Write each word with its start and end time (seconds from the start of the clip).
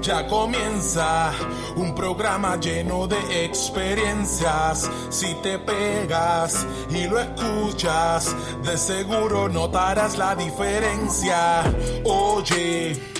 ya 0.00 0.26
comienza 0.26 1.32
un 1.76 1.94
programa 1.94 2.56
lleno 2.56 3.06
de 3.06 3.44
experiencias. 3.44 4.90
Si 5.10 5.34
te 5.42 5.58
pegas 5.58 6.66
y 6.90 7.06
lo 7.06 7.18
escuchas, 7.18 8.34
de 8.64 8.76
seguro 8.78 9.48
notarás 9.48 10.16
la 10.16 10.34
diferencia. 10.34 11.62
Oye. 12.04 13.19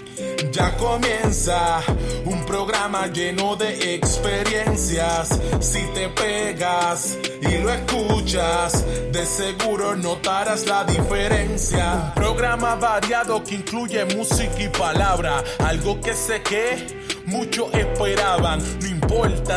Ya 0.52 0.76
comienza 0.76 1.80
un 2.24 2.44
programa 2.44 3.06
lleno 3.06 3.54
de 3.54 3.94
experiencias. 3.94 5.40
Si 5.60 5.80
te 5.94 6.08
pegas 6.08 7.16
y 7.40 7.58
lo 7.58 7.72
escuchas, 7.72 8.84
de 9.12 9.24
seguro 9.26 9.94
notarás 9.96 10.66
la 10.66 10.84
diferencia. 10.84 12.12
Un 12.16 12.22
programa 12.22 12.74
variado 12.74 13.44
que 13.44 13.54
incluye 13.54 14.04
música 14.16 14.60
y 14.60 14.68
palabra. 14.68 15.44
Algo 15.60 16.00
que 16.00 16.14
sé 16.14 16.42
que 16.42 16.86
muchos 17.26 17.72
esperaban. 17.72 18.60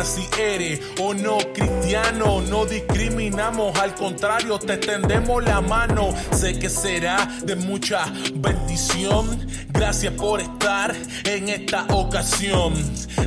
Si 0.04 0.28
eres 0.38 0.80
o 1.00 1.14
no 1.14 1.38
cristiano, 1.54 2.42
no 2.42 2.66
discriminamos, 2.66 3.78
al 3.78 3.94
contrario, 3.94 4.58
te 4.58 4.76
tendemos 4.76 5.42
la 5.42 5.60
mano. 5.60 6.14
Sé 6.32 6.58
que 6.58 6.68
será 6.68 7.26
de 7.42 7.56
mucha 7.56 8.04
bendición. 8.34 9.46
Gracias 9.70 10.12
por 10.14 10.40
estar 10.40 10.94
en 11.24 11.48
esta 11.48 11.86
ocasión. 11.90 12.74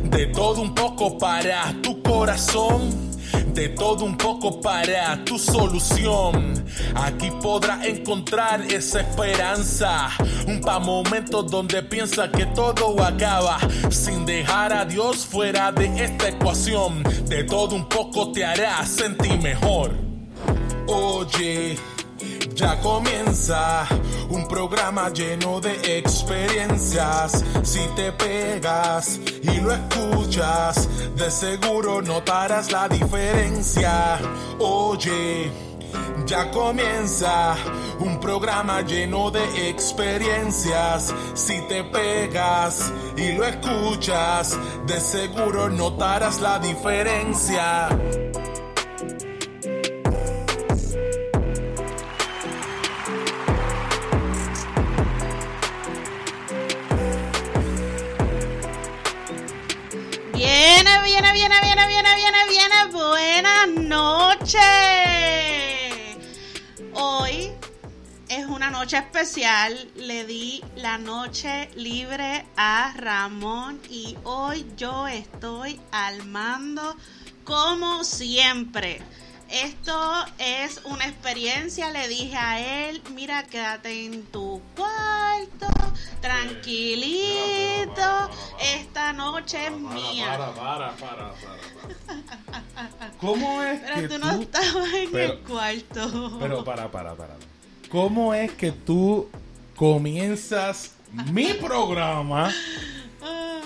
De 0.03 0.27
todo 0.27 0.61
un 0.61 0.75
poco 0.75 1.17
para 1.17 1.73
tu 1.81 2.01
corazón. 2.03 3.16
De 3.53 3.69
todo 3.69 4.05
un 4.05 4.17
poco 4.17 4.61
para 4.61 5.23
tu 5.25 5.37
solución. 5.37 6.63
Aquí 6.95 7.31
podrás 7.41 7.85
encontrar 7.85 8.61
esa 8.61 9.01
esperanza. 9.01 10.09
Un 10.47 10.61
pa' 10.61 10.79
momentos 10.79 11.49
donde 11.49 11.81
piensa 11.83 12.29
que 12.31 12.45
todo 12.47 13.03
acaba. 13.03 13.57
Sin 13.89 14.25
dejar 14.25 14.73
a 14.73 14.85
Dios 14.85 15.25
fuera 15.25 15.71
de 15.71 16.03
esta 16.03 16.29
ecuación. 16.29 17.03
De 17.27 17.43
todo 17.43 17.75
un 17.75 17.89
poco 17.89 18.31
te 18.31 18.45
hará 18.45 18.85
sentir 18.85 19.41
mejor. 19.41 19.91
Oye. 20.87 21.96
Ya 22.57 22.75
comienza 22.81 23.87
un 24.31 24.47
programa 24.47 25.09
lleno 25.09 25.61
de 25.61 25.99
experiencias. 25.99 27.45
Si 27.61 27.81
te 27.95 28.11
pegas 28.11 29.19
y 29.43 29.61
lo 29.61 29.71
escuchas, 29.71 30.89
de 31.15 31.29
seguro 31.29 32.01
notarás 32.01 32.71
la 32.71 32.89
diferencia. 32.89 34.17
Oye, 34.57 35.51
ya 36.25 36.49
comienza 36.49 37.55
un 37.99 38.19
programa 38.19 38.81
lleno 38.81 39.29
de 39.29 39.69
experiencias. 39.69 41.13
Si 41.35 41.61
te 41.67 41.83
pegas 41.83 42.91
y 43.15 43.33
lo 43.33 43.45
escuchas, 43.45 44.57
de 44.87 44.99
seguro 44.99 45.69
notarás 45.69 46.41
la 46.41 46.57
diferencia. 46.57 47.89
Viene, 62.17 62.37
viene. 62.49 62.85
Buenas 62.91 63.67
noches. 63.67 64.57
Hoy 66.93 67.51
es 68.27 68.45
una 68.47 68.71
noche 68.71 68.97
especial. 68.97 69.91
Le 69.95 70.25
di 70.25 70.63
la 70.75 70.97
noche 70.97 71.69
libre 71.75 72.45
a 72.55 72.93
Ramón 72.97 73.79
y 73.89 74.17
hoy 74.23 74.65
yo 74.75 75.07
estoy 75.07 75.79
al 75.91 76.25
mando 76.25 76.95
como 77.43 78.03
siempre. 78.03 78.99
Esto 79.49 80.25
es 80.39 80.81
una 80.85 81.05
experiencia, 81.05 81.91
le 81.91 82.07
dije 82.07 82.35
a 82.35 82.89
él, 82.89 83.01
mira, 83.13 83.43
quédate 83.43 84.05
en 84.05 84.25
tu 84.25 84.61
cuarto, 84.75 85.67
tranquilito, 86.21 88.01
esta 88.75 89.13
noche 89.13 89.65
es 89.67 89.71
mía. 89.71 90.37
Para, 90.37 90.51
para, 90.51 90.91
para, 90.91 91.31
para, 91.33 91.33
para. 92.97 93.11
¿Cómo 93.21 93.61
es 93.63 93.79
Pero 93.81 93.95
que 93.95 94.07
tú 94.07 94.17
no 94.19 94.31
estabas 94.41 94.93
en 94.93 95.11
Pero- 95.11 95.33
el 95.33 95.39
cuarto. 95.39 96.37
Pero 96.39 96.63
para, 96.63 96.91
para, 96.91 97.13
para. 97.15 97.35
¿Cómo 97.89 98.33
es 98.33 98.51
que 98.53 98.71
tú 98.71 99.29
comienzas 99.75 100.93
mi 101.31 101.53
programa 101.53 102.51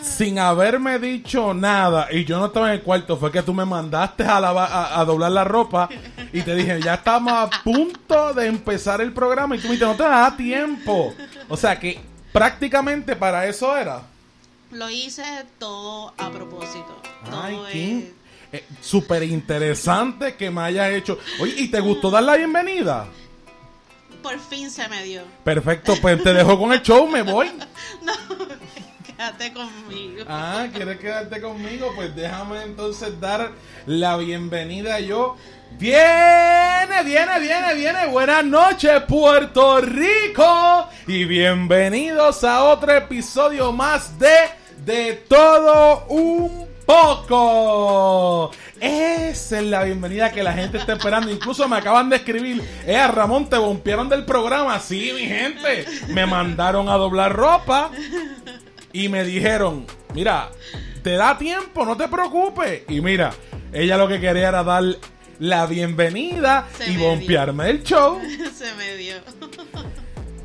sin 0.02 0.38
haberme 0.40 0.98
dicho 1.00 1.54
nada 1.54 2.08
y 2.12 2.24
yo 2.26 2.40
no 2.40 2.46
estaba 2.48 2.68
en 2.68 2.74
el 2.76 2.82
cuarto? 2.84 3.18
Fue 3.18 3.32
que 3.32 3.42
tú 3.42 3.54
me 3.54 3.66
mandaste 3.66 4.24
a, 4.24 4.40
lava- 4.40 4.68
a, 4.68 5.00
a 5.00 5.06
doblar 5.06 5.32
la 5.32 5.44
ropa 5.44 5.90
y 6.32 6.42
te 6.44 6.54
dije, 6.56 6.80
ya 6.82 6.96
estamos 6.96 7.34
a 7.34 7.50
punto 7.64 8.34
de 8.34 8.46
empezar 8.48 9.02
el 9.02 9.12
programa 9.12 9.56
y 9.56 9.60
tú 9.60 9.68
me 9.68 9.74
dijiste, 9.74 9.86
no 9.92 9.96
te 9.96 10.04
da 10.04 10.36
tiempo. 10.38 11.14
O 11.50 11.58
sea 11.58 11.80
que 11.80 12.00
prácticamente 12.32 13.16
para 13.16 13.48
eso 13.48 13.76
era. 13.78 14.02
Lo 14.72 14.90
hice 14.90 15.24
todo 15.60 16.14
a 16.18 16.30
propósito. 16.32 17.02
Todo 17.30 17.42
Ay, 17.44 17.56
es- 17.68 17.72
Kim. 17.72 18.06
Eh, 18.54 18.66
Súper 18.82 19.24
interesante 19.24 20.36
que 20.36 20.52
me 20.52 20.62
hayas 20.62 20.92
hecho. 20.92 21.18
Oye, 21.40 21.54
¿y 21.58 21.68
te 21.70 21.80
gustó 21.80 22.10
dar 22.12 22.24
la 22.24 22.36
bienvenida? 22.36 23.08
Por 24.22 24.38
fin 24.40 24.70
se 24.70 24.88
me 24.90 25.04
dio. 25.04 25.24
Perfecto, 25.44 25.94
pues 26.02 26.22
te 26.22 26.34
dejo 26.34 26.60
con 26.60 26.74
el 26.74 26.82
show, 26.82 27.08
me 27.08 27.22
voy. 27.22 27.50
No, 28.02 28.14
quédate 29.06 29.54
conmigo. 29.54 30.26
Ah, 30.28 30.68
¿quieres 30.74 31.00
quedarte 31.00 31.40
conmigo? 31.42 31.92
Pues 31.96 32.16
déjame 32.16 32.64
entonces 32.64 33.20
dar 33.20 33.52
la 33.86 34.18
bienvenida 34.18 35.00
yo. 35.00 35.38
Viene, 35.80 37.04
viene, 37.04 37.40
viene, 37.40 37.74
viene. 37.76 38.08
Buenas 38.08 38.46
noches, 38.46 39.02
Puerto 39.08 39.82
Rico. 39.82 40.88
Y 41.08 41.26
bienvenidos 41.26 42.44
a 42.44 42.64
otro 42.66 42.94
episodio 42.94 43.72
más 43.72 44.18
de 44.20 44.36
De 44.86 45.14
Todo 45.28 46.06
Un 46.10 46.68
Poco. 46.86 48.52
Esa 48.80 49.60
es 49.60 49.66
la 49.66 49.84
bienvenida 49.84 50.32
que 50.32 50.44
la 50.44 50.54
gente 50.54 50.78
está 50.78 50.94
esperando. 50.94 51.32
Incluso 51.32 51.68
me 51.68 51.78
acaban 51.78 52.10
de 52.10 52.18
escribir, 52.18 52.62
eh, 52.86 53.08
Ramón, 53.08 53.50
te 53.50 53.58
bompearon 53.58 54.10
del 54.10 54.26
programa. 54.26 54.80
Sí, 54.80 55.12
mi 55.16 55.26
gente. 55.26 55.86
Me 56.10 56.26
mandaron 56.26 56.90
a 56.90 56.94
doblar 56.94 57.34
ropa 57.34 57.92
y 58.94 59.10
me 59.10 59.24
dijeron, 59.24 59.86
mira, 60.14 60.50
te 61.04 61.12
da 61.12 61.38
tiempo, 61.38 61.86
no 61.86 61.98
te 61.98 62.08
preocupes. 62.08 62.84
Y 62.88 63.02
mira, 63.02 63.32
ella 63.74 63.98
lo 63.98 64.08
que 64.08 64.20
quería 64.20 64.50
era 64.50 64.64
dar 64.64 64.84
la 65.42 65.66
bienvenida 65.66 66.68
Se 66.78 66.92
y 66.92 66.98
me 66.98 67.08
bompearme 67.08 67.72
el 67.72 67.84
show. 67.84 68.20
se 68.56 68.76
me 68.76 68.96
dio. 68.96 69.16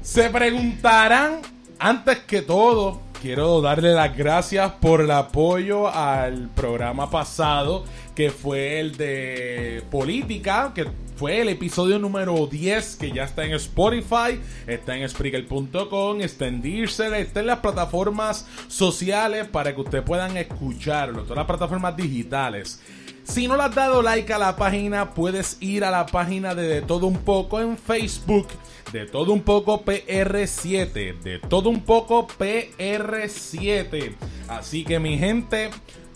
Se 0.00 0.31
preguntarán 0.31 1.43
antes 1.78 2.20
que 2.20 2.40
todo, 2.40 3.02
quiero 3.20 3.60
darle 3.60 3.93
las 3.93 4.16
gracias 4.16 4.72
por 4.81 5.02
el 5.02 5.10
apoyo 5.10 5.87
al 5.88 6.48
programa 6.48 7.10
pasado, 7.10 7.84
que 8.14 8.31
fue 8.31 8.81
el 8.81 8.96
de 8.96 9.84
política, 9.90 10.72
que 10.75 10.87
fue 11.16 11.42
el 11.42 11.50
episodio 11.50 11.99
número 11.99 12.46
10, 12.46 12.96
que 12.96 13.12
ya 13.12 13.25
está 13.25 13.44
en 13.44 13.52
Spotify, 13.52 14.40
está 14.66 14.96
en 14.96 15.06
Spreaker.com, 15.06 16.22
está 16.22 16.46
en 16.46 16.62
Deezer, 16.62 17.12
está 17.12 17.40
en 17.40 17.49
las 17.49 17.58
plataformas 17.58 18.46
sociales 18.69 19.46
para 19.46 19.75
que 19.75 19.81
ustedes 19.82 20.04
puedan 20.04 20.38
escucharlo, 20.38 21.25
todas 21.25 21.37
las 21.37 21.46
plataformas 21.46 21.94
digitales. 21.99 22.81
Si 23.26 23.49
no 23.49 23.56
le 23.56 23.64
has 23.64 23.75
dado 23.75 24.02
like 24.02 24.32
a 24.32 24.38
la 24.38 24.56
página, 24.56 25.11
puedes 25.11 25.56
ir 25.61 25.84
a 25.84 25.90
la 25.90 26.06
página 26.06 26.55
de 26.55 26.67
De 26.69 26.82
Todo 26.82 27.06
Un 27.06 27.19
Poco 27.19 27.61
en 27.61 27.76
Facebook. 27.76 28.46
De 28.93 29.05
Todo 29.06 29.32
Un 29.32 29.43
Poco 29.43 29.84
PR7. 29.84 31.19
De 31.20 31.38
Todo 31.40 31.69
Un 31.70 31.81
Poco 31.82 32.26
PR7. 32.28 34.14
Así 34.49 34.84
que 34.84 34.99
mi 35.00 35.19
gente, 35.19 35.70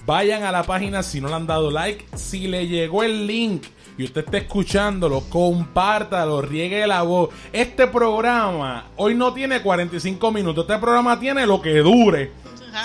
vayan 0.07 0.45
a 0.45 0.53
la 0.53 0.62
página 0.62 1.03
si 1.03 1.21
no 1.21 1.29
le 1.29 1.35
han 1.35 1.47
dado 1.47 1.71
like. 1.71 2.05
Si 2.17 2.47
le 2.47 2.67
llegó 2.69 3.03
el 3.03 3.27
link 3.27 3.65
y 3.99 4.05
usted 4.05 4.25
está 4.25 4.39
escuchándolo, 4.39 5.21
compártalo, 5.29 6.41
riegue 6.43 6.87
la 6.87 7.03
voz. 7.03 7.31
Este 7.53 7.87
programa 7.89 8.87
hoy 8.97 9.15
no 9.15 9.35
tiene 9.35 9.61
45 9.62 10.31
minutos. 10.33 10.65
Este 10.67 10.79
programa 10.79 11.19
tiene 11.19 11.45
lo 11.47 11.61
que 11.61 11.79
dure. 11.79 12.31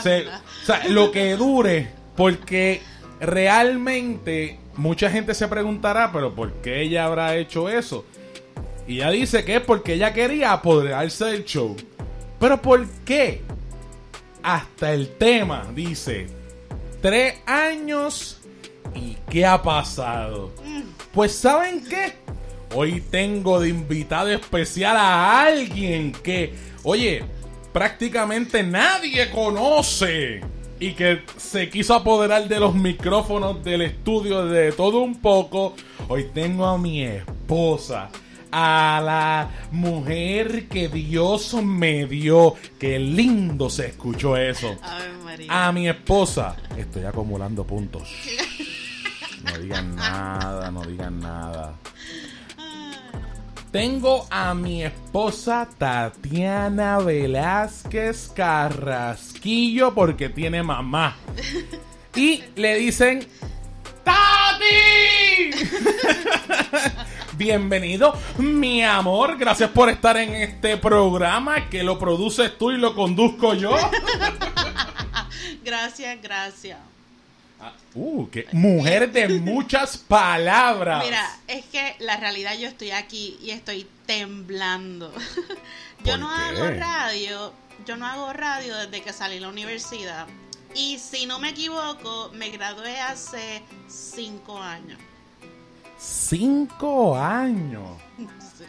Se- 0.01 0.27
o 0.27 0.65
sea, 0.65 0.81
lo 0.89 1.11
que 1.11 1.35
dure. 1.35 1.91
Porque 2.17 2.81
realmente 3.19 4.59
mucha 4.75 5.09
gente 5.09 5.33
se 5.33 5.47
preguntará, 5.47 6.11
pero 6.11 6.33
¿por 6.33 6.53
qué 6.61 6.81
ella 6.81 7.05
habrá 7.05 7.35
hecho 7.35 7.69
eso? 7.69 8.05
Y 8.87 8.97
ella 8.97 9.11
dice 9.11 9.45
que 9.45 9.55
es 9.57 9.61
porque 9.61 9.93
ella 9.93 10.13
quería 10.13 10.51
apoderarse 10.51 11.25
del 11.25 11.45
show. 11.45 11.75
Pero 12.39 12.61
¿por 12.61 12.87
qué? 13.05 13.41
Hasta 14.43 14.93
el 14.93 15.09
tema 15.09 15.67
dice, 15.73 16.27
tres 17.01 17.35
años 17.45 18.41
y 18.93 19.17
¿qué 19.29 19.45
ha 19.45 19.61
pasado? 19.61 20.51
Pues 21.11 21.33
¿saben 21.33 21.83
qué? 21.83 22.13
Hoy 22.73 23.01
tengo 23.09 23.59
de 23.59 23.69
invitado 23.69 24.29
especial 24.29 24.97
a 24.97 25.43
alguien 25.43 26.11
que, 26.11 26.53
oye, 26.83 27.23
prácticamente 27.71 28.63
nadie 28.63 29.31
conoce 29.31 30.41
y 30.79 30.93
que 30.93 31.23
se 31.37 31.69
quiso 31.69 31.93
apoderar 31.93 32.47
de 32.47 32.59
los 32.59 32.75
micrófonos 32.75 33.63
del 33.63 33.81
estudio 33.81 34.45
de 34.45 34.71
todo 34.71 34.99
un 34.99 35.21
poco. 35.21 35.75
Hoy 36.07 36.29
tengo 36.33 36.65
a 36.65 36.77
mi 36.77 37.03
esposa, 37.03 38.09
a 38.51 39.01
la 39.03 39.49
mujer 39.71 40.67
que 40.67 40.89
Dios 40.89 41.53
me 41.63 42.05
dio. 42.05 42.55
Qué 42.79 42.99
lindo 42.99 43.69
se 43.69 43.87
escuchó 43.87 44.37
eso. 44.37 44.75
A 45.49 45.71
mi 45.71 45.87
esposa. 45.87 46.55
Estoy 46.77 47.03
acumulando 47.03 47.63
puntos. 47.65 48.03
No 49.43 49.59
digan 49.59 49.95
nada, 49.95 50.71
no 50.71 50.81
digan 50.81 51.19
nada. 51.19 51.75
Tengo 53.75 54.25
a 54.29 54.53
mi 54.53 54.85
esposa 54.85 55.67
Tatiana 55.77 56.97
Velázquez 56.99 58.29
Carrasquillo 58.33 59.93
porque 59.93 60.29
tiene 60.29 60.63
mamá. 60.63 61.17
Y 62.15 62.41
le 62.55 62.75
dicen 62.75 63.27
¡Tati! 64.05 65.51
Bienvenido, 67.37 68.17
mi 68.37 68.81
amor. 68.81 69.37
Gracias 69.37 69.69
por 69.71 69.89
estar 69.89 70.15
en 70.15 70.35
este 70.35 70.77
programa 70.77 71.69
que 71.69 71.83
lo 71.83 71.99
produces 71.99 72.57
tú 72.57 72.71
y 72.71 72.77
lo 72.77 72.95
conduzco 72.95 73.55
yo. 73.55 73.75
Gracias, 75.65 76.21
gracias. 76.21 76.94
Uh, 77.93 78.27
qué 78.29 78.47
mujer 78.51 79.11
de 79.11 79.29
muchas 79.39 79.97
palabras. 79.97 81.03
Mira, 81.05 81.25
es 81.47 81.65
que 81.65 81.95
la 81.99 82.17
realidad 82.17 82.55
yo 82.57 82.67
estoy 82.67 82.91
aquí 82.91 83.37
y 83.41 83.51
estoy 83.51 83.87
temblando. 84.05 85.11
yo 86.03 86.11
¿Por 86.11 86.19
no 86.19 86.29
qué? 86.29 86.41
hago 86.41 86.69
radio, 86.79 87.53
yo 87.85 87.95
no 87.97 88.05
hago 88.05 88.33
radio 88.33 88.75
desde 88.77 89.01
que 89.01 89.13
salí 89.13 89.35
de 89.35 89.41
la 89.41 89.49
universidad. 89.49 90.27
Y 90.75 90.99
si 90.99 91.25
no 91.25 91.39
me 91.39 91.49
equivoco, 91.51 92.31
me 92.33 92.49
gradué 92.49 92.99
hace 92.99 93.61
cinco 93.87 94.61
años. 94.61 94.99
Cinco 95.97 97.15
años. 97.17 97.89
Sí. 98.57 98.63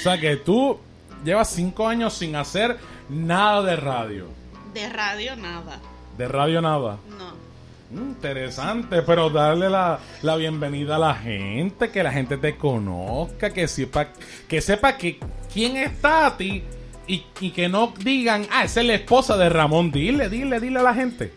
O 0.00 0.02
sea 0.02 0.20
que 0.20 0.36
tú 0.36 0.78
llevas 1.24 1.48
cinco 1.50 1.88
años 1.88 2.12
sin 2.14 2.36
hacer 2.36 2.78
nada 3.08 3.62
de 3.62 3.74
radio. 3.76 4.26
De 4.74 4.86
radio 4.88 5.34
nada, 5.34 5.80
De 6.18 6.28
radio 6.28 6.60
nada. 6.60 6.98
no. 7.08 7.47
Interesante, 7.90 9.00
pero 9.02 9.30
darle 9.30 9.70
la, 9.70 9.98
la 10.22 10.36
bienvenida 10.36 10.96
a 10.96 10.98
la 10.98 11.14
gente, 11.14 11.90
que 11.90 12.02
la 12.02 12.12
gente 12.12 12.36
te 12.36 12.56
conozca, 12.56 13.50
que 13.50 13.66
sepa 13.66 14.08
que, 14.46 14.60
sepa 14.60 14.96
que 14.98 15.18
quién 15.52 15.76
es 15.78 15.98
Tati 16.00 16.62
y, 17.06 17.24
y 17.40 17.50
que 17.50 17.68
no 17.68 17.94
digan, 17.98 18.46
ah, 18.52 18.64
esa 18.64 18.80
es 18.82 18.86
la 18.86 18.94
esposa 18.94 19.36
de 19.38 19.48
Ramón. 19.48 19.90
Dile, 19.90 20.28
dile, 20.28 20.60
dile 20.60 20.80
a 20.80 20.82
la 20.82 20.94
gente. 20.94 21.32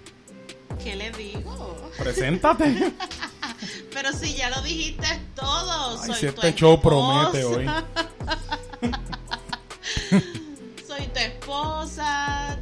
¿Qué 0.83 0.95
le 0.98 1.09
digo? 1.12 1.89
Preséntate. 1.98 2.92
Pero 3.94 4.12
si 4.12 4.33
ya 4.36 4.50
lo 4.50 4.62
dijiste 4.62 5.07
todo, 5.36 6.01
Ay, 6.01 6.07
soy 6.07 6.15
si 6.15 6.21
tu 6.36 6.42
este 6.42 6.56
show 6.56 6.74
esposa. 6.74 7.31
promete 7.31 7.45
hoy. 7.45 7.65
soy 10.88 11.07
tu 11.07 11.19
esposa, 11.19 12.57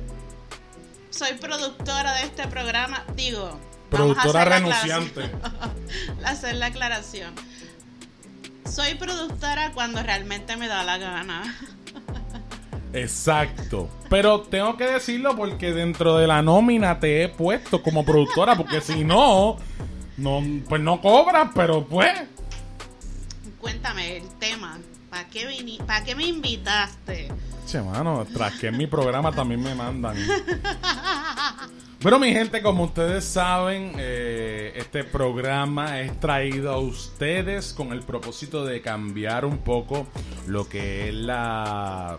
soy 1.10 1.34
productora 1.40 2.14
de 2.16 2.24
este 2.24 2.48
programa. 2.48 3.04
Digo, 3.16 3.60
Productora 3.90 4.46
la 4.46 4.58
renunciante. 4.58 5.32
hacer 6.26 6.56
la 6.56 6.68
aclaración. 6.68 7.34
Soy 8.70 8.96
productora 8.96 9.72
cuando 9.74 10.04
realmente 10.04 10.56
me 10.58 10.68
da 10.68 10.84
la 10.84 10.98
gana. 10.98 11.58
Exacto. 12.94 13.90
Pero 14.10 14.42
tengo 14.42 14.78
que 14.78 14.86
decirlo 14.86 15.36
porque 15.36 15.74
dentro 15.74 16.18
de 16.18 16.28
la 16.28 16.42
nómina 16.42 17.00
te 17.00 17.24
he 17.24 17.30
puesto 17.30 17.82
como 17.82 18.06
productora, 18.06 18.56
porque 18.56 18.82
si 18.82 19.04
no, 19.04 19.58
no 20.18 20.44
pues 20.68 20.82
no 20.82 21.02
cobras, 21.02 21.50
pero 21.54 21.86
pues. 21.86 22.12
Cuéntame 23.60 24.18
el 24.18 24.30
tema. 24.40 24.80
¿Para 25.10 25.28
qué, 25.30 25.48
vini- 25.48 25.78
¿Para 25.86 26.04
qué 26.04 26.16
me 26.16 26.26
invitaste? 26.26 27.30
Che, 27.68 27.82
mano, 27.82 28.26
tras 28.34 28.54
que 28.60 28.68
en 28.68 28.78
mi 28.78 28.88
programa 28.88 29.32
también 29.32 29.62
me 29.62 29.76
mandan. 29.76 30.16
Pero 32.02 32.18
mi 32.18 32.31
gente, 32.31 32.62
como 32.62 32.86
ustedes 32.86 33.26
saben, 33.26 33.92
eh, 33.98 34.72
este 34.76 35.04
programa 35.04 36.00
es 36.00 36.18
traído 36.19 36.72
a 36.72 36.80
ustedes 36.80 37.74
con 37.74 37.92
el 37.92 38.02
propósito 38.02 38.64
de 38.66 38.81
cambiar 38.81 39.44
un 39.45 39.57
poco 39.60 40.07
lo 40.48 40.68
que 40.69 41.10
es 41.10 41.14
la... 41.16 42.18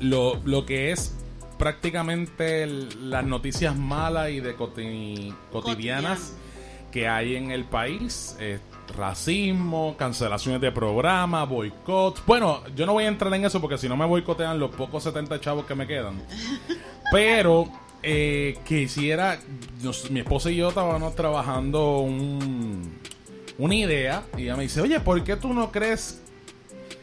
Lo, 0.00 0.40
lo 0.44 0.66
que 0.66 0.90
es 0.90 1.14
prácticamente 1.58 2.64
el- 2.64 3.10
las 3.10 3.24
noticias 3.24 3.76
malas 3.76 4.30
y 4.30 4.40
de 4.40 4.56
coti- 4.56 5.32
cotidianas 5.52 6.18
Cotidiano. 6.18 6.90
que 6.90 7.08
hay 7.08 7.36
en 7.36 7.50
el 7.52 7.64
país. 7.64 8.36
eh, 8.40 8.58
racismo, 8.94 9.94
cancelaciones 9.98 10.60
de 10.60 10.72
programas, 10.72 11.48
boicots. 11.48 12.22
Bueno, 12.26 12.62
yo 12.74 12.86
no 12.86 12.92
voy 12.94 13.04
a 13.04 13.08
entrar 13.08 13.32
en 13.34 13.44
eso 13.44 13.60
porque 13.60 13.78
si 13.78 13.88
no 13.88 13.96
me 13.96 14.06
boicotean 14.06 14.58
los 14.58 14.70
pocos 14.74 15.02
70 15.02 15.40
chavos 15.40 15.66
que 15.66 15.74
me 15.74 15.86
quedan. 15.86 16.22
Pero 17.12 17.68
eh, 18.02 18.58
quisiera, 18.64 19.38
nos- 19.82 20.10
mi 20.10 20.20
esposa 20.20 20.50
y 20.50 20.56
yo 20.56 20.68
estábamos 20.68 21.14
trabajando 21.14 21.98
un, 21.98 22.98
una 23.58 23.74
idea 23.74 24.22
y 24.36 24.42
ella 24.42 24.56
me 24.56 24.64
dice, 24.64 24.80
oye, 24.80 25.00
¿por 25.00 25.22
qué 25.24 25.36
tú 25.36 25.52
no 25.52 25.70
crees, 25.72 26.22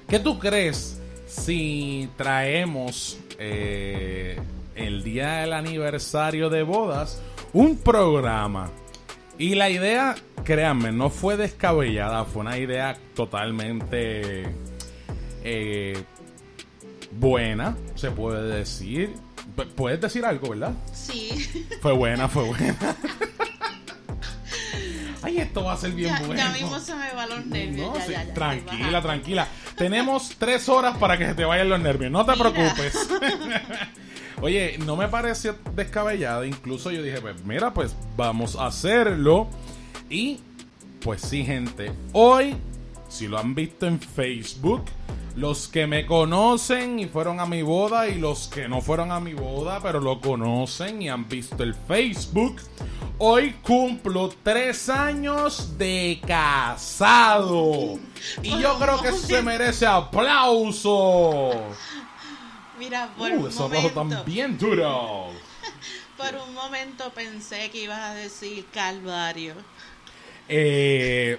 qué 0.07 0.19
tú 0.19 0.37
crees 0.39 0.99
si 1.27 2.09
traemos 2.17 3.17
eh, 3.39 4.39
el 4.75 5.03
día 5.03 5.37
del 5.37 5.53
aniversario 5.53 6.49
de 6.49 6.63
bodas 6.63 7.21
un 7.53 7.77
programa? 7.77 8.69
Y 9.37 9.55
la 9.55 9.69
idea, 9.69 10.15
créanme, 10.43 10.91
no 10.91 11.09
fue 11.09 11.35
descabellada, 11.37 12.25
fue 12.25 12.41
una 12.41 12.57
idea 12.59 12.95
totalmente 13.15 14.43
eh, 15.43 16.03
buena, 17.11 17.75
se 17.95 18.11
puede 18.11 18.43
decir. 18.57 19.13
Pu- 19.55 19.67
Puedes 19.73 19.99
decir 19.99 20.23
algo, 20.25 20.49
¿verdad? 20.49 20.73
Sí. 20.93 21.29
Fue 21.81 21.91
buena, 21.93 22.27
fue 22.27 22.43
buena. 22.43 22.77
Ay, 25.23 25.37
esto 25.39 25.63
va 25.63 25.73
a 25.73 25.77
ser 25.77 25.91
bien 25.91 26.09
ya, 26.09 26.19
bueno. 26.19 26.35
ya 26.35 26.49
mismo 26.49 26.79
se 26.79 26.95
me 26.95 27.13
van 27.13 27.29
los 27.29 27.45
nervios. 27.45 27.87
No, 27.89 27.95
ya, 27.95 28.05
sí, 28.05 28.11
ya, 28.11 28.23
ya, 28.25 28.33
tranquila, 28.33 29.01
tranquila. 29.01 29.47
Tenemos 29.75 30.35
tres 30.37 30.67
horas 30.67 30.97
para 30.97 31.17
que 31.17 31.27
se 31.27 31.33
te 31.35 31.45
vayan 31.45 31.69
los 31.69 31.79
nervios. 31.79 32.11
No 32.11 32.25
te 32.25 32.31
Mira. 32.35 32.51
preocupes. 32.51 32.93
Oye, 34.41 34.77
no 34.85 34.95
me 34.95 35.07
pareció 35.07 35.55
descabellada. 35.75 36.45
Incluso 36.45 36.91
yo 36.91 37.03
dije, 37.03 37.21
pues 37.21 37.43
mira, 37.45 37.73
pues 37.73 37.95
vamos 38.17 38.55
a 38.55 38.67
hacerlo. 38.67 39.47
Y 40.09 40.39
pues 41.01 41.21
sí, 41.21 41.45
gente. 41.45 41.91
Hoy, 42.13 42.55
si 43.07 43.27
lo 43.27 43.37
han 43.37 43.53
visto 43.53 43.85
en 43.85 43.99
Facebook, 43.99 44.83
los 45.35 45.67
que 45.67 45.87
me 45.87 46.05
conocen 46.05 46.99
y 46.99 47.05
fueron 47.05 47.39
a 47.39 47.45
mi 47.45 47.61
boda 47.61 48.07
y 48.07 48.19
los 48.19 48.47
que 48.47 48.67
no 48.67 48.81
fueron 48.81 49.11
a 49.11 49.21
mi 49.21 49.33
boda 49.33 49.79
pero 49.81 50.01
lo 50.01 50.19
conocen 50.19 51.01
y 51.01 51.09
han 51.09 51.29
visto 51.29 51.63
el 51.63 51.73
Facebook. 51.73 52.61
Hoy 53.17 53.53
cumplo 53.61 54.33
tres 54.41 54.89
años 54.89 55.77
de 55.77 56.19
casado. 56.25 57.99
Y 58.41 58.59
yo 58.59 58.79
creo 58.79 58.99
que 58.99 59.11
se 59.11 59.43
merece 59.43 59.85
aplauso. 59.85 61.51
Mira, 62.81 63.13
por 63.15 63.29
Uh, 63.29 63.33
un 63.33 63.37
aplausos 63.41 63.59
momento, 63.59 63.87
están 63.87 64.25
bien 64.25 64.57
duros. 64.57 65.33
por 66.17 66.33
un 66.47 66.55
momento 66.55 67.11
pensé 67.13 67.69
que 67.69 67.83
ibas 67.83 67.99
a 67.99 68.15
decir 68.15 68.65
Calvario. 68.73 69.53
Eh, 70.49 71.37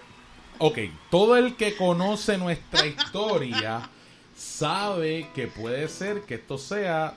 ok, 0.59 0.79
todo 1.11 1.37
el 1.37 1.57
que 1.57 1.75
conoce 1.75 2.39
nuestra 2.39 2.87
historia 2.87 3.91
sabe 4.37 5.31
que 5.35 5.49
puede 5.49 5.89
ser 5.89 6.23
que 6.23 6.35
esto 6.37 6.59
sea, 6.59 7.15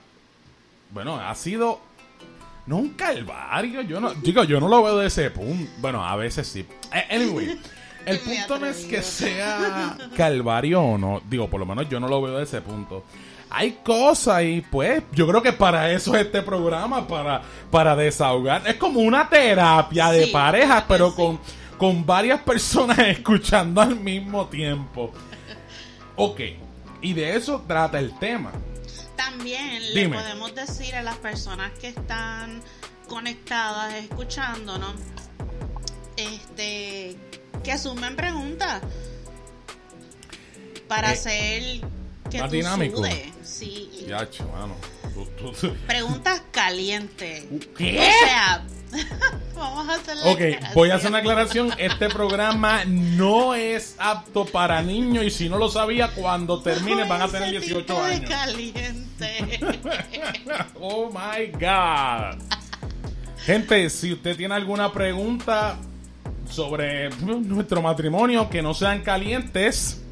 bueno, 0.90 1.20
ha 1.20 1.34
sido 1.36 1.78
no 2.66 2.78
un 2.78 2.94
calvario, 2.94 3.82
yo 3.82 4.00
no, 4.00 4.12
digo, 4.12 4.42
yo 4.42 4.58
no 4.58 4.66
lo 4.66 4.82
veo 4.82 4.98
de 4.98 5.06
ese 5.06 5.30
punto, 5.30 5.70
bueno, 5.78 6.04
a 6.04 6.16
veces 6.16 6.48
sí. 6.48 6.66
Eh, 6.92 7.06
Anyway, 7.14 7.60
el 8.06 8.18
punto 8.18 8.58
no 8.58 8.66
es 8.66 8.86
que 8.86 9.02
sea 9.02 9.96
calvario 10.16 10.82
o 10.82 10.98
no, 10.98 11.22
digo, 11.30 11.48
por 11.48 11.60
lo 11.60 11.66
menos 11.66 11.88
yo 11.88 12.00
no 12.00 12.08
lo 12.08 12.20
veo 12.20 12.38
de 12.38 12.42
ese 12.42 12.60
punto. 12.60 13.04
Hay 13.58 13.78
cosas 13.82 14.42
y 14.44 14.60
pues 14.60 15.02
yo 15.12 15.26
creo 15.26 15.40
que 15.42 15.52
para 15.52 15.90
eso 15.90 16.14
es 16.14 16.26
este 16.26 16.42
programa, 16.42 17.08
para, 17.08 17.40
para 17.70 17.96
desahogar. 17.96 18.62
Es 18.66 18.74
como 18.74 19.00
una 19.00 19.28
terapia 19.30 20.10
de 20.10 20.26
Sí, 20.26 20.30
parejas, 20.30 20.84
pero 20.86 21.08
sí. 21.10 21.16
con, 21.16 21.40
con 21.78 22.04
varias 22.04 22.40
personas 22.42 22.98
escuchando 23.08 23.80
al 23.80 23.96
mismo 23.96 24.46
tiempo. 24.48 25.10
Ok, 26.16 26.40
y 27.00 27.14
de 27.14 27.34
eso 27.36 27.64
trata 27.66 27.98
el 27.98 28.18
tema. 28.18 28.52
También 29.16 29.80
Dime. 29.94 30.08
le 30.16 30.22
podemos 30.22 30.54
decir 30.54 30.94
a 30.94 31.02
las 31.02 31.16
personas 31.16 31.70
que 31.78 31.88
están 31.88 32.60
conectadas, 33.08 33.94
escuchándonos, 33.94 34.94
este, 36.18 37.16
que 37.64 37.72
asumen 37.72 38.16
preguntas 38.16 38.82
para 40.88 41.10
Eh, 41.10 41.12
hacer 41.12 41.62
que 42.28 42.38
más 42.40 42.50
tú 42.50 42.56
dinámico. 42.56 42.96
sudes. 42.98 43.32
Sí, 43.42 43.90
Ya, 44.08 44.18
mano. 44.52 44.74
tú- 45.14 45.26
tú- 45.38 45.52
tú- 45.52 45.74
preguntas 45.86 46.42
calientes. 46.50 47.44
¿Qué? 47.76 47.98
O 47.98 48.26
sea, 48.26 48.64
vamos 49.54 49.88
a 49.88 49.94
hacer 49.94 50.16
la 50.16 50.30
Ok, 50.32 50.40
voy 50.74 50.90
a 50.90 50.96
hacer 50.96 51.08
una 51.10 51.18
aclaración. 51.18 51.70
Este 51.78 52.08
programa 52.08 52.84
no 52.84 53.54
es 53.54 53.94
apto 53.98 54.44
para 54.44 54.82
niños 54.82 55.24
y 55.24 55.30
si 55.30 55.48
no 55.48 55.58
lo 55.58 55.68
sabía, 55.70 56.08
cuando 56.12 56.60
termine 56.62 57.04
van 57.04 57.22
a 57.22 57.28
tener 57.28 57.48
Ese 57.54 57.60
18 57.66 57.86
tipo 57.86 58.04
de 58.04 58.12
años. 58.14 58.30
caliente. 58.30 59.60
Oh 60.80 61.10
my 61.10 61.46
god. 61.52 62.38
Gente, 63.44 63.88
si 63.90 64.12
usted 64.12 64.36
tiene 64.36 64.54
alguna 64.54 64.92
pregunta 64.92 65.78
sobre 66.50 67.10
nuestro 67.20 67.80
matrimonio 67.82 68.48
que 68.50 68.60
no 68.62 68.74
sean 68.74 69.02
calientes, 69.02 70.02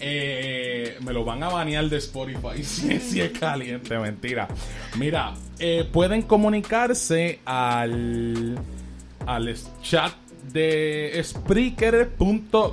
eh, 0.00 0.96
me 1.00 1.12
lo 1.12 1.24
van 1.24 1.42
a 1.42 1.48
banear 1.48 1.88
de 1.88 1.98
Spotify 1.98 2.62
si, 2.64 2.98
si 2.98 3.20
es 3.20 3.38
caliente, 3.38 3.98
mentira. 3.98 4.48
Mira, 4.96 5.34
eh, 5.58 5.88
pueden 5.90 6.22
comunicarse 6.22 7.40
al, 7.44 8.58
al 9.26 9.56
chat 9.82 10.12
de 10.52 11.20
Spreaker.com. 11.22 12.64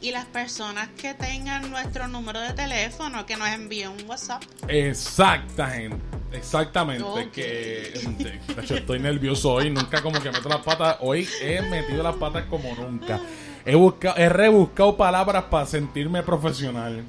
y 0.00 0.10
las 0.10 0.26
personas 0.26 0.88
que 1.00 1.14
tengan 1.14 1.70
nuestro 1.70 2.08
número 2.08 2.40
de 2.40 2.52
teléfono, 2.52 3.24
que 3.24 3.36
nos 3.36 3.48
envíen 3.48 3.90
un 3.90 4.02
WhatsApp. 4.08 4.42
Exactamente. 4.68 6.12
Exactamente, 6.32 7.28
que 7.30 7.92
estoy 8.74 8.98
nervioso 8.98 9.52
hoy, 9.52 9.68
nunca 9.68 10.00
como 10.00 10.18
que 10.18 10.30
meto 10.32 10.48
las 10.48 10.62
patas, 10.62 10.96
hoy 11.00 11.28
he 11.42 11.60
metido 11.60 12.02
las 12.02 12.16
patas 12.16 12.46
como 12.46 12.74
nunca. 12.74 13.20
He 13.64 13.74
buscado, 13.74 14.16
he 14.16 14.28
rebuscado 14.28 14.96
palabras 14.96 15.44
para 15.44 15.66
sentirme 15.66 16.22
profesional. 16.22 17.04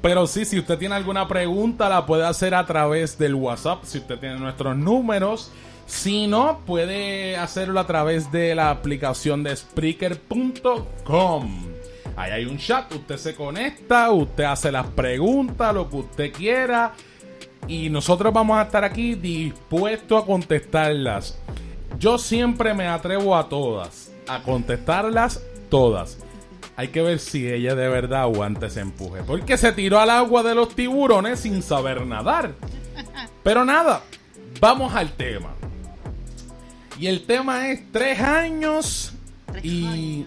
Pero 0.00 0.26
sí, 0.26 0.44
si 0.44 0.58
usted 0.58 0.78
tiene 0.78 0.94
alguna 0.94 1.26
pregunta, 1.26 1.88
la 1.88 2.06
puede 2.06 2.24
hacer 2.24 2.54
a 2.54 2.64
través 2.64 3.18
del 3.18 3.34
WhatsApp, 3.34 3.82
si 3.84 3.98
usted 3.98 4.18
tiene 4.18 4.38
nuestros 4.38 4.76
números. 4.76 5.50
Si 5.86 6.26
no, 6.26 6.60
puede 6.66 7.36
hacerlo 7.36 7.80
a 7.80 7.86
través 7.86 8.30
de 8.30 8.54
la 8.54 8.70
aplicación 8.70 9.42
de 9.42 9.56
Spreaker.com. 9.56 10.76
Ahí 12.16 12.30
hay 12.30 12.44
un 12.46 12.56
chat, 12.56 12.92
usted 12.92 13.16
se 13.16 13.34
conecta, 13.34 14.10
usted 14.10 14.44
hace 14.44 14.72
las 14.72 14.86
preguntas, 14.86 15.74
lo 15.74 15.90
que 15.90 15.96
usted 15.96 16.32
quiera. 16.32 16.94
Y 17.68 17.90
nosotros 17.90 18.32
vamos 18.32 18.58
a 18.58 18.62
estar 18.62 18.84
aquí 18.84 19.14
dispuestos 19.14 20.22
a 20.22 20.26
contestarlas. 20.26 21.38
Yo 21.98 22.16
siempre 22.16 22.74
me 22.74 22.86
atrevo 22.86 23.36
a 23.36 23.48
todas, 23.48 24.12
a 24.28 24.42
contestarlas 24.42 25.42
todas. 25.68 26.18
Hay 26.76 26.88
que 26.88 27.00
ver 27.00 27.18
si 27.18 27.50
ella 27.50 27.74
de 27.74 27.88
verdad 27.88 28.22
aguanta 28.22 28.66
ese 28.66 28.80
empuje. 28.80 29.22
Porque 29.22 29.56
se 29.56 29.72
tiró 29.72 29.98
al 29.98 30.10
agua 30.10 30.42
de 30.42 30.54
los 30.54 30.74
tiburones 30.74 31.40
sin 31.40 31.62
saber 31.62 32.06
nadar. 32.06 32.52
Pero 33.42 33.64
nada, 33.64 34.02
vamos 34.60 34.94
al 34.94 35.12
tema. 35.12 35.54
Y 36.98 37.06
el 37.06 37.24
tema 37.24 37.68
es 37.68 37.90
tres 37.92 38.20
años 38.20 39.12
Tres 39.46 39.64
y... 39.64 40.26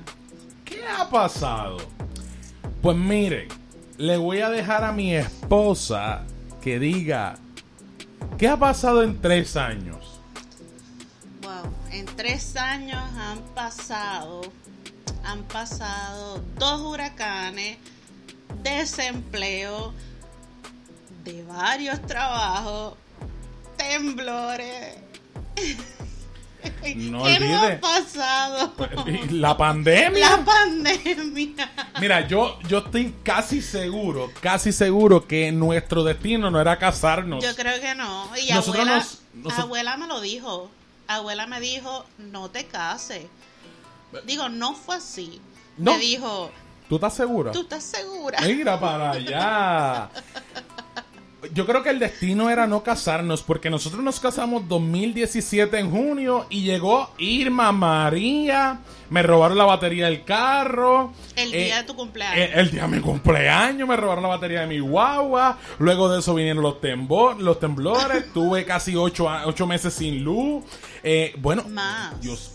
¿Qué 0.65 0.85
ha 0.85 1.09
pasado? 1.09 1.77
Pues 2.81 2.95
mire, 2.95 3.47
le 3.97 4.17
voy 4.17 4.39
a 4.41 4.49
dejar 4.49 4.83
a 4.83 4.91
mi 4.91 5.13
esposa 5.13 6.23
que 6.61 6.79
diga, 6.79 7.37
¿qué 8.37 8.47
ha 8.47 8.57
pasado 8.57 9.03
en 9.03 9.19
tres 9.19 9.57
años? 9.57 10.21
Wow, 11.41 11.71
en 11.91 12.05
tres 12.05 12.55
años 12.55 13.03
han 13.17 13.39
pasado, 13.55 14.41
han 15.23 15.43
pasado 15.43 16.41
dos 16.57 16.81
huracanes, 16.81 17.77
desempleo, 18.63 19.93
de 21.23 21.43
varios 21.43 22.01
trabajos, 22.05 22.95
temblores. 23.77 24.95
No 26.97 27.23
¿Qué 27.23 27.39
nos 27.39 27.49
olvide. 27.61 27.73
ha 27.75 27.79
pasado? 27.79 28.73
¿Y 29.07 29.29
¿La 29.29 29.55
pandemia? 29.55 30.29
La 30.37 30.43
pandemia. 30.43 31.71
Mira, 32.01 32.27
yo, 32.27 32.59
yo 32.67 32.79
estoy 32.79 33.15
casi 33.23 33.61
seguro, 33.61 34.29
casi 34.41 34.73
seguro 34.73 35.25
que 35.25 35.53
nuestro 35.53 36.03
destino 36.03 36.51
no 36.51 36.59
era 36.59 36.77
casarnos. 36.77 37.41
Yo 37.41 37.55
creo 37.55 37.79
que 37.79 37.95
no. 37.95 38.29
Y 38.37 38.51
Nosotros 38.51 38.75
abuela, 38.81 38.97
nos- 38.97 39.19
nosotros- 39.35 39.59
abuela 39.63 39.95
me 39.95 40.07
lo 40.07 40.19
dijo. 40.19 40.69
Abuela 41.07 41.47
me 41.47 41.61
dijo, 41.61 42.05
no 42.17 42.49
te 42.49 42.65
cases. 42.65 43.25
Digo, 44.25 44.49
no 44.49 44.73
fue 44.75 44.95
así. 44.95 45.39
No. 45.77 45.93
Me 45.93 45.99
dijo, 45.99 46.51
¿Tú 46.87 46.95
estás 46.95 47.13
segura? 47.13 47.51
¿tú 47.51 47.61
estás 47.61 47.83
segura? 47.83 48.39
Mira 48.41 48.79
para 48.79 49.11
allá. 49.11 50.09
Yo 51.53 51.65
creo 51.65 51.81
que 51.83 51.89
el 51.89 51.99
destino 51.99 52.49
era 52.49 52.67
no 52.67 52.83
casarnos 52.83 53.43
porque 53.43 53.69
nosotros 53.69 54.03
nos 54.03 54.19
casamos 54.19 54.67
2017 54.67 55.79
en 55.79 55.89
junio 55.89 56.45
y 56.49 56.63
llegó 56.63 57.11
Irma 57.17 57.71
María, 57.71 58.79
me 59.09 59.23
robaron 59.23 59.57
la 59.57 59.63
batería 59.63 60.07
del 60.07 60.25
carro. 60.25 61.13
El 61.37 61.53
eh, 61.53 61.63
día 61.65 61.77
de 61.77 61.83
tu 61.85 61.95
cumpleaños. 61.95 62.37
eh, 62.37 62.51
el 62.55 62.71
día 62.71 62.81
de 62.81 62.87
mi 62.89 62.99
cumpleaños 62.99 63.87
me 63.87 63.95
robaron 63.95 64.21
la 64.23 64.29
batería 64.29 64.61
de 64.61 64.67
mi 64.67 64.79
guagua. 64.79 65.57
Luego 65.77 66.09
de 66.09 66.19
eso 66.19 66.35
vinieron 66.35 66.61
los, 66.61 66.81
tembo- 66.81 67.37
los 67.37 67.57
temblores. 67.57 68.25
Tuve 68.33 68.65
casi 68.65 68.97
ocho, 68.97 69.27
ocho 69.45 69.65
meses 69.65 69.93
sin 69.93 70.21
luz. 70.21 70.65
Eh, 71.03 71.33
bueno, 71.37 71.63
Más. 71.69 72.19
Dios, 72.19 72.51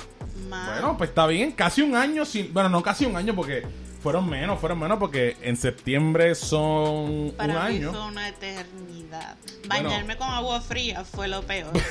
Más. 0.48 0.70
bueno, 0.80 0.96
pues 0.98 1.10
está 1.10 1.26
bien. 1.26 1.52
Casi 1.52 1.82
un 1.82 1.94
año 1.96 2.24
sin. 2.24 2.52
Bueno, 2.52 2.68
no 2.68 2.82
casi 2.82 3.04
un 3.06 3.16
año 3.16 3.34
porque 3.34 3.66
fueron 4.02 4.28
menos, 4.28 4.60
fueron 4.60 4.78
menos 4.78 4.98
porque 4.98 5.36
en 5.42 5.56
septiembre 5.56 6.34
son 6.34 7.32
Para 7.36 7.60
un 7.60 7.68
mí 7.68 7.76
año. 7.78 7.90
fue 7.92 8.04
una 8.06 8.28
eternidad. 8.28 9.36
Bueno. 9.68 9.88
Bañarme 9.88 10.16
con 10.16 10.28
agua 10.28 10.60
fría 10.60 11.04
fue 11.04 11.28
lo 11.28 11.42
peor. 11.42 11.72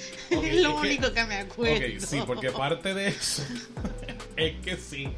Es 0.30 0.62
lo 0.62 0.80
que- 0.80 0.88
único 0.88 1.12
que 1.12 1.24
me 1.24 1.36
acuerdo. 1.36 1.76
Ok, 1.76 2.00
sí, 2.06 2.22
porque 2.26 2.50
parte 2.50 2.94
de 2.94 3.08
eso 3.08 3.42
es 4.36 4.60
que 4.60 4.76
sí. 4.76 5.08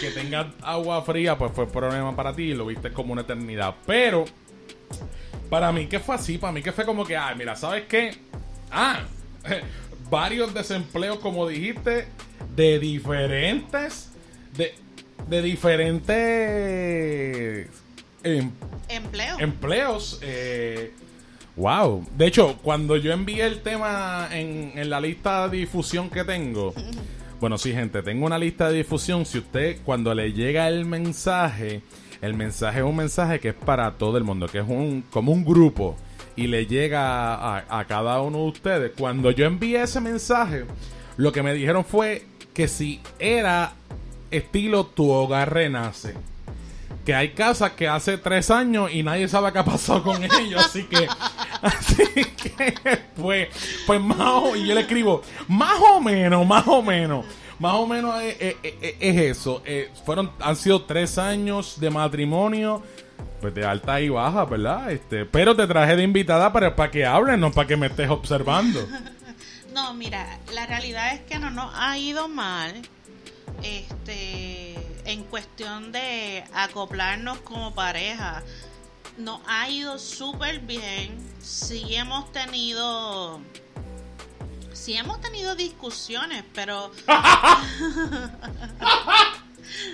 Que 0.00 0.10
tengas 0.10 0.48
agua 0.62 1.00
fría, 1.02 1.38
pues 1.38 1.52
fue 1.54 1.66
problema 1.66 2.14
para 2.14 2.34
ti 2.34 2.42
y 2.42 2.54
lo 2.54 2.66
viste 2.66 2.92
como 2.92 3.12
una 3.12 3.22
eternidad. 3.22 3.74
Pero, 3.86 4.24
para 5.48 5.72
mí 5.72 5.86
que 5.86 5.98
fue 6.00 6.16
así, 6.16 6.36
para 6.38 6.52
mí 6.52 6.60
que 6.62 6.72
fue 6.72 6.84
como 6.84 7.06
que, 7.06 7.16
ah, 7.16 7.34
mira, 7.36 7.56
¿sabes 7.56 7.84
qué? 7.88 8.18
Ah, 8.70 9.00
varios 10.10 10.54
desempleos, 10.54 11.18
como 11.18 11.48
dijiste, 11.48 12.06
de 12.54 12.78
diferentes, 12.78 14.10
de, 14.56 14.74
de 15.28 15.42
diferentes 15.42 16.08
em, 18.22 18.50
Empleo. 18.88 19.38
empleos. 19.38 20.18
Eh, 20.22 20.92
wow. 21.56 22.04
De 22.16 22.26
hecho, 22.26 22.58
cuando 22.62 22.96
yo 22.96 23.12
envié 23.12 23.46
el 23.46 23.60
tema 23.60 24.28
en, 24.32 24.72
en 24.74 24.90
la 24.90 25.00
lista 25.00 25.48
de 25.48 25.58
difusión 25.58 26.10
que 26.10 26.24
tengo. 26.24 26.74
Bueno, 27.40 27.56
sí, 27.56 27.72
gente, 27.72 28.02
tengo 28.02 28.26
una 28.26 28.36
lista 28.36 28.68
de 28.68 28.78
difusión. 28.78 29.24
Si 29.24 29.38
usted, 29.38 29.76
cuando 29.84 30.12
le 30.12 30.32
llega 30.32 30.66
el 30.66 30.84
mensaje, 30.84 31.82
el 32.20 32.34
mensaje 32.34 32.80
es 32.80 32.84
un 32.84 32.96
mensaje 32.96 33.38
que 33.38 33.50
es 33.50 33.54
para 33.54 33.92
todo 33.92 34.18
el 34.18 34.24
mundo, 34.24 34.48
que 34.48 34.58
es 34.58 34.64
un 34.66 35.04
como 35.08 35.30
un 35.30 35.44
grupo 35.44 35.94
y 36.38 36.46
le 36.46 36.66
llega 36.66 37.34
a, 37.34 37.64
a 37.80 37.84
cada 37.86 38.20
uno 38.22 38.38
de 38.38 38.44
ustedes. 38.44 38.92
Cuando 38.98 39.30
yo 39.30 39.44
envié 39.46 39.82
ese 39.82 40.00
mensaje, 40.00 40.64
lo 41.16 41.32
que 41.32 41.42
me 41.42 41.52
dijeron 41.54 41.84
fue 41.84 42.24
que 42.54 42.68
si 42.68 43.00
era 43.18 43.72
estilo 44.30 44.86
tu 44.86 45.10
hogar 45.10 45.52
renace. 45.52 46.14
Que 47.04 47.14
hay 47.14 47.30
casas 47.30 47.72
que 47.72 47.88
hace 47.88 48.18
tres 48.18 48.50
años 48.50 48.90
y 48.92 49.02
nadie 49.02 49.28
sabe 49.28 49.50
qué 49.52 49.58
ha 49.60 49.64
pasado 49.64 50.02
con 50.02 50.22
ellos. 50.40 50.62
Así 50.64 50.84
que, 50.84 51.08
así 51.62 52.04
que, 52.36 52.74
pues, 53.16 53.48
pues 53.86 54.00
más 54.00 54.18
o, 54.20 54.54
y 54.56 54.66
yo 54.66 54.74
le 54.74 54.82
escribo, 54.82 55.22
más 55.48 55.78
o 55.80 56.00
menos, 56.00 56.46
más 56.46 56.66
o 56.66 56.82
menos. 56.82 57.24
Más 57.58 57.74
o 57.74 57.86
menos 57.88 58.22
es, 58.22 58.36
es- 58.40 58.56
es- 58.62 58.94
es 59.00 59.16
eso. 59.16 59.62
Eh, 59.66 59.90
fueron, 60.04 60.30
han 60.38 60.54
sido 60.54 60.82
tres 60.82 61.18
años 61.18 61.80
de 61.80 61.90
matrimonio. 61.90 62.82
Pues 63.40 63.54
de 63.54 63.64
alta 63.64 64.00
y 64.00 64.08
baja, 64.08 64.44
¿verdad? 64.44 64.90
Este, 64.90 65.24
pero 65.24 65.54
te 65.54 65.66
traje 65.66 65.94
de 65.94 66.02
invitada 66.02 66.52
para, 66.52 66.74
para 66.74 66.90
que 66.90 67.06
hablen, 67.06 67.40
no 67.40 67.52
para 67.52 67.68
que 67.68 67.76
me 67.76 67.86
estés 67.86 68.10
observando. 68.10 68.86
No, 69.72 69.94
mira, 69.94 70.40
la 70.54 70.66
realidad 70.66 71.14
es 71.14 71.20
que 71.20 71.38
no 71.38 71.50
nos 71.50 71.72
ha 71.72 71.96
ido 71.96 72.26
mal. 72.26 72.74
Este, 73.62 74.74
en 75.04 75.22
cuestión 75.24 75.92
de 75.92 76.42
acoplarnos 76.52 77.38
como 77.38 77.74
pareja, 77.74 78.42
nos 79.18 79.40
ha 79.46 79.68
ido 79.68 79.98
súper 79.98 80.60
bien. 80.60 81.18
Sí 81.40 81.94
hemos 81.94 82.32
tenido, 82.32 83.40
sí 84.72 84.94
hemos 84.94 85.20
tenido 85.20 85.54
discusiones, 85.54 86.44
pero 86.54 86.90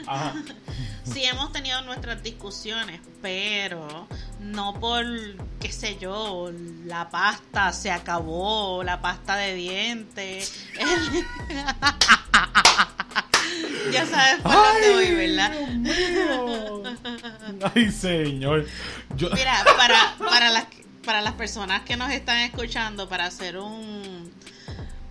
sí 1.04 1.24
hemos 1.24 1.52
tenido 1.52 1.80
nuestras 1.82 2.22
discusiones, 2.22 3.00
pero 3.22 4.08
no 4.40 4.78
por, 4.80 5.04
qué 5.60 5.72
sé 5.72 5.96
yo, 5.98 6.50
la 6.84 7.10
pasta 7.10 7.72
se 7.72 7.90
acabó, 7.90 8.82
la 8.84 9.00
pasta 9.00 9.36
de 9.36 9.54
dientes. 9.54 10.66
ya 13.92 14.06
sabes 14.06 14.40
por 14.42 14.52
dónde 14.52 14.90
voy, 14.92 15.14
¿verdad? 15.14 15.52
Ay, 17.74 17.90
señor. 17.90 18.66
Yo, 19.16 19.30
Mira, 19.30 19.64
para, 19.76 20.16
para, 20.18 20.50
las, 20.50 20.66
para 21.04 21.22
las 21.22 21.34
personas 21.34 21.82
que 21.82 21.96
nos 21.96 22.10
están 22.10 22.38
escuchando, 22.38 23.08
para 23.08 23.26
hacer 23.26 23.58
un, 23.58 24.32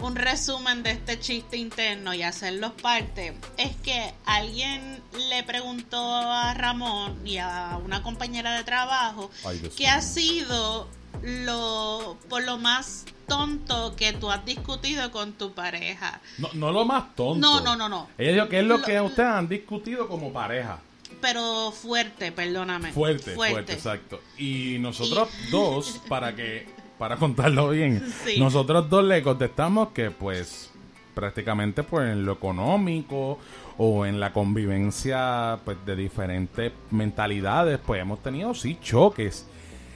un 0.03 0.15
resumen 0.17 0.83
de 0.83 0.91
este 0.91 1.17
chiste 1.19 1.55
interno 1.57 2.13
y 2.13 2.23
hacerlos 2.23 2.73
parte, 2.73 3.33
es 3.57 3.73
que 3.77 4.13
alguien 4.25 5.01
le 5.29 5.43
preguntó 5.43 5.97
a 5.97 6.53
Ramón 6.53 7.25
y 7.25 7.37
a 7.37 7.79
una 7.83 8.03
compañera 8.03 8.57
de 8.57 8.63
trabajo 8.65 9.31
Ay, 9.45 9.59
mío. 9.59 9.71
ha 9.89 10.01
sido 10.01 10.87
lo 11.21 12.17
por 12.29 12.43
lo 12.43 12.57
más 12.57 13.05
tonto 13.27 13.95
que 13.95 14.11
tú 14.11 14.29
has 14.29 14.43
discutido 14.45 15.09
con 15.11 15.33
tu 15.33 15.53
pareja. 15.53 16.19
no, 16.37 16.49
no 16.53 16.71
lo 16.71 16.83
más 16.85 17.15
tonto. 17.15 17.39
No, 17.39 17.61
no, 17.61 17.75
no, 17.77 17.87
no. 17.87 18.09
Ella 18.17 18.33
dijo 18.33 18.49
que 18.49 18.59
es 18.59 18.65
lo 18.65 18.77
Lo- 18.79 18.83
que 18.83 18.99
ustedes 18.99 19.29
han 19.29 19.47
discutido 19.47 20.07
como 20.09 20.33
pareja. 20.33 20.79
Pero 21.21 21.71
fuerte, 21.71 22.33
perdóname. 22.33 22.91
Fuerte, 22.91 23.35
fuerte, 23.35 23.71
exacto. 23.73 24.19
Y 24.37 24.77
nosotros 24.79 25.29
dos, 25.51 26.01
para 26.09 26.35
que, 26.35 26.67
para 27.03 27.17
contarlo 27.17 27.67
bien, 27.71 28.01
Sí. 28.23 28.39
nosotros 28.39 28.89
dos 28.89 29.03
le 29.03 29.21
contestamos 29.21 29.89
que 29.89 30.09
pues 30.09 30.71
prácticamente 31.13 31.83
pues 31.83 32.09
en 32.09 32.25
lo 32.25 32.31
económico 32.31 33.39
o 33.77 34.05
en 34.05 34.21
la 34.21 34.31
convivencia 34.31 35.59
pues 35.65 35.75
de 35.85 35.97
diferentes 35.97 36.71
mentalidades 36.91 37.77
pues 37.85 37.99
hemos 38.01 38.23
tenido 38.23 38.53
sí 38.53 38.77
choques. 38.81 39.45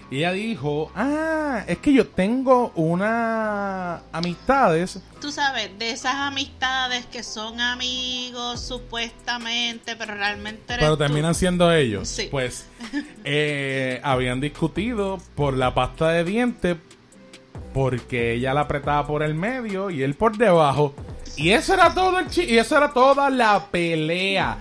Y 0.10 0.20
ella 0.20 0.32
dijo, 0.32 0.90
ah, 0.96 1.64
es 1.68 1.80
que 1.80 1.92
yo 1.92 2.08
tengo 2.08 2.72
unas 2.76 4.02
amistades 4.14 5.02
Tú 5.20 5.32
sabes, 5.32 5.78
de 5.80 5.90
esas 5.92 6.14
amistades 6.16 7.06
que 7.08 7.24
son 7.24 7.60
amigos 7.60 8.62
supuestamente, 8.62 9.96
pero 9.96 10.14
realmente 10.14 10.74
eres 10.74 10.86
Pero 10.86 10.92
tú. 10.96 11.04
terminan 11.04 11.34
siendo 11.36 11.72
ellos. 11.74 12.08
Sí. 12.08 12.28
Pues 12.30 12.68
eh, 13.26 14.00
habían 14.04 14.40
discutido 14.40 15.18
por 15.36 15.58
la 15.58 15.74
pasta 15.74 16.10
de 16.10 16.24
dientes 16.24 16.78
porque 17.74 18.34
ella 18.34 18.54
la 18.54 18.62
apretaba 18.62 19.06
por 19.06 19.24
el 19.24 19.34
medio 19.34 19.90
y 19.90 20.04
él 20.04 20.14
por 20.14 20.38
debajo. 20.38 20.94
Y 21.36 21.50
eso 21.52 21.74
era 21.74 21.94
todo 21.94 22.20
el 22.20 22.28
chi 22.28 22.44
y 22.44 22.58
eso 22.58 22.78
era 22.78 22.94
toda 22.94 23.30
la 23.30 23.66
pelea. 23.72 24.58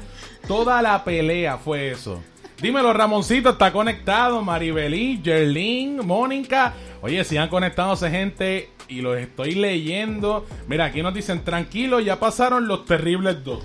Toda 0.48 0.80
la 0.82 1.04
pelea 1.04 1.58
fue 1.58 1.90
eso. 1.90 2.22
Dímelo, 2.60 2.92
Ramoncito, 2.92 3.50
está 3.50 3.72
conectado. 3.72 4.42
Maribelí, 4.42 5.20
Jerlín, 5.22 6.00
Mónica. 6.06 6.74
Oye, 7.02 7.22
sigan 7.24 7.48
conectándose, 7.48 8.10
gente. 8.10 8.70
Y 8.88 9.02
los 9.02 9.18
estoy 9.18 9.54
leyendo. 9.54 10.46
Mira, 10.66 10.86
aquí 10.86 11.02
nos 11.02 11.12
dicen, 11.12 11.44
tranquilo, 11.44 12.00
ya 12.00 12.18
pasaron 12.18 12.66
los 12.66 12.86
terribles 12.86 13.44
dos. 13.44 13.62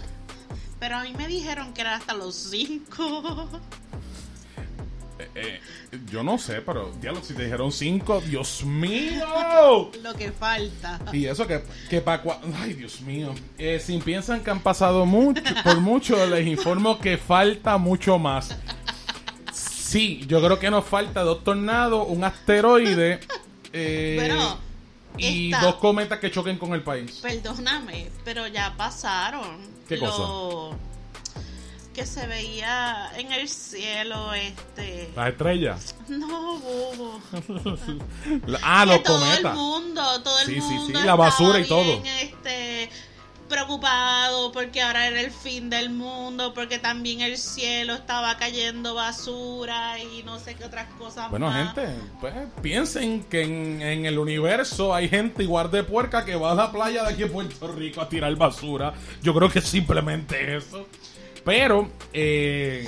Pero 0.80 0.98
a 0.98 1.04
mí 1.04 1.14
me 1.18 1.28
dijeron 1.28 1.74
que 1.74 1.82
era 1.82 1.96
hasta 1.96 2.14
los 2.14 2.36
cinco. 2.36 3.48
Eh, 5.36 5.60
yo 6.10 6.24
no 6.24 6.38
sé, 6.38 6.62
pero 6.62 6.92
diablo, 7.00 7.22
si 7.24 7.34
te 7.34 7.44
dijeron 7.44 7.72
cinco, 7.72 8.22
Dios 8.22 8.64
mío. 8.64 9.92
Lo 10.04 10.14
que 10.16 10.32
falta. 10.32 11.00
Y 11.14 11.26
eso 11.26 11.48
que, 11.48 11.64
que 11.90 12.02
para 12.02 12.24
Ay, 12.62 12.74
Dios 12.74 13.02
mío. 13.02 13.34
Eh, 13.58 13.80
si 13.80 13.98
piensan 14.00 14.44
que 14.44 14.52
han 14.52 14.62
pasado 14.62 15.06
mucho, 15.06 15.42
por 15.64 15.80
mucho, 15.80 16.26
les 16.26 16.48
informo 16.48 17.00
que 17.00 17.18
falta 17.18 17.78
mucho 17.78 18.18
más. 18.18 18.58
Sí, 19.92 20.24
yo 20.28 20.42
creo 20.42 20.58
que 20.58 20.70
nos 20.72 20.86
falta 20.86 21.22
dos 21.22 21.44
tornados, 21.44 22.06
un 22.08 22.24
asteroide 22.24 23.20
eh, 23.74 24.16
Bueno, 24.18 24.58
y 25.18 25.52
esta- 25.52 25.66
dos 25.66 25.76
cometas 25.76 26.20
que 26.20 26.32
choquen 26.32 26.58
con 26.58 26.74
el 26.74 26.82
país. 26.84 27.20
Perdóname, 27.22 28.10
pero 28.24 28.48
ya 28.48 28.74
pasaron. 28.78 29.58
¿Qué 29.90 30.00
cosa? 30.00 30.78
Que 31.94 32.06
se 32.06 32.26
veía 32.26 33.12
en 33.18 33.34
el 33.34 33.50
cielo, 33.50 34.34
este. 34.34 35.12
Las 35.14 35.28
estrellas. 35.32 35.96
No, 36.08 36.58
bobo. 36.60 37.20
ah, 38.64 38.86
los 38.86 39.04
todo 39.04 39.20
cometas. 39.20 39.52
el 39.52 39.58
mundo, 39.60 40.22
todo 40.24 40.40
el 40.40 40.46
Sí, 40.46 40.54
sí, 40.56 40.62
sí, 40.62 40.74
mundo 40.74 41.02
la 41.04 41.16
basura 41.16 41.60
y 41.60 41.66
todo. 41.68 42.02
Este, 42.22 42.90
preocupado 43.52 44.52
porque 44.52 44.82
ahora 44.82 45.08
era 45.08 45.22
el 45.22 45.30
fin 45.32 45.70
del 45.70 45.90
mundo, 45.92 46.54
porque 46.56 46.80
también 46.80 47.22
el 47.22 47.38
cielo 47.38 47.94
estaba 47.94 48.38
cayendo 48.38 48.96
basura 48.96 50.00
y 50.00 50.24
no 50.24 50.40
sé 50.40 50.56
qué 50.56 50.64
otras 50.66 50.88
cosas 50.98 51.30
Bueno, 51.30 51.48
más. 51.48 51.76
gente, 51.76 51.94
pues 52.20 52.34
piensen 52.62 53.24
que 53.26 53.44
en, 53.44 53.82
en 53.82 54.06
el 54.08 54.18
universo 54.18 54.96
hay 54.96 55.08
gente 55.10 55.44
igual 55.44 55.70
de 55.70 55.84
puerca 55.84 56.26
que 56.26 56.36
va 56.36 56.54
a 56.54 56.56
la 56.56 56.72
playa 56.72 57.04
de 57.04 57.14
aquí 57.14 57.24
en 57.24 57.32
Puerto 57.32 57.68
Rico 57.74 58.02
a 58.02 58.10
tirar 58.10 58.36
basura. 58.36 58.94
Yo 59.22 59.34
creo 59.36 59.50
que 59.50 59.62
simplemente 59.62 60.56
eso. 60.58 60.88
Pero 61.44 61.90
eh, 62.14 62.88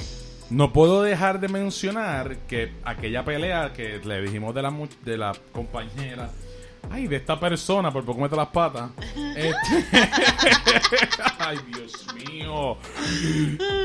no 0.49 0.71
puedo 0.71 1.01
dejar 1.03 1.39
de 1.39 1.47
mencionar 1.47 2.37
que 2.47 2.71
aquella 2.83 3.25
pelea 3.25 3.73
que 3.73 3.99
le 4.03 4.21
dijimos 4.21 4.53
de 4.55 4.61
la, 4.61 4.73
de 5.03 5.17
la 5.17 5.33
compañera. 5.51 6.29
Ay, 6.93 7.07
de 7.07 7.15
esta 7.15 7.39
persona, 7.39 7.91
por 7.91 8.05
poco 8.05 8.21
mete 8.21 8.35
las 8.35 8.47
patas. 8.49 8.91
Este- 9.35 9.85
Ay, 11.39 11.57
Dios 11.67 12.05
mío. 12.13 12.77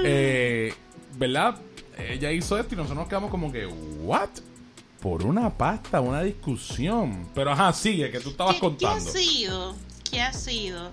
Eh, 0.04 0.74
¿Verdad? 1.16 1.58
Ella 1.96 2.30
hizo 2.30 2.58
esto 2.58 2.74
y 2.74 2.76
nosotros 2.76 2.98
nos 2.98 3.08
quedamos 3.08 3.30
como 3.30 3.50
que, 3.50 3.66
¿what? 3.66 4.28
Por 5.00 5.24
una 5.24 5.48
pasta, 5.56 6.00
una 6.00 6.22
discusión. 6.22 7.28
Pero 7.34 7.52
ajá, 7.52 7.72
sigue, 7.72 8.10
que 8.10 8.20
tú 8.20 8.30
estabas 8.30 8.54
¿Qué, 8.54 8.60
qué 8.60 8.66
ha 8.66 8.68
contando. 8.90 9.10
sido? 9.10 9.74
¿Qué 10.10 10.20
ha 10.20 10.32
sido 10.32 10.90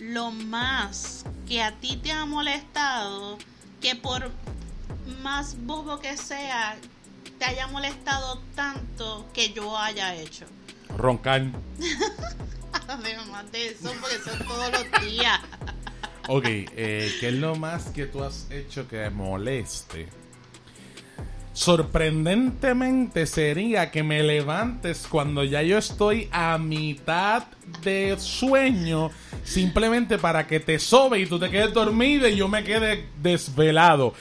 lo 0.00 0.30
más 0.30 1.24
que 1.48 1.60
a 1.62 1.72
ti 1.72 1.96
te 1.96 2.12
ha 2.12 2.24
molestado 2.24 3.36
que 3.80 3.94
por 3.96 4.30
más 5.22 5.56
bobo 5.64 5.98
que 6.00 6.16
sea 6.16 6.76
te 7.38 7.44
haya 7.44 7.66
molestado 7.66 8.38
tanto 8.54 9.26
que 9.34 9.52
yo 9.52 9.76
haya 9.76 10.14
hecho? 10.14 10.46
Roncar. 10.96 11.46
Además 12.88 13.50
de 13.52 13.68
eso, 13.68 13.92
porque 14.00 14.18
son 14.18 14.46
todos 14.46 14.70
los 14.72 15.02
días. 15.02 15.40
Ok, 16.28 16.44
eh, 16.46 17.12
¿qué 17.20 17.28
es 17.28 17.34
lo 17.34 17.56
más 17.56 17.86
que 17.86 18.06
tú 18.06 18.22
has 18.22 18.50
hecho 18.50 18.86
que 18.86 19.10
moleste? 19.10 20.08
Sorprendentemente 21.52 23.26
sería 23.26 23.90
que 23.90 24.02
me 24.02 24.22
levantes 24.22 25.06
cuando 25.06 25.44
ya 25.44 25.62
yo 25.62 25.76
estoy 25.76 26.28
a 26.32 26.56
mitad 26.56 27.44
de 27.82 28.16
sueño, 28.18 29.10
simplemente 29.44 30.16
para 30.16 30.46
que 30.46 30.60
te 30.60 30.78
sobe 30.78 31.20
y 31.20 31.26
tú 31.26 31.38
te 31.38 31.50
quedes 31.50 31.74
dormido 31.74 32.26
y 32.26 32.36
yo 32.36 32.48
me 32.48 32.64
quede 32.64 33.06
desvelado. 33.20 34.14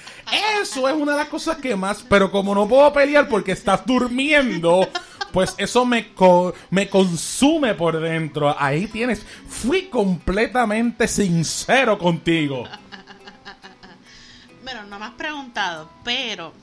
Eso 0.61 0.89
es 0.89 0.95
una 0.95 1.13
de 1.13 1.19
las 1.19 1.29
cosas 1.29 1.57
que 1.57 1.73
más, 1.75 2.03
pero 2.07 2.31
como 2.31 2.53
no 2.53 2.67
puedo 2.67 2.91
pelear 2.91 3.29
porque 3.29 3.53
estás 3.53 3.85
durmiendo, 3.85 4.89
pues 5.31 5.55
eso 5.57 5.85
me, 5.85 6.13
co- 6.13 6.53
me 6.69 6.89
consume 6.89 7.73
por 7.75 7.99
dentro. 7.99 8.53
Ahí 8.59 8.87
tienes, 8.87 9.25
fui 9.47 9.83
completamente 9.89 11.07
sincero 11.07 11.97
contigo. 11.97 12.63
Pero 14.65 14.83
no 14.83 14.99
me 14.99 15.05
has 15.05 15.11
preguntado, 15.11 15.89
pero 16.03 16.53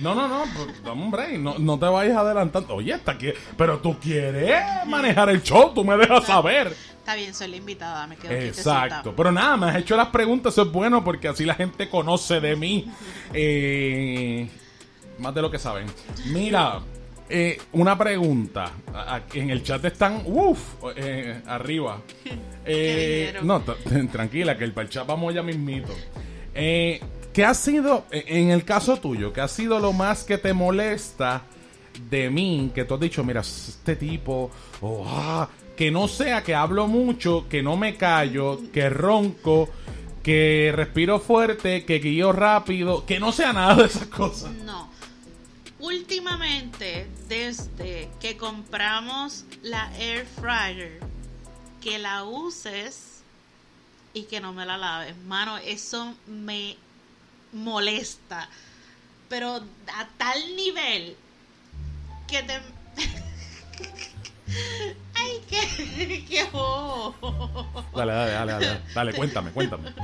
No, 0.00 0.14
no, 0.14 0.28
no, 0.28 0.44
pues, 0.54 0.82
dame 0.82 1.02
un 1.02 1.10
break, 1.10 1.38
no, 1.38 1.58
no 1.58 1.78
te 1.78 1.84
vayas 1.86 2.16
adelantando. 2.16 2.74
Oye, 2.76 2.94
está 2.94 3.12
aquí, 3.12 3.32
pero 3.56 3.80
tú 3.80 3.98
quieres 3.98 4.62
manejar 4.86 5.28
el 5.28 5.42
show, 5.42 5.72
tú 5.74 5.84
me 5.84 5.96
dejas 5.98 6.24
saber. 6.24 6.74
está 6.98 7.14
bien, 7.16 7.34
soy 7.34 7.48
la 7.48 7.56
invitada, 7.56 8.06
me 8.06 8.16
quedo 8.16 8.32
Exacto, 8.32 9.12
pero 9.14 9.30
nada, 9.32 9.56
me 9.58 9.66
has 9.66 9.76
hecho 9.76 9.96
las 9.96 10.08
preguntas, 10.08 10.54
eso 10.54 10.62
es 10.62 10.72
bueno 10.72 11.04
porque 11.04 11.28
así 11.28 11.44
la 11.44 11.54
gente 11.54 11.90
conoce 11.90 12.40
de 12.40 12.56
mí. 12.56 12.86
Eh, 13.34 14.48
más 15.20 15.34
de 15.34 15.42
lo 15.42 15.50
que 15.50 15.58
saben. 15.58 15.86
Mira, 16.32 16.80
eh, 17.28 17.58
una 17.72 17.96
pregunta. 17.96 18.72
En 19.32 19.50
el 19.50 19.62
chat 19.62 19.84
están, 19.84 20.22
uff, 20.26 20.84
arriba. 21.46 22.00
Eh, 22.72 23.34
no, 23.42 23.62
tranquila, 24.12 24.56
que 24.56 24.64
el 24.64 24.72
para 24.72 24.84
el 24.84 24.90
chat 24.90 25.06
vamos 25.06 25.34
ya 25.34 25.42
mismito. 25.42 25.92
Eh, 26.54 27.00
¿Qué 27.32 27.44
ha 27.44 27.54
sido, 27.54 28.04
eh, 28.10 28.24
en 28.26 28.50
el 28.50 28.64
caso 28.64 28.98
tuyo, 28.98 29.32
qué 29.32 29.40
ha 29.40 29.48
sido 29.48 29.78
lo 29.80 29.92
más 29.92 30.24
que 30.24 30.36
te 30.36 30.52
molesta 30.52 31.44
de 32.10 32.28
mí? 32.28 32.70
Que 32.74 32.84
tú 32.84 32.94
has 32.94 33.00
dicho, 33.00 33.24
mira, 33.24 33.40
este 33.40 33.96
tipo, 33.96 34.50
oh, 34.82 35.04
ah, 35.08 35.48
que 35.76 35.90
no 35.90 36.06
sea 36.06 36.42
que 36.42 36.54
hablo 36.54 36.86
mucho, 36.86 37.46
que 37.48 37.62
no 37.62 37.76
me 37.76 37.96
callo, 37.96 38.60
que 38.72 38.90
ronco, 38.90 39.68
que 40.22 40.72
respiro 40.74 41.20
fuerte, 41.20 41.84
que 41.84 41.98
guío 42.00 42.32
rápido, 42.32 43.06
que 43.06 43.18
no 43.20 43.32
sea 43.32 43.52
nada 43.52 43.76
de 43.76 43.86
esas 43.86 44.06
cosas. 44.06 44.52
No. 44.64 44.90
Últimamente, 45.80 47.08
desde 47.28 48.10
que 48.20 48.36
compramos 48.36 49.44
la 49.62 49.90
air 49.96 50.26
fryer, 50.26 51.00
que 51.80 51.98
la 51.98 52.24
uses 52.24 53.22
y 54.12 54.24
que 54.24 54.40
no 54.40 54.52
me 54.52 54.66
la 54.66 54.76
laves. 54.76 55.16
Mano, 55.26 55.56
eso 55.58 56.14
me 56.26 56.76
molesta. 57.52 58.48
Pero 59.30 59.56
a 59.56 60.08
tal 60.18 60.54
nivel 60.54 61.16
que 62.28 62.42
te... 62.42 62.52
Ay, 65.14 65.40
qué... 65.48 66.24
qué 66.28 66.48
oh. 66.52 67.14
Dale, 67.94 68.12
dale, 68.12 68.32
dale, 68.32 68.52
dale, 68.52 68.80
dale, 68.94 69.12
cuéntame, 69.14 69.50
cuéntame. 69.52 69.94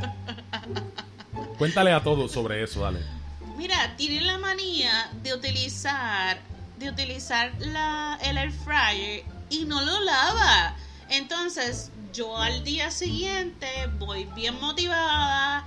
Cuéntale 1.58 1.92
a 1.92 2.02
todos 2.02 2.32
sobre 2.32 2.62
eso, 2.62 2.80
dale. 2.80 3.25
Mira, 3.56 3.96
tienen 3.96 4.26
la 4.26 4.38
manía 4.38 5.10
de 5.22 5.34
utilizar 5.34 6.38
de 6.78 6.90
utilizar 6.90 7.52
la 7.58 8.18
el 8.22 8.36
air 8.36 8.52
fryer 8.52 9.24
y 9.48 9.64
no 9.64 9.80
lo 9.80 10.00
lava. 10.00 10.76
Entonces, 11.08 11.90
yo 12.12 12.36
al 12.36 12.64
día 12.64 12.90
siguiente 12.90 13.68
voy 13.98 14.24
bien 14.34 14.60
motivada 14.60 15.66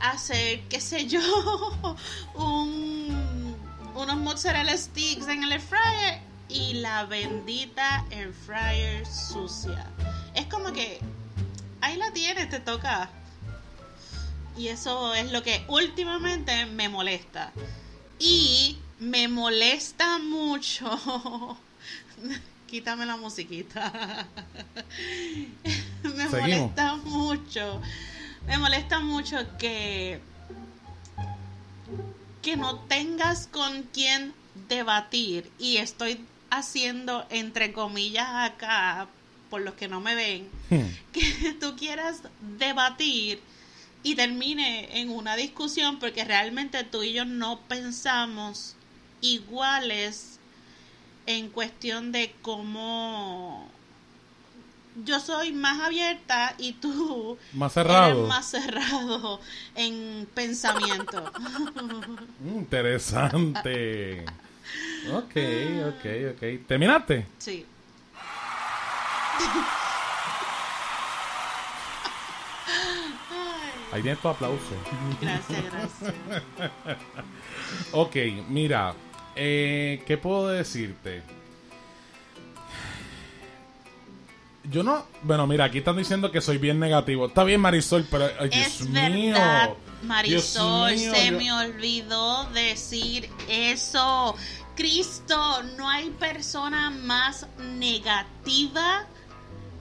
a 0.00 0.10
hacer, 0.10 0.62
qué 0.68 0.80
sé 0.80 1.06
yo, 1.06 1.20
un, 2.34 3.56
unos 3.94 4.16
mozzarella 4.16 4.76
sticks 4.76 5.28
en 5.28 5.44
el 5.44 5.52
air 5.52 5.60
fryer 5.60 6.20
y 6.48 6.74
la 6.74 7.04
bendita 7.04 8.04
air 8.10 8.32
fryer 8.32 9.06
sucia. 9.06 9.86
Es 10.34 10.46
como 10.46 10.72
que 10.72 11.00
ahí 11.80 11.96
la 11.96 12.10
tienes, 12.12 12.48
te 12.48 12.60
toca. 12.60 13.10
Y 14.58 14.68
eso 14.68 15.14
es 15.14 15.30
lo 15.30 15.42
que 15.42 15.64
últimamente 15.68 16.66
me 16.66 16.88
molesta. 16.88 17.52
Y 18.18 18.76
me 18.98 19.28
molesta 19.28 20.18
mucho. 20.18 21.56
Quítame 22.66 23.06
la 23.06 23.16
musiquita. 23.16 24.26
me 26.02 26.28
Seguimos. 26.28 26.32
molesta 26.32 26.96
mucho. 26.96 27.80
Me 28.46 28.58
molesta 28.58 29.00
mucho 29.00 29.36
que 29.58 30.20
que 32.42 32.56
no 32.56 32.78
tengas 32.80 33.46
con 33.48 33.82
quien 33.84 34.32
debatir 34.68 35.50
y 35.58 35.78
estoy 35.78 36.24
haciendo 36.50 37.26
entre 37.30 37.72
comillas 37.72 38.28
acá 38.30 39.08
por 39.50 39.60
los 39.60 39.74
que 39.74 39.88
no 39.88 40.00
me 40.00 40.14
ven 40.14 40.48
que 41.12 41.56
tú 41.60 41.76
quieras 41.76 42.22
debatir 42.58 43.42
y 44.02 44.14
termine 44.14 45.00
en 45.00 45.10
una 45.10 45.36
discusión 45.36 45.98
porque 45.98 46.24
realmente 46.24 46.84
tú 46.84 47.02
y 47.02 47.12
yo 47.12 47.24
no 47.24 47.60
pensamos 47.68 48.74
iguales 49.20 50.38
en 51.26 51.48
cuestión 51.50 52.12
de 52.12 52.34
cómo 52.42 53.68
yo 55.04 55.20
soy 55.20 55.52
más 55.52 55.80
abierta 55.80 56.54
y 56.58 56.72
tú 56.72 57.38
Más 57.52 57.72
cerrado. 57.72 58.10
eres 58.12 58.28
más 58.28 58.46
cerrado 58.50 59.40
en 59.74 60.26
pensamiento. 60.34 61.30
Interesante. 62.44 64.24
Ok, 65.12 65.36
ok, 65.88 66.06
ok. 66.34 66.66
¿Terminaste? 66.66 67.26
sí. 67.38 67.64
Ahí 73.92 74.02
tienes 74.02 74.20
tu 74.20 74.28
aplauso. 74.28 74.62
Gracias, 75.20 75.62
gracias. 75.72 76.14
Ok, 77.92 78.16
mira, 78.48 78.94
eh, 79.34 80.02
¿qué 80.06 80.18
puedo 80.18 80.48
decirte? 80.48 81.22
Yo 84.70 84.82
no, 84.82 85.06
bueno, 85.22 85.46
mira, 85.46 85.64
aquí 85.64 85.78
están 85.78 85.96
diciendo 85.96 86.30
que 86.30 86.42
soy 86.42 86.58
bien 86.58 86.78
negativo. 86.78 87.26
Está 87.26 87.42
bien, 87.44 87.60
Marisol, 87.60 88.06
pero 88.10 88.28
ay, 88.38 88.50
Dios 88.50 88.80
mío. 88.82 89.36
Marisol, 90.02 90.90
Dios 90.94 91.00
mío, 91.00 91.14
se 91.14 91.30
yo- 91.30 91.38
me 91.38 91.52
olvidó 91.52 92.44
decir 92.50 93.30
eso. 93.48 94.36
Cristo, 94.76 95.62
no 95.76 95.88
hay 95.88 96.10
persona 96.10 96.90
más 96.90 97.46
negativa 97.78 99.06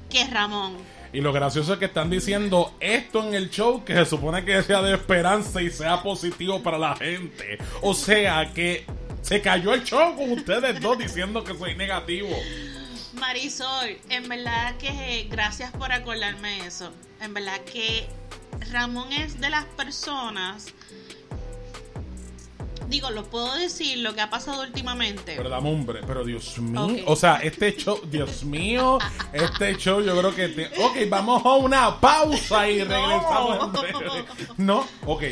que 0.09 0.25
Ramón. 0.25 0.77
Y 1.13 1.21
lo 1.21 1.31
gracioso 1.33 1.73
es 1.73 1.79
que 1.79 1.85
están 1.85 2.09
diciendo 2.09 2.75
esto 2.79 3.23
en 3.23 3.33
el 3.33 3.49
show 3.49 3.83
que 3.83 3.93
se 3.93 4.05
supone 4.05 4.43
que 4.43 4.61
sea 4.63 4.81
de 4.81 4.93
esperanza 4.93 5.61
y 5.61 5.69
sea 5.69 6.03
positivo 6.03 6.61
para 6.61 6.77
la 6.77 6.95
gente. 6.95 7.57
O 7.81 7.93
sea 7.93 8.51
que 8.53 8.85
se 9.21 9.41
cayó 9.41 9.73
el 9.73 9.83
show 9.83 10.15
con 10.15 10.31
ustedes 10.31 10.79
dos 10.79 10.97
diciendo 10.97 11.43
que 11.43 11.53
soy 11.57 11.75
negativo. 11.75 12.29
Marisol, 13.13 13.97
en 14.09 14.29
verdad 14.29 14.77
que 14.77 15.27
gracias 15.29 15.71
por 15.71 15.91
acordarme 15.91 16.65
eso. 16.65 16.91
En 17.19 17.33
verdad 17.33 17.59
que 17.61 18.07
Ramón 18.71 19.11
es 19.11 19.39
de 19.39 19.49
las 19.49 19.65
personas. 19.65 20.67
Digo, 22.89 23.09
lo 23.11 23.25
puedo 23.25 23.53
decir 23.55 23.97
lo 23.99 24.13
que 24.15 24.21
ha 24.21 24.29
pasado 24.29 24.61
últimamente. 24.63 25.33
Pero 25.35 25.49
dame 25.49 25.69
un 25.69 25.85
bre- 25.85 26.03
pero 26.07 26.23
Dios 26.23 26.57
mío. 26.59 26.85
Ok. 26.85 26.91
O 27.07 27.15
sea, 27.15 27.35
este 27.37 27.75
show, 27.75 27.99
Dios 28.09 28.43
mío, 28.43 28.97
este 29.33 29.75
show 29.77 30.01
yo 30.01 30.17
creo 30.17 30.33
que... 30.33 30.47
te- 30.49 30.67
ok, 30.81 31.09
vamos 31.09 31.45
a 31.45 31.53
una 31.55 31.99
pausa 31.99 32.69
y 32.69 32.83
regresamos 32.83 33.63
en 33.65 33.71
breve. 33.73 34.25
No, 34.57 34.85
ok. 35.05 35.23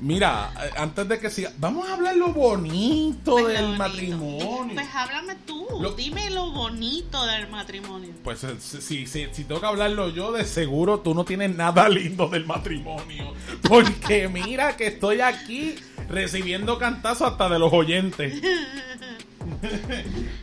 Mira, 0.00 0.52
eh, 0.62 0.70
antes 0.76 1.08
de 1.08 1.18
que 1.18 1.30
siga, 1.30 1.52
vamos 1.58 1.88
a 1.88 1.94
hablar 1.94 2.16
lo 2.16 2.32
bonito 2.32 3.32
Pues 3.32 3.44
lo 3.44 3.48
del 3.48 3.62
bonito. 3.64 3.78
matrimonio. 3.78 4.74
Pues 4.74 4.88
háblame 4.94 5.34
tú, 5.46 5.66
Lo- 5.80 5.92
dime 5.92 6.30
lo 6.30 6.50
bonito 6.52 7.24
del 7.26 7.48
matrimonio. 7.48 8.10
Pues 8.22 8.44
eh, 8.44 8.56
si, 8.60 9.06
si, 9.06 9.26
si 9.32 9.44
tengo 9.44 9.60
que 9.60 9.66
hablarlo 9.66 10.10
yo, 10.10 10.32
de 10.32 10.44
seguro 10.44 11.00
tú 11.00 11.14
no 11.14 11.24
tienes 11.24 11.54
nada 11.56 11.88
lindo 11.88 12.28
del 12.28 12.44
matrimonio. 12.46 13.32
Porque 13.68 14.28
mira 14.28 14.76
que 14.76 14.88
estoy 14.88 15.20
aquí 15.20 15.74
recibiendo 16.08 16.78
cantazos 16.78 17.32
hasta 17.32 17.48
de 17.48 17.58
los 17.58 17.72
oyentes. 17.72 18.40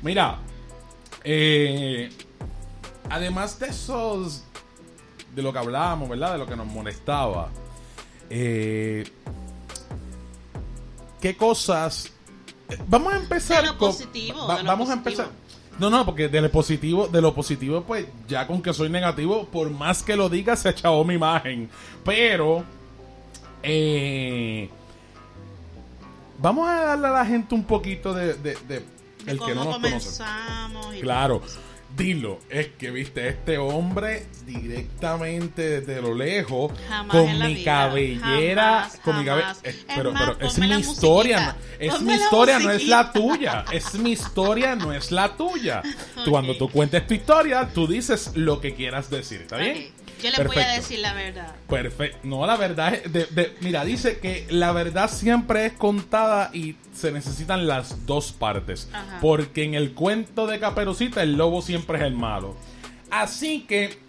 mira, 0.02 0.40
eh, 1.24 2.10
además 3.10 3.60
de 3.60 3.68
esos, 3.68 4.44
de 5.34 5.42
lo 5.42 5.52
que 5.52 5.60
hablábamos, 5.60 6.10
¿verdad? 6.10 6.34
De 6.34 6.38
lo 6.40 6.46
que 6.46 6.56
nos 6.56 6.68
molestaba. 6.68 7.50
eh, 8.30 9.04
¿Qué 11.22 11.36
cosas? 11.36 12.12
Vamos 12.88 13.14
a 13.14 13.18
empezar 13.18 13.64
De 13.64 13.72
lo 13.72 13.78
con- 13.78 13.92
positivo, 13.92 14.48
va- 14.48 14.58
de 14.58 14.64
lo 14.64 14.68
vamos 14.70 14.90
a 14.90 14.94
empezar. 14.94 15.30
No, 15.80 15.90
no, 15.90 16.06
porque 16.06 16.30
de 16.30 16.42
lo 16.42 16.50
positivo, 16.52 17.08
de 17.08 17.22
lo 17.22 17.34
positivo, 17.34 17.84
pues 17.84 18.06
ya 18.28 18.48
con 18.48 18.62
que 18.62 18.74
soy 18.74 18.90
negativo, 18.90 19.46
por 19.48 19.70
más 19.70 20.04
que 20.04 20.16
lo 20.16 20.30
diga, 20.30 20.56
se 20.56 20.70
echó 20.70 21.04
mi 21.04 21.16
imagen. 21.16 21.70
Pero, 22.06 22.64
eh, 23.62 24.70
vamos 26.46 26.70
a 26.70 26.74
darle 26.86 27.08
a 27.08 27.12
la 27.12 27.26
gente 27.26 27.56
un 27.56 27.64
poquito 27.64 28.14
de, 28.14 28.36
de- 28.36 28.56
de- 28.68 28.80
De 28.80 29.32
el 29.32 29.38
cómo 29.38 29.48
que 29.50 29.56
no 29.56 29.64
nos 29.66 29.74
conoce. 29.76 29.90
comenzamos. 29.90 30.96
y 30.96 31.02
Claro, 31.02 31.42
dilo, 31.98 32.40
es 32.50 32.68
que 32.78 32.92
viste 32.92 33.28
este 33.28 33.58
hombre 33.58 34.28
directamente 34.46 35.82
desde 35.82 36.02
lo 36.02 36.14
lejos 36.14 36.72
Jamás 36.88 37.12
con 37.12 37.40
mi 37.40 37.54
vida, 37.56 37.64
cabellera, 37.88 38.64
jamás, 38.82 39.00
con 39.04 39.18
mi 39.20 39.26
cabellera, 39.26 39.56
es- 39.64 39.86
pero, 39.96 40.12
más, 40.12 40.22
pero 40.38 40.48
es 40.48 40.58
mi 40.60 40.72
historia, 40.76 41.56
es 41.80 41.94
ponme 41.96 42.12
mi 42.18 42.22
historia, 42.22 42.60
no 42.60 42.70
es 42.72 42.88
la 42.88 43.12
tuya, 43.14 43.66
es 43.72 43.94
mi 43.96 44.12
historia, 44.12 44.76
no 44.76 44.94
es 44.94 45.12
la 45.12 45.36
tuya. 45.36 45.82
Cuando 46.30 46.56
tú 46.58 46.70
cuentes 46.70 47.08
tu 47.08 47.14
historia, 47.14 47.70
tú 47.74 47.88
dices 47.88 48.32
lo 48.36 48.62
que 48.62 48.76
quieras 48.76 49.10
decir, 49.10 49.42
¿está 49.42 49.58
bien? 49.58 49.88
Yo 50.24 50.32
le 50.32 50.44
voy 50.48 50.58
a 50.58 50.68
decir 50.74 51.00
la 51.00 51.14
verdad. 51.14 51.56
Perfecto. 51.70 52.18
No, 52.24 52.46
la 52.46 52.56
verdad 52.58 52.94
es. 52.96 53.12
de- 53.12 53.26
de- 53.28 53.56
mira, 53.62 53.84
dice 53.86 54.18
que 54.20 54.48
la 54.50 54.72
verdad 54.72 55.10
siempre 55.10 55.66
es 55.68 55.74
contada 55.74 56.50
y 56.54 56.76
se 56.94 57.12
necesitan 57.12 57.68
las 57.68 58.06
dos 58.06 58.32
partes. 58.32 58.90
Ajá. 58.94 59.20
Porque 59.22 59.64
en 59.64 59.74
el 59.76 59.94
cuento 59.94 60.48
de 60.48 60.60
Caperucita 60.60 61.22
el 61.22 61.34
lobo 61.38 61.62
siempre 61.62 61.98
es 62.00 62.04
el 62.06 62.14
malo. 62.14 62.56
Así 63.12 63.62
que, 63.68 64.00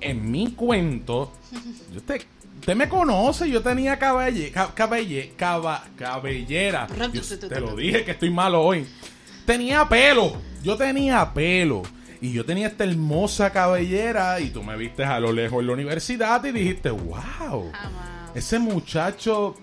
en 0.00 0.30
mi 0.30 0.52
cuento, 0.52 1.32
yo 1.94 2.02
te, 2.02 2.26
usted 2.60 2.74
me 2.74 2.88
conoce, 2.88 3.48
yo 3.50 3.62
tenía 3.62 3.98
caballe, 3.98 4.50
ca- 4.50 4.74
caballe- 4.74 5.32
caba- 5.36 5.84
cabellera. 5.96 6.86
Te 7.48 7.60
lo 7.60 7.76
dije 7.76 8.04
que 8.04 8.10
estoy 8.12 8.30
malo 8.30 8.62
hoy. 8.62 8.86
Tenía 9.46 9.86
pelo, 9.88 10.36
yo 10.62 10.76
tenía 10.76 11.32
pelo. 11.34 11.82
Y 12.24 12.32
yo 12.32 12.42
tenía 12.46 12.68
esta 12.68 12.84
hermosa 12.84 13.52
cabellera 13.52 14.40
y 14.40 14.48
tú 14.48 14.62
me 14.62 14.78
viste 14.78 15.04
a 15.04 15.20
lo 15.20 15.30
lejos 15.30 15.60
en 15.60 15.66
la 15.66 15.72
universidad 15.74 16.42
y 16.46 16.52
dijiste, 16.52 16.88
wow, 16.88 17.70
ese 18.34 18.58
muchacho 18.58 19.54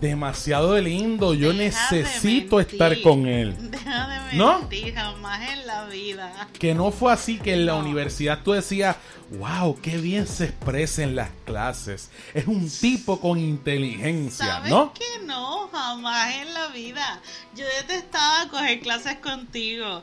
demasiado 0.00 0.78
lindo, 0.78 1.34
yo 1.34 1.52
Deja 1.52 1.90
necesito 1.90 2.58
estar 2.58 2.98
con 3.02 3.26
él. 3.26 3.54
Deja 3.70 4.08
de 4.30 4.36
¿No? 4.38 4.60
mentir, 4.60 4.94
jamás 4.94 5.46
en 5.50 5.66
la 5.66 5.84
vida. 5.88 6.48
Que 6.58 6.74
no 6.74 6.90
fue 6.90 7.12
así 7.12 7.38
que 7.38 7.52
en 7.52 7.66
la 7.66 7.72
No. 7.74 7.80
universidad 7.80 8.40
tú 8.42 8.52
decías, 8.52 8.96
wow, 9.38 9.78
qué 9.82 9.98
bien 9.98 10.26
se 10.26 10.44
expresa 10.44 11.02
en 11.02 11.16
las 11.16 11.28
clases. 11.44 12.10
Es 12.32 12.46
un 12.46 12.70
tipo 12.70 13.20
con 13.20 13.38
inteligencia, 13.38 14.46
¿Sabes 14.46 14.70
¿no? 14.70 14.94
que 14.94 15.26
no? 15.26 15.68
Jamás 15.68 16.34
en 16.36 16.54
la 16.54 16.68
vida. 16.68 17.20
Yo 17.54 17.66
detestaba 17.82 18.48
coger 18.48 18.80
clases 18.80 19.16
contigo. 19.16 20.02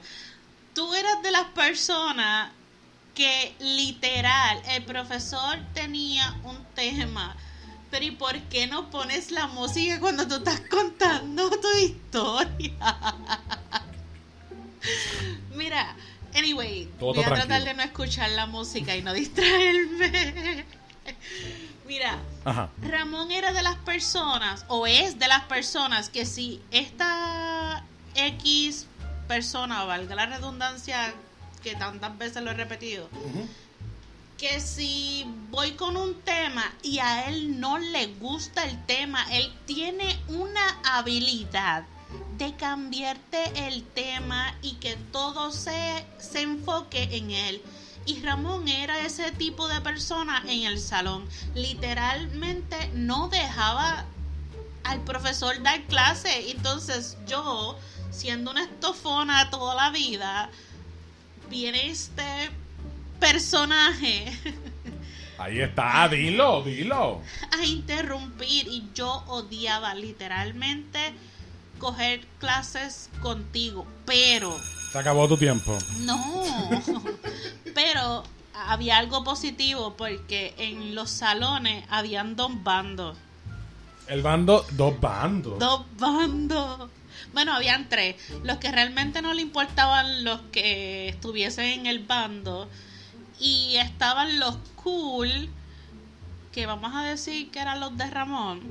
Tú 0.74 0.94
eras 0.94 1.22
de 1.22 1.32
las 1.32 1.46
personas 1.50 2.52
que 3.14 3.56
literal 3.60 4.62
el 4.70 4.84
profesor 4.84 5.60
tenía 5.74 6.36
un 6.44 6.58
tema. 6.76 7.36
Pero 7.92 8.06
¿y 8.06 8.12
por 8.12 8.40
qué 8.44 8.66
no 8.66 8.90
pones 8.90 9.30
la 9.30 9.48
música 9.48 10.00
cuando 10.00 10.28
tú 10.28 10.36
estás 10.36 10.62
contando 10.62 11.50
tu 11.52 11.68
historia? 11.78 12.74
Mira, 15.56 15.96
anyway, 16.36 16.90
Todo 17.00 17.14
voy 17.14 17.24
a 17.24 17.28
tratar 17.28 17.64
de 17.64 17.74
no 17.76 17.84
escuchar 17.84 18.32
la 18.32 18.48
música 18.48 18.96
y 18.96 19.04
no 19.04 19.14
distraerme. 19.14 20.66
Mira, 21.88 22.18
Ajá. 22.46 22.72
Ramón 22.82 23.32
era 23.32 23.54
de 23.54 23.62
las 23.62 23.76
personas, 23.76 24.66
o 24.70 24.88
es 24.88 25.20
de 25.20 25.28
las 25.28 25.44
personas, 25.44 26.10
que 26.10 26.26
si 26.26 26.62
esta 26.72 27.84
X 28.16 28.88
persona, 29.28 29.84
valga 29.86 30.16
la 30.16 30.26
redundancia 30.26 31.14
que 31.64 31.76
tantas 31.76 32.18
veces 32.18 32.44
lo 32.44 32.52
he 32.52 32.54
repetido, 32.54 33.08
que 34.38 34.60
si 34.60 35.26
voy 35.50 35.72
con 35.72 35.96
un 35.96 36.16
tema 36.22 36.74
y 36.82 37.00
a 37.00 37.28
él 37.30 37.60
no 37.60 37.78
le 37.78 38.08
gusta 38.16 38.66
el 38.66 38.86
tema, 38.86 39.26
él 39.32 39.52
tiene 39.66 40.20
una 40.28 40.80
habilidad 40.84 41.86
de 42.38 42.54
cambiarte 42.56 43.68
el 43.68 43.84
tema 43.84 44.56
y 44.62 44.74
que 44.74 44.96
todo 45.12 45.52
se, 45.52 46.06
se 46.20 46.42
enfoque 46.42 47.10
en 47.12 47.32
él. 47.32 47.62
Y 48.06 48.22
Ramón 48.22 48.68
era 48.68 49.00
ese 49.06 49.32
tipo 49.32 49.68
de 49.70 49.80
persona 49.80 50.44
en 50.48 50.64
el 50.64 50.80
salón. 50.80 51.26
Literalmente 51.56 52.92
no 52.94 53.30
dejaba 53.30 54.06
al 54.84 55.00
profesor 55.02 55.62
dar 55.64 55.82
clase. 55.84 56.52
Entonces 56.52 57.18
yo, 57.28 57.78
siendo 58.14 58.52
una 58.52 58.64
estofona 58.64 59.50
toda 59.50 59.76
la 59.76 59.90
vida, 59.90 60.50
viene 61.50 61.90
este 61.90 62.24
personaje 63.20 64.26
Ahí 65.40 65.60
está, 65.60 66.08
dilo, 66.10 66.62
dilo. 66.64 67.22
a 67.60 67.66
interrumpir 67.66 68.68
y 68.68 68.90
yo 68.94 69.24
odiaba 69.28 69.96
literalmente 69.96 71.14
coger 71.80 72.26
clases 72.40 73.10
contigo, 73.22 73.86
pero 74.06 74.56
Se 74.92 75.00
acabó 75.00 75.28
tu 75.28 75.36
tiempo. 75.36 75.78
no, 76.02 76.44
pero 77.74 78.24
había 78.54 79.00
algo 79.00 79.24
positivo 79.24 79.96
porque 79.98 80.54
en 80.58 80.94
los 80.96 81.10
salones 81.10 81.84
habían 81.90 82.36
dos 82.36 82.52
bandos, 82.64 83.18
El 84.08 84.22
bando, 84.22 84.66
dos 84.74 84.98
bandos. 85.02 85.58
dos 85.60 85.82
bandos. 85.98 86.90
Bueno, 87.34 87.54
habían 87.54 87.90
tres. 87.90 88.16
Los 88.44 88.58
que 88.58 88.72
realmente 88.72 89.22
no 89.22 89.34
le 89.34 89.42
importaban 89.42 90.24
los 90.24 90.40
que 90.52 91.10
estuviesen 91.10 91.66
en 91.66 91.86
el 91.88 92.00
bando. 92.00 92.70
Y 93.40 93.76
estaban 93.78 94.40
los 94.40 94.58
cool, 94.76 95.50
que 96.52 96.66
vamos 96.66 96.94
a 96.96 97.04
decir 97.04 97.50
que 97.52 97.60
eran 97.60 97.80
los 97.80 97.98
de 97.98 98.10
Ramón. 98.10 98.62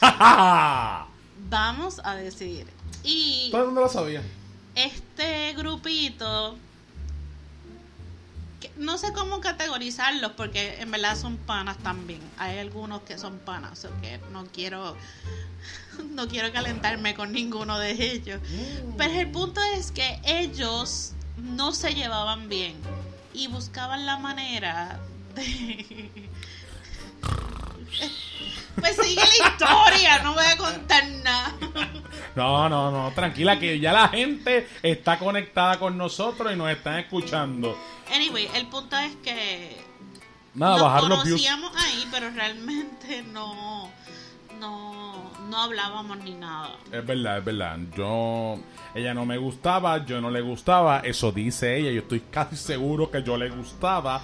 Vamos 1.48 2.00
a 2.04 2.14
decir. 2.14 2.66
Y 3.02 3.48
Todo 3.50 3.62
el 3.62 3.66
mundo 3.68 3.82
lo 3.82 3.88
sabía. 3.88 4.22
este 4.74 5.54
grupito, 5.54 6.56
no 8.76 8.98
sé 8.98 9.12
cómo 9.12 9.40
categorizarlos 9.40 10.32
porque 10.32 10.80
en 10.80 10.90
verdad 10.90 11.16
son 11.16 11.36
panas 11.36 11.78
también. 11.78 12.20
Hay 12.38 12.58
algunos 12.58 13.02
que 13.02 13.18
son 13.18 13.38
panas, 13.38 13.84
o 13.84 14.00
que 14.00 14.18
no 14.32 14.46
quiero 14.46 14.96
no 16.10 16.28
quiero 16.28 16.52
calentarme 16.52 17.14
con 17.14 17.32
ninguno 17.32 17.78
de 17.78 17.92
ellos. 17.92 18.40
Pero 18.96 19.14
el 19.14 19.30
punto 19.30 19.60
es 19.74 19.92
que 19.92 20.20
ellos 20.24 21.12
no 21.36 21.72
se 21.72 21.94
llevaban 21.94 22.48
bien 22.48 22.76
y 23.32 23.48
buscaban 23.48 24.06
la 24.06 24.18
manera 24.18 25.00
de 25.34 26.10
Pues 28.80 28.96
sigue 28.96 29.22
la 29.22 29.48
historia, 29.48 30.22
no 30.22 30.34
voy 30.34 30.44
a 30.44 30.56
contar 30.56 31.06
nada. 31.22 31.54
No, 32.34 32.68
no, 32.68 32.90
no, 32.90 33.10
tranquila, 33.12 33.58
que 33.58 33.80
ya 33.80 33.92
la 33.92 34.08
gente 34.08 34.68
está 34.82 35.18
conectada 35.18 35.78
con 35.78 35.96
nosotros 35.96 36.52
y 36.52 36.56
nos 36.56 36.70
están 36.70 36.98
escuchando. 36.98 37.76
Anyway, 38.14 38.48
el 38.54 38.66
punto 38.66 38.96
es 38.98 39.16
que 39.16 39.76
Nada, 40.54 40.72
nos 40.74 40.82
bajar 40.82 41.02
los 41.04 41.24
views. 41.24 41.40
conocíamos 41.42 41.72
ahí, 41.82 42.06
pero 42.10 42.30
realmente 42.30 43.22
no, 43.22 43.90
no, 44.60 44.95
no 45.48 45.58
hablábamos 45.58 46.18
ni 46.18 46.34
nada. 46.34 46.76
Es 46.90 47.06
verdad, 47.06 47.38
es 47.38 47.44
verdad. 47.44 47.78
Yo, 47.96 48.58
ella 48.94 49.14
no 49.14 49.24
me 49.24 49.38
gustaba, 49.38 50.04
yo 50.04 50.20
no 50.20 50.30
le 50.30 50.40
gustaba. 50.40 51.00
Eso 51.00 51.32
dice 51.32 51.76
ella. 51.76 51.90
Yo 51.90 52.00
estoy 52.00 52.20
casi 52.30 52.56
seguro 52.56 53.10
que 53.10 53.22
yo 53.22 53.36
le 53.36 53.48
gustaba. 53.50 54.22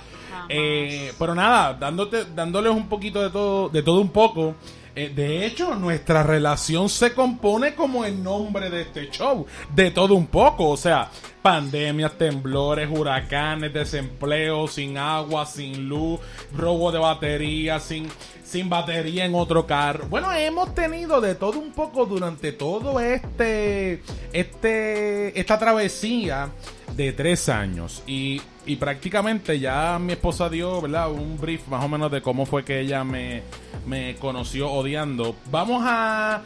Eh, 0.48 1.12
pero 1.18 1.35
nada, 1.35 1.74
dándote, 1.74 2.24
dándoles 2.35 2.72
un 2.72 2.88
poquito 2.88 3.22
de 3.22 3.30
todo, 3.30 3.68
de 3.68 3.82
todo 3.82 4.00
un 4.00 4.11
poco. 4.11 4.54
Eh, 4.94 5.11
de 5.14 5.46
hecho, 5.46 5.74
nuestra 5.74 6.22
relación 6.22 6.88
se 6.88 7.14
compone 7.14 7.74
como 7.74 8.05
el 8.05 8.22
nombre 8.22 8.68
de 8.68 8.83
este 8.83 9.11
show, 9.11 9.46
de 9.74 9.90
todo 9.90 10.14
un 10.14 10.26
poco, 10.26 10.68
o 10.68 10.76
sea, 10.76 11.11
pandemias, 11.40 12.18
temblores, 12.18 12.88
huracanes, 12.90 13.72
desempleo, 13.72 14.68
sin 14.68 14.98
agua, 14.98 15.46
sin 15.46 15.88
luz, 15.88 16.20
robo 16.55 16.92
de 16.92 16.98
batería, 16.98 17.81
sin, 17.81 18.09
sin 18.44 18.68
batería 18.68 19.24
en 19.24 19.35
otro 19.35 19.66
carro. 19.66 20.07
Bueno, 20.11 20.31
hemos 20.33 20.74
tenido 20.74 21.22
de 21.22 21.37
todo 21.37 21.59
un 21.59 21.72
poco 21.72 22.05
durante 22.05 22.52
todo 22.52 23.00
este, 23.00 24.02
este, 24.33 25.38
esta 25.40 25.59
travesía 25.59 26.50
de 26.96 27.12
tres 27.12 27.48
años 27.48 28.02
y, 28.07 28.40
y 28.66 28.76
prácticamente 28.76 29.59
ya 29.59 29.98
mi 29.98 30.12
esposa 30.12 30.48
dio 30.48 30.81
un 30.81 31.38
brief 31.40 31.66
más 31.68 31.85
o 31.85 31.88
menos 31.88 32.11
de 32.11 32.20
cómo 32.20 32.46
fue 32.46 32.64
que 32.64 32.81
ella 32.81 33.05
me, 33.05 33.42
me 33.87 34.16
conoció 34.16 34.70
odiando. 34.70 35.37
Vamos 35.50 35.83
a... 35.87 36.42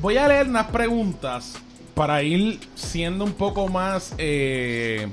voy 0.00 0.16
a 0.16 0.28
leer 0.28 0.48
unas 0.48 0.66
preguntas 0.66 1.56
para 1.94 2.22
ir 2.22 2.60
siendo 2.74 3.24
un 3.24 3.32
poco 3.32 3.68
más 3.68 4.14
eh, 4.18 5.08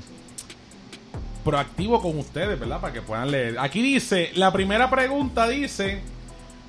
proactivo 1.44 2.00
con 2.00 2.18
ustedes, 2.18 2.58
¿verdad? 2.58 2.80
Para 2.80 2.92
que 2.92 3.02
puedan 3.02 3.30
leer. 3.30 3.58
Aquí 3.58 3.82
dice, 3.82 4.30
la 4.34 4.52
primera 4.52 4.88
pregunta 4.88 5.48
dice, 5.48 6.00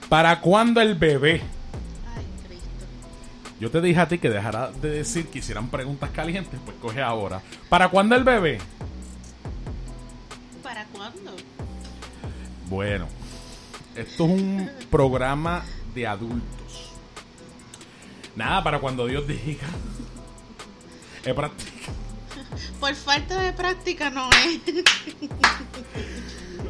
¿para 0.09 0.41
cuándo 0.41 0.81
el 0.81 0.95
bebé? 0.95 1.41
Yo 3.59 3.69
te 3.71 3.81
dije 3.81 3.99
a 3.99 4.07
ti 4.07 4.19
que 4.19 4.29
dejara 4.29 4.71
de 4.71 4.89
decir 4.89 5.27
que 5.27 5.39
hicieran 5.39 5.67
preguntas 5.69 6.09
calientes, 6.11 6.59
pues 6.63 6.77
coge 6.81 7.01
ahora. 7.01 7.41
¿Para 7.67 7.89
cuándo 7.89 8.15
el 8.15 8.23
bebé? 8.23 8.57
¿Para 10.63 10.85
cuándo? 10.85 11.35
Bueno, 12.69 13.07
esto 13.95 14.25
es 14.25 14.29
un 14.31 14.69
programa 14.89 15.63
de 15.93 16.07
adultos. 16.07 16.93
Nada, 18.35 18.63
para 18.63 18.79
cuando 18.79 19.05
Dios 19.07 19.27
diga. 19.27 19.67
Es 21.25 21.33
práctica. 21.33 21.71
Por 22.79 22.95
falta 22.95 23.41
de 23.41 23.51
práctica 23.51 24.09
no 24.09 24.29
es. 24.29 24.61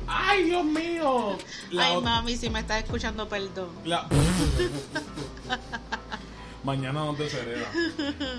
¡Ay, 0.07 0.45
Dios 0.45 0.65
mío! 0.65 1.37
La 1.69 1.85
Ay, 1.85 2.01
mami, 2.01 2.35
si 2.35 2.49
me 2.49 2.61
estás 2.61 2.83
escuchando, 2.83 3.29
perdón. 3.29 3.69
la- 3.85 4.07
Mañana 6.63 7.05
no 7.05 7.13
te 7.13 7.29
celebra. 7.29 7.69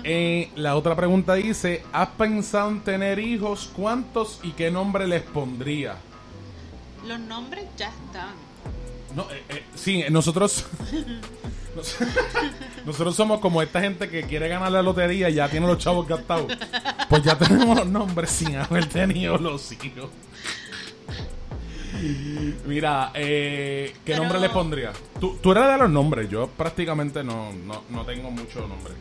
Eh, 0.03 0.51
la 0.55 0.75
otra 0.75 0.95
pregunta 0.95 1.33
dice: 1.33 1.83
¿Has 1.91 2.09
pensado 2.09 2.69
en 2.69 2.81
tener 2.81 3.19
hijos? 3.19 3.69
¿Cuántos 3.75 4.39
y 4.43 4.51
qué 4.51 4.69
nombre 4.69 5.07
les 5.07 5.23
pondría? 5.23 5.95
Los 7.07 7.19
nombres 7.19 7.65
ya 7.77 7.87
están. 7.89 8.29
No, 9.15 9.23
eh, 9.31 9.43
eh, 9.49 9.63
sí, 9.75 10.03
nosotros. 10.11 10.65
nos- 11.75 11.95
nosotros 12.85 13.15
somos 13.15 13.39
como 13.39 13.61
esta 13.61 13.81
gente 13.81 14.07
que 14.09 14.23
quiere 14.23 14.47
ganar 14.47 14.71
la 14.71 14.81
lotería 14.81 15.29
y 15.29 15.33
ya 15.35 15.49
tiene 15.49 15.65
los 15.67 15.77
chavos 15.79 16.07
gastados. 16.07 16.45
Pues 17.09 17.23
ya 17.23 17.37
tenemos 17.37 17.75
los 17.77 17.87
nombres 17.87 18.29
sin 18.29 18.55
haber 18.55 18.85
tenido 18.87 19.37
los 19.37 19.71
hijos. 19.71 20.09
Mira, 22.65 23.11
eh, 23.13 23.91
¿qué 24.05 24.13
Pero- 24.13 24.23
nombre 24.23 24.39
le 24.39 24.49
pondría? 24.49 24.93
Tú, 25.19 25.37
tú 25.41 25.51
eres 25.51 25.65
de 25.67 25.77
los 25.77 25.89
nombres, 25.89 26.29
yo 26.29 26.47
prácticamente 26.47 27.23
no, 27.23 27.51
no, 27.53 27.83
no 27.89 28.05
tengo 28.05 28.31
mucho 28.31 28.67
nombre. 28.67 28.93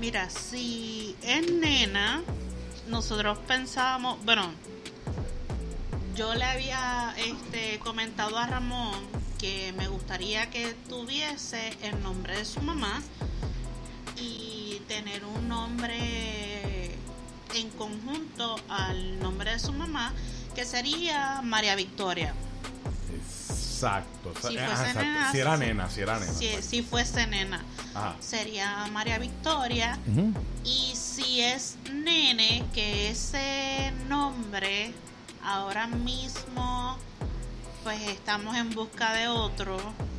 Mira, 0.00 0.28
si 0.30 1.16
es 1.22 1.50
nena, 1.52 2.22
nosotros 2.88 3.38
pensábamos, 3.46 4.24
bueno, 4.24 4.50
yo 6.14 6.34
le 6.34 6.44
había 6.44 7.14
este, 7.16 7.78
comentado 7.80 8.38
a 8.38 8.46
Ramón 8.46 8.94
que 9.38 9.72
me 9.76 9.86
gustaría 9.88 10.50
que 10.50 10.74
tuviese 10.88 11.72
el 11.82 12.02
nombre 12.02 12.36
de 12.36 12.44
su 12.44 12.60
mamá 12.60 13.00
y 14.16 14.80
tener 14.88 15.24
un 15.24 15.48
nombre 15.48 16.96
en 17.54 17.70
conjunto 17.70 18.56
al 18.68 19.20
nombre 19.20 19.52
de 19.52 19.58
su 19.58 19.72
mamá, 19.72 20.12
que 20.58 20.64
sería 20.64 21.40
María 21.44 21.76
Victoria. 21.76 22.34
Exacto. 23.14 24.32
Si 24.40 24.58
Ah, 24.58 24.66
fuese 24.66 24.90
exacto. 24.90 24.98
nena, 25.04 25.30
Si 25.32 25.38
era 25.38 25.56
nena, 25.56 25.88
si 25.88 26.00
era 26.00 26.18
nena. 26.18 26.32
Si, 26.32 26.62
si 26.62 26.82
fuese 26.82 27.28
nena, 27.28 27.62
Ajá. 27.94 28.16
sería 28.18 28.86
María 28.92 29.18
Victoria. 29.20 29.96
Y 30.64 30.90
si 30.96 31.42
es 31.42 31.76
nene, 31.92 32.64
que 32.74 33.08
ese 33.10 33.92
nombre 34.08 34.92
ahora 35.44 35.86
mismo, 35.86 36.96
pues 37.84 38.00
estamos 38.08 38.56
en 38.56 38.70
busca 38.74 39.12
de 39.12 39.28
otro. 39.28 39.76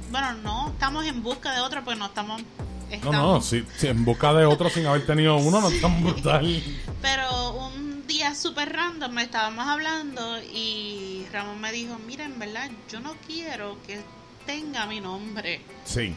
Bueno, 0.10 0.32
no 0.36 0.70
estamos 0.70 1.06
en 1.06 1.22
busca 1.22 1.54
de 1.54 1.60
otro, 1.60 1.84
pues 1.84 1.98
no 1.98 2.06
estamos. 2.06 2.42
No, 2.42 2.96
estamos 2.96 3.14
no, 3.14 3.42
si, 3.42 3.66
si 3.78 3.88
en 3.88 4.06
busca 4.06 4.32
de 4.34 4.46
otro 4.46 4.70
sin 4.70 4.86
haber 4.88 5.06
tenido 5.06 5.36
uno 5.36 5.60
no 5.60 5.68
es 5.70 5.82
tan 5.82 6.02
brutal. 6.02 6.64
Pero 7.02 7.54
un 7.68 7.89
día 8.10 8.34
súper 8.34 8.74
random 8.74 9.20
estábamos 9.20 9.68
hablando 9.68 10.40
y 10.40 11.26
Ramón 11.32 11.62
me 11.62 11.72
dijo: 11.72 11.98
Mira, 12.08 12.26
en 12.26 12.40
verdad, 12.40 12.70
yo 12.92 13.00
no 13.00 13.14
quiero 13.26 13.78
que 13.86 14.02
tenga 14.46 14.88
mi 14.88 15.00
nombre. 15.00 15.62
Sí. 15.86 16.16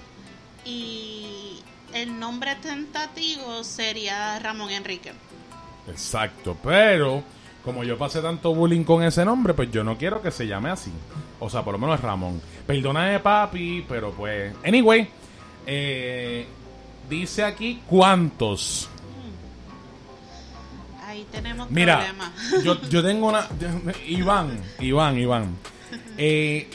Y 0.65 1.59
el 1.93 2.19
nombre 2.19 2.57
tentativo 2.57 3.63
sería 3.63 4.39
Ramón 4.39 4.71
Enrique. 4.71 5.13
Exacto, 5.87 6.57
pero 6.63 7.23
como 7.63 7.85
yo 7.85 7.99
pasé 7.99 8.23
tanto 8.23 8.55
bullying 8.55 8.85
con 8.85 9.05
ese 9.05 9.25
nombre, 9.25 9.53
pues 9.53 9.71
yo 9.71 9.85
no 9.85 9.99
quiero 9.99 10.23
que 10.23 10.31
se 10.31 10.47
llame 10.47 10.71
así. 10.71 10.91
O 11.41 11.51
sea, 11.51 11.63
por 11.63 11.75
lo 11.75 11.79
menos 11.79 12.01
Ramón. 12.01 12.41
Perdóname, 12.67 13.21
papi, 13.21 13.85
pero 13.87 14.13
pues. 14.13 14.55
Anyway, 14.65 15.09
eh, 15.67 16.47
dice 17.11 17.45
aquí 17.45 17.83
cuántos. 17.87 18.89
Tenemos 21.33 21.71
Mira, 21.71 21.97
problemas. 21.99 22.65
yo, 22.65 22.81
yo 22.91 23.03
tengo 23.03 23.29
una. 23.29 23.49
Iván, 24.07 24.61
Iván, 24.81 25.19
Iván. 25.19 25.57
Eh, 26.19 26.69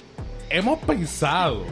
hemos 0.49 0.79
pensado. 0.79 1.65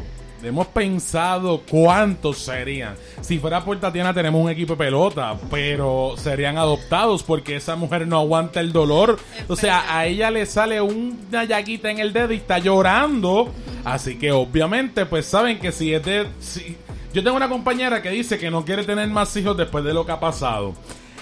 Hemos 0.43 0.67
pensado 0.67 1.61
cuántos 1.67 2.37
serían. 2.37 2.93
Si 3.21 3.39
fuera 3.39 3.65
por 3.65 3.79
Tatiana 3.79 4.13
tenemos 4.13 4.43
un 4.43 4.51
equipo 4.51 4.73
de 4.73 4.77
pelota, 4.85 5.35
pero 5.49 6.13
serían 6.17 6.57
adoptados 6.59 7.23
porque 7.23 7.55
esa 7.55 7.75
mujer 7.75 8.07
no 8.07 8.19
aguanta 8.19 8.59
el 8.59 8.71
dolor. 8.71 9.17
Es 9.39 9.49
O 9.49 9.55
sea, 9.55 9.79
verdad. 9.79 9.97
a 9.97 10.05
ella 10.05 10.29
le 10.29 10.45
sale 10.45 10.81
una 10.81 11.45
llaguita 11.45 11.89
en 11.89 11.97
el 11.97 12.13
dedo 12.13 12.31
y 12.31 12.35
está 12.37 12.59
llorando. 12.59 13.51
Así 13.83 14.17
que 14.19 14.31
obviamente, 14.31 15.07
pues 15.07 15.25
saben 15.25 15.57
que 15.59 15.71
si 15.71 15.93
es 15.95 16.03
de... 16.05 16.27
si- 16.39 16.77
Yo 17.11 17.23
tengo 17.23 17.37
una 17.37 17.49
compañera 17.49 18.03
que 18.03 18.09
dice 18.11 18.37
que 18.37 18.51
no 18.51 18.63
quiere 18.65 18.83
tener 18.83 19.07
más 19.07 19.35
hijos 19.37 19.57
después 19.57 19.83
de 19.83 19.95
lo 19.95 20.05
que 20.05 20.11
ha 20.11 20.19
pasado. 20.19 20.75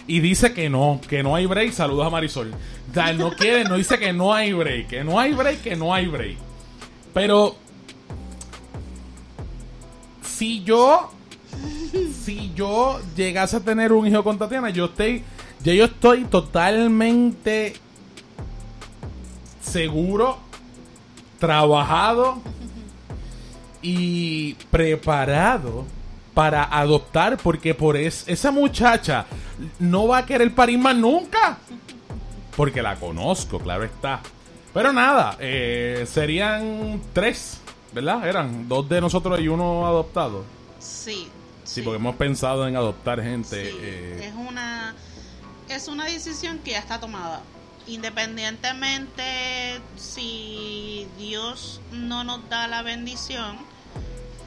Y 0.08 0.20
dice 0.20 0.54
que 0.54 0.70
no, 0.70 1.00
que 1.08 1.24
no 1.24 1.36
hay 1.36 1.46
break. 1.46 1.72
Saludos 1.72 2.08
a 2.08 2.10
Marisol. 2.10 2.54
O 2.54 3.14
no 3.14 3.32
quiere, 3.32 3.64
no 3.64 3.76
dice 3.76 3.98
que 3.98 4.14
no 4.14 4.34
hay 4.34 4.54
break, 4.54 4.88
que 4.88 5.04
no 5.04 5.20
hay 5.20 5.34
break, 5.34 5.62
que 5.62 5.76
no 5.76 5.94
hay 5.94 6.08
break. 6.08 6.38
Pero 7.14 7.56
si 10.22 10.64
yo 10.64 11.12
si 12.24 12.52
yo 12.56 13.00
llegase 13.16 13.58
a 13.58 13.60
tener 13.60 13.94
un 13.94 14.08
hijo 14.08 14.24
con 14.24 14.38
Tatiana, 14.38 14.70
yo 14.72 14.86
estoy 14.86 15.24
yo 15.64 15.86
estoy 15.86 16.26
totalmente 16.26 17.74
seguro, 19.62 20.38
trabajado 21.40 22.42
y 23.82 24.56
preparado 24.70 25.86
para 26.34 26.64
adoptar 26.64 27.38
porque 27.38 27.74
por 27.76 27.96
es, 27.96 28.24
esa 28.28 28.52
muchacha 28.52 29.26
no 29.80 30.08
va 30.08 30.20
a 30.20 30.26
querer 30.26 30.54
parir 30.54 30.80
más 30.80 30.96
nunca. 30.96 31.58
Porque 32.56 32.82
la 32.82 32.96
conozco, 32.96 33.60
claro 33.60 33.84
está. 33.84 34.22
Pero 34.74 34.92
nada, 34.92 35.38
eh, 35.40 36.06
serían 36.10 37.02
tres, 37.14 37.60
¿verdad? 37.92 38.28
Eran 38.28 38.68
dos 38.68 38.88
de 38.90 39.02
nosotros 39.02 39.40
y 39.40 39.48
uno 39.48 39.86
adoptado. 39.86 40.44
Sí. 40.80 41.30
Sí, 41.64 41.82
porque 41.82 41.98
hemos 41.98 42.16
pensado 42.16 42.68
en 42.68 42.76
adoptar 42.76 43.22
gente. 43.22 43.66
Sí, 43.66 43.78
eh, 43.80 44.30
es 44.30 44.34
una 44.34 44.94
es 45.70 45.88
una 45.88 46.06
decisión 46.06 46.60
que 46.60 46.72
ya 46.72 46.80
está 46.80 47.00
tomada. 47.00 47.42
Independientemente 47.88 49.82
si 49.96 51.08
Dios 51.18 51.82
no 51.92 52.24
nos 52.24 52.48
da 52.50 52.68
la 52.68 52.82
bendición 52.82 53.58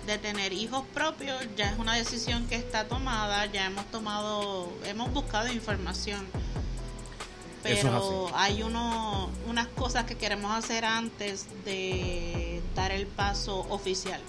de 0.07 0.19
tener 0.19 0.53
hijos 0.53 0.85
propios, 0.95 1.37
ya 1.57 1.71
es 1.71 1.79
una 1.79 1.95
decisión 1.95 2.47
que 2.47 2.55
está 2.57 2.85
tomada, 2.85 3.47
ya 3.47 3.67
hemos 3.67 3.85
tomado, 3.87 4.73
hemos 4.85 5.13
buscado 5.13 5.53
información. 5.53 6.27
Es 7.65 7.81
Pero 7.81 8.31
hay 8.35 8.63
uno, 8.63 9.29
unas 9.49 9.67
cosas 9.69 10.05
que 10.05 10.15
queremos 10.17 10.53
hacer 10.55 10.85
antes 10.85 11.47
de 11.65 12.63
dar 12.77 12.93
el 12.93 13.07
paso 13.09 13.67
oficial. 13.71 14.21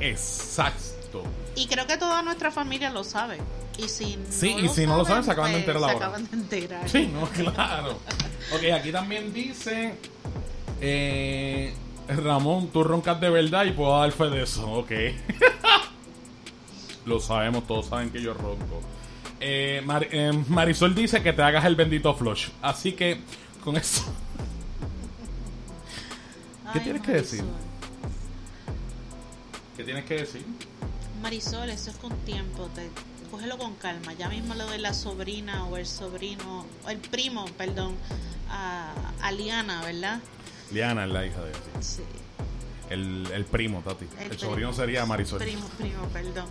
Exacto. 0.00 1.22
Y 1.54 1.66
creo 1.66 1.86
que 1.86 1.96
toda 1.96 2.22
nuestra 2.22 2.50
familia 2.50 2.90
lo 2.90 3.02
sabe. 3.04 3.38
Y 3.78 3.88
si 3.88 4.18
Sí, 4.30 4.54
no 4.54 4.64
y 4.64 4.68
si 4.68 4.86
no 4.86 4.96
lo 4.98 5.04
saben, 5.04 5.24
se 5.24 5.30
acaban 5.30 5.52
de 5.52 5.60
pues, 5.60 5.68
enterar 5.76 5.90
se 5.90 5.96
acaban 5.96 6.30
de 6.30 6.36
enterar. 6.36 6.88
Sí, 6.88 7.06
no, 7.06 7.26
claro. 7.52 7.98
Ok, 8.52 8.64
aquí 8.74 8.92
también 8.92 9.32
dice. 9.32 9.94
eh, 10.80 11.74
Ramón, 12.08 12.68
tú 12.72 12.82
roncas 12.84 13.20
de 13.20 13.28
verdad 13.30 13.64
y 13.66 13.72
puedo 13.72 13.98
dar 13.98 14.10
fe 14.12 14.24
de 14.30 14.42
eso. 14.42 14.70
Ok. 14.72 14.90
Lo 17.06 17.20
sabemos, 17.20 17.66
todos 17.66 17.86
saben 17.86 18.10
que 18.10 18.20
yo 18.20 18.34
ronco. 18.34 18.80
Eh, 19.40 19.82
Mar- 19.84 20.08
eh, 20.10 20.32
Marisol 20.48 20.94
dice 20.94 21.22
que 21.22 21.32
te 21.32 21.42
hagas 21.42 21.64
el 21.64 21.76
bendito 21.76 22.12
flush. 22.14 22.48
Así 22.60 22.92
que, 22.92 23.20
con 23.64 23.76
eso. 23.76 24.02
¿Qué 26.72 26.78
Ay, 26.78 26.84
tienes 26.84 27.02
que 27.02 27.12
decir? 27.12 27.42
Marisol. 27.44 27.68
¿Qué 29.76 29.84
tienes 29.84 30.04
que 30.04 30.14
decir? 30.14 30.44
Marisol, 31.22 31.70
eso 31.70 31.90
es 31.90 31.96
con 31.96 32.12
tiempo. 32.24 32.68
Te, 32.74 32.90
cógelo 33.30 33.56
con 33.58 33.74
calma. 33.74 34.12
Ya 34.14 34.28
mismo 34.28 34.54
le 34.54 34.64
doy 34.64 34.78
la 34.78 34.92
sobrina 34.92 35.64
o 35.66 35.76
el 35.76 35.86
sobrino, 35.86 36.66
o 36.84 36.90
el 36.90 36.98
primo, 36.98 37.44
perdón, 37.56 37.94
a, 38.50 38.92
a 39.22 39.32
Liana, 39.32 39.82
¿verdad? 39.84 40.20
Liana 40.72 41.04
es 41.04 41.10
la 41.10 41.26
hija 41.26 41.40
de 41.42 41.50
ella. 41.50 41.58
sí. 41.80 41.96
Sí. 41.96 42.02
El, 42.90 43.28
el 43.34 43.44
primo, 43.44 43.82
Tati. 43.84 44.06
El, 44.18 44.28
primo. 44.28 44.34
sobrino 44.40 44.72
sería 44.72 45.04
Marisol. 45.04 45.38
Primo, 45.40 45.66
primo, 45.76 46.04
perdón. 46.10 46.46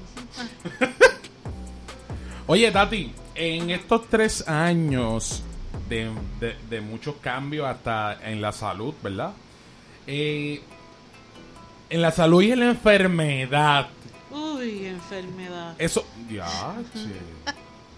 Oye, 2.47 2.71
Tati, 2.71 3.11
en 3.35 3.69
estos 3.71 4.07
tres 4.09 4.47
años 4.47 5.41
de, 5.89 6.11
de- 6.39 6.55
de 6.69 6.81
muchos 6.81 7.15
cambios 7.21 7.67
hasta 7.67 8.19
en 8.29 8.39
la 8.41 8.51
salud, 8.51 8.93
¿verdad? 9.03 9.33
Eh, 10.05 10.61
en 11.89 12.01
la 12.01 12.11
salud 12.11 12.41
y 12.41 12.51
en 12.51 12.59
la 12.61 12.65
enfermedad. 12.69 13.87
Uy, 14.31 14.85
enfermedad. 14.85 15.75
Eso, 15.77 16.05
ya, 16.31 16.75
che. 16.93 17.53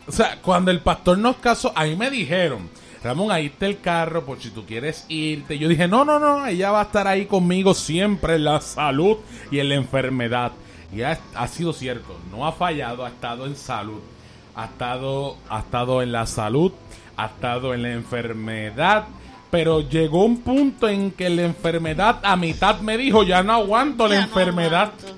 O 0.08 0.12
sea, 0.12 0.42
cuando 0.42 0.72
el 0.72 0.80
pastor 0.80 1.18
nos 1.20 1.36
casó, 1.38 1.72
ahí 1.76 1.96
me 1.96 2.10
dijeron, 2.10 2.70
Ramón, 3.04 3.32
ahí 3.32 3.48
está 3.48 3.66
el 3.66 3.80
carro 3.80 4.26
por 4.26 4.42
si 4.42 4.50
tú 4.50 4.66
quieres 4.66 5.06
irte. 5.08 5.58
Yo 5.58 5.70
dije, 5.70 5.88
no, 5.88 6.04
no, 6.04 6.20
no, 6.20 6.46
ella 6.46 6.72
va 6.72 6.82
a 6.82 6.84
estar 6.84 7.08
ahí 7.08 7.26
conmigo 7.26 7.74
siempre 7.74 8.36
en 8.36 8.44
la 8.44 8.60
salud 8.62 9.18
y 9.52 9.60
en 9.60 9.70
la 9.70 9.76
enfermedad. 9.76 10.52
Y 10.94 11.04
ha, 11.04 11.20
ha 11.36 11.48
sido 11.48 11.72
cierto, 11.72 12.18
no 12.32 12.46
ha 12.46 12.52
fallado, 12.52 13.06
ha 13.06 13.10
estado 13.10 13.46
en 13.46 13.56
salud. 13.56 14.02
Ha 14.56 14.66
estado, 14.66 15.38
ha 15.50 15.60
estado 15.60 16.02
en 16.02 16.12
la 16.12 16.26
salud, 16.26 16.74
ha 17.16 17.28
estado 17.28 17.74
en 17.74 17.84
la 17.84 17.92
enfermedad. 17.94 19.06
Pero 19.52 19.82
llegó 19.82 20.26
un 20.26 20.42
punto 20.42 20.90
en 20.90 21.12
que 21.12 21.30
la 21.30 21.44
enfermedad 21.44 22.20
a 22.24 22.36
mitad 22.36 22.82
me 22.82 22.98
dijo, 22.98 23.24
ya 23.24 23.42
no 23.42 23.54
aguanto 23.54 24.08
la 24.08 24.16
no 24.16 24.22
enfermedad. 24.24 24.92
aguanto. 25.00 25.18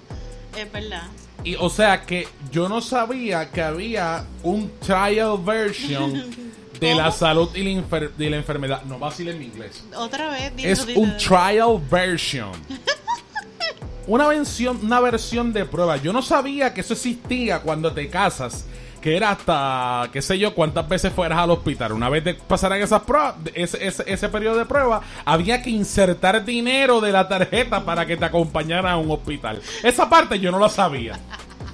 Es 0.57 0.71
verdad. 0.71 1.03
Y 1.43 1.55
o 1.55 1.69
sea 1.69 2.03
que 2.05 2.27
yo 2.51 2.69
no 2.69 2.81
sabía 2.81 3.49
que 3.49 3.63
había 3.63 4.25
un 4.43 4.71
trial 4.79 5.39
version 5.43 6.23
de 6.81 6.95
la 6.95 7.11
salud 7.11 7.49
y 7.55 7.63
la, 7.63 7.69
enfer- 7.81 8.11
de 8.15 8.29
la 8.29 8.37
enfermedad. 8.37 8.81
No 8.83 8.99
vacilen 8.99 9.39
mi 9.39 9.45
inglés. 9.45 9.83
Otra 9.95 10.29
vez, 10.31 10.53
dilo, 10.55 10.69
Es 10.69 10.85
dilo. 10.85 10.99
un 10.99 11.15
trial 11.17 11.79
version. 11.89 12.51
Una 14.07 14.27
versión, 14.27 14.79
una 14.83 14.99
versión 14.99 15.53
de 15.53 15.63
prueba. 15.65 15.95
Yo 15.97 16.11
no 16.11 16.21
sabía 16.21 16.73
que 16.73 16.81
eso 16.81 16.93
existía 16.93 17.59
cuando 17.59 17.93
te 17.93 18.09
casas. 18.09 18.65
Que 18.99 19.17
era 19.17 19.31
hasta, 19.31 20.09
qué 20.13 20.21
sé 20.21 20.37
yo, 20.37 20.53
cuántas 20.53 20.87
veces 20.87 21.11
fueras 21.11 21.39
al 21.39 21.49
hospital. 21.49 21.91
Una 21.93 22.07
vez 22.07 22.23
te 22.23 22.35
pasaran 22.35 22.79
esas 22.81 23.01
pruebas, 23.01 23.33
ese, 23.55 23.83
ese, 23.87 24.03
ese 24.05 24.29
periodo 24.29 24.57
de 24.57 24.65
prueba, 24.65 25.01
había 25.25 25.59
que 25.63 25.71
insertar 25.71 26.45
dinero 26.45 27.01
de 27.01 27.11
la 27.11 27.27
tarjeta 27.27 27.83
para 27.83 28.05
que 28.05 28.15
te 28.15 28.25
acompañara 28.25 28.91
a 28.91 28.97
un 28.97 29.09
hospital. 29.09 29.59
Esa 29.81 30.07
parte 30.07 30.39
yo 30.39 30.51
no 30.51 30.59
la 30.59 30.69
sabía. 30.69 31.19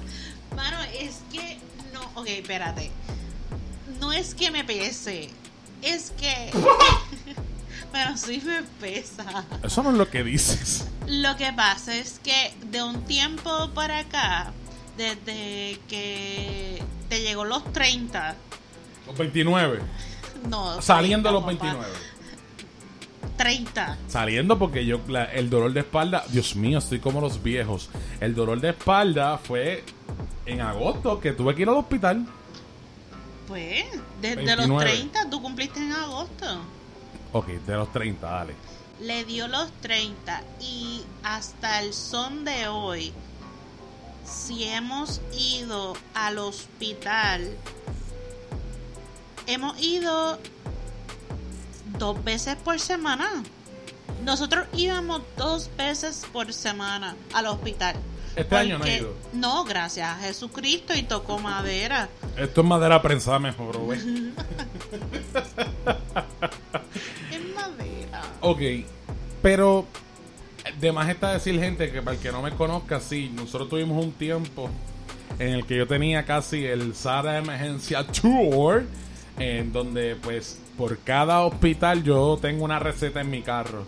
Mano, 0.56 0.78
es 0.98 1.20
que 1.30 1.58
no, 1.92 2.00
ok, 2.14 2.28
espérate. 2.28 2.90
No 4.08 4.14
es 4.14 4.34
que 4.34 4.50
me 4.50 4.64
pese, 4.64 5.28
es 5.82 6.12
que. 6.18 6.50
Pero 7.92 8.16
sí 8.16 8.42
me 8.42 8.62
pesa. 8.80 9.44
Eso 9.62 9.82
no 9.82 9.90
es 9.90 9.96
lo 9.98 10.08
que 10.08 10.24
dices. 10.24 10.88
Lo 11.06 11.36
que 11.36 11.52
pasa 11.52 11.94
es 11.94 12.18
que 12.24 12.54
de 12.70 12.82
un 12.82 13.02
tiempo 13.04 13.68
para 13.74 13.98
acá, 13.98 14.52
desde 14.96 15.78
que 15.88 16.82
te 17.10 17.20
llegó 17.20 17.44
los 17.44 17.70
30, 17.74 18.34
Los 19.06 19.18
29. 19.18 19.80
no. 20.48 20.80
Saliendo 20.80 21.28
30, 21.28 21.32
los 21.32 21.42
papá, 21.42 21.72
29. 21.74 21.86
30. 23.36 23.98
Saliendo 24.08 24.58
porque 24.58 24.86
yo 24.86 25.00
la- 25.06 25.24
el 25.26 25.50
dolor 25.50 25.74
de 25.74 25.80
espalda, 25.80 26.24
Dios 26.30 26.56
mío, 26.56 26.78
estoy 26.78 26.98
como 26.98 27.20
los 27.20 27.42
viejos. 27.42 27.90
El 28.20 28.34
dolor 28.34 28.58
de 28.58 28.70
espalda 28.70 29.36
fue 29.36 29.84
en 30.46 30.62
agosto 30.62 31.20
que 31.20 31.32
tuve 31.32 31.54
que 31.54 31.60
ir 31.62 31.68
al 31.68 31.74
hospital. 31.76 32.26
Pues, 33.48 33.86
desde 34.20 34.36
29. 34.44 34.66
los 34.68 34.80
30, 34.82 35.30
tú 35.30 35.42
cumpliste 35.42 35.80
en 35.80 35.92
agosto. 35.92 36.60
Ok, 37.32 37.46
de 37.46 37.74
los 37.74 37.90
30, 37.90 38.30
dale. 38.30 38.54
Le 39.00 39.24
dio 39.24 39.48
los 39.48 39.72
30 39.80 40.42
y 40.60 41.02
hasta 41.22 41.80
el 41.82 41.94
son 41.94 42.44
de 42.44 42.68
hoy, 42.68 43.12
si 44.24 44.64
hemos 44.64 45.22
ido 45.32 45.96
al 46.14 46.38
hospital, 46.38 47.56
hemos 49.46 49.80
ido 49.80 50.38
dos 51.98 52.22
veces 52.22 52.56
por 52.56 52.78
semana. 52.78 53.42
Nosotros 54.24 54.66
íbamos 54.74 55.22
dos 55.38 55.70
veces 55.76 56.26
por 56.32 56.52
semana 56.52 57.16
al 57.32 57.46
hospital. 57.46 57.96
Este 58.38 58.56
año 58.56 58.74
no 58.74 58.84
Porque- 58.84 58.96
ido. 58.98 59.14
No, 59.32 59.64
gracias 59.64 60.08
a 60.08 60.16
Jesucristo 60.20 60.94
y 60.94 61.02
tocó 61.02 61.38
madera. 61.38 62.08
Esto 62.36 62.60
es 62.60 62.66
madera 62.66 63.02
prensada 63.02 63.38
mejor, 63.38 63.76
güey. 63.78 63.98
Es 67.30 67.54
madera. 67.54 68.22
Ok, 68.40 68.60
pero 69.42 69.86
de 70.80 70.92
más 70.92 71.08
está 71.08 71.32
decir, 71.32 71.58
gente, 71.60 71.90
que 71.90 72.02
para 72.02 72.16
el 72.16 72.22
que 72.22 72.32
no 72.32 72.42
me 72.42 72.50
conozca, 72.52 73.00
sí, 73.00 73.30
nosotros 73.34 73.68
tuvimos 73.68 74.04
un 74.04 74.12
tiempo 74.12 74.70
en 75.38 75.48
el 75.54 75.66
que 75.66 75.76
yo 75.76 75.86
tenía 75.86 76.24
casi 76.24 76.64
el 76.64 76.94
SARA 76.94 77.38
Emergencia 77.38 78.04
Tour, 78.06 78.84
en 79.38 79.72
donde, 79.72 80.16
pues, 80.16 80.58
por 80.76 80.98
cada 80.98 81.42
hospital 81.44 82.02
yo 82.02 82.38
tengo 82.40 82.64
una 82.64 82.78
receta 82.78 83.20
en 83.20 83.30
mi 83.30 83.42
carro. 83.42 83.84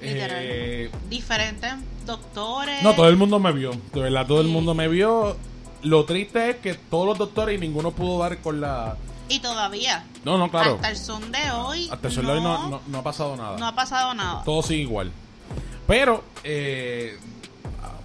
Literal. 0.00 0.38
Eh, 0.42 0.90
Diferentes 1.08 1.72
doctores. 2.06 2.82
no, 2.82 2.94
todo 2.94 3.08
el 3.08 3.16
mundo 3.16 3.38
me 3.38 3.52
vio, 3.52 3.70
de 3.92 4.00
verdad, 4.00 4.26
todo 4.26 4.40
el 4.40 4.48
mundo 4.48 4.74
me 4.74 4.88
vio. 4.88 5.36
Lo 5.82 6.04
triste 6.04 6.50
es 6.50 6.56
que 6.56 6.74
todos 6.74 7.06
los 7.06 7.18
doctores 7.18 7.56
y 7.56 7.60
ninguno 7.60 7.90
pudo 7.92 8.18
dar 8.18 8.38
con 8.38 8.60
la... 8.60 8.96
Y 9.28 9.40
todavía. 9.40 10.06
No, 10.24 10.36
no, 10.38 10.50
claro. 10.50 10.74
Hasta 10.76 10.90
el 10.90 10.96
son 10.96 11.30
de 11.32 11.50
hoy. 11.50 11.88
Hasta 11.90 12.08
el 12.08 12.14
sol 12.14 12.26
de 12.26 12.32
hoy 12.32 12.40
no, 12.42 12.68
no- 12.70 12.80
no 12.86 12.98
ha 12.98 13.02
pasado 13.02 13.36
nada. 13.36 13.58
no 13.58 13.66
ha 13.66 13.74
pasado 13.74 14.14
nada. 14.14 14.42
todo 14.44 14.62
sigue 14.62 14.82
igual. 14.82 15.10
Pero 15.86 16.24
eh, 16.42 17.18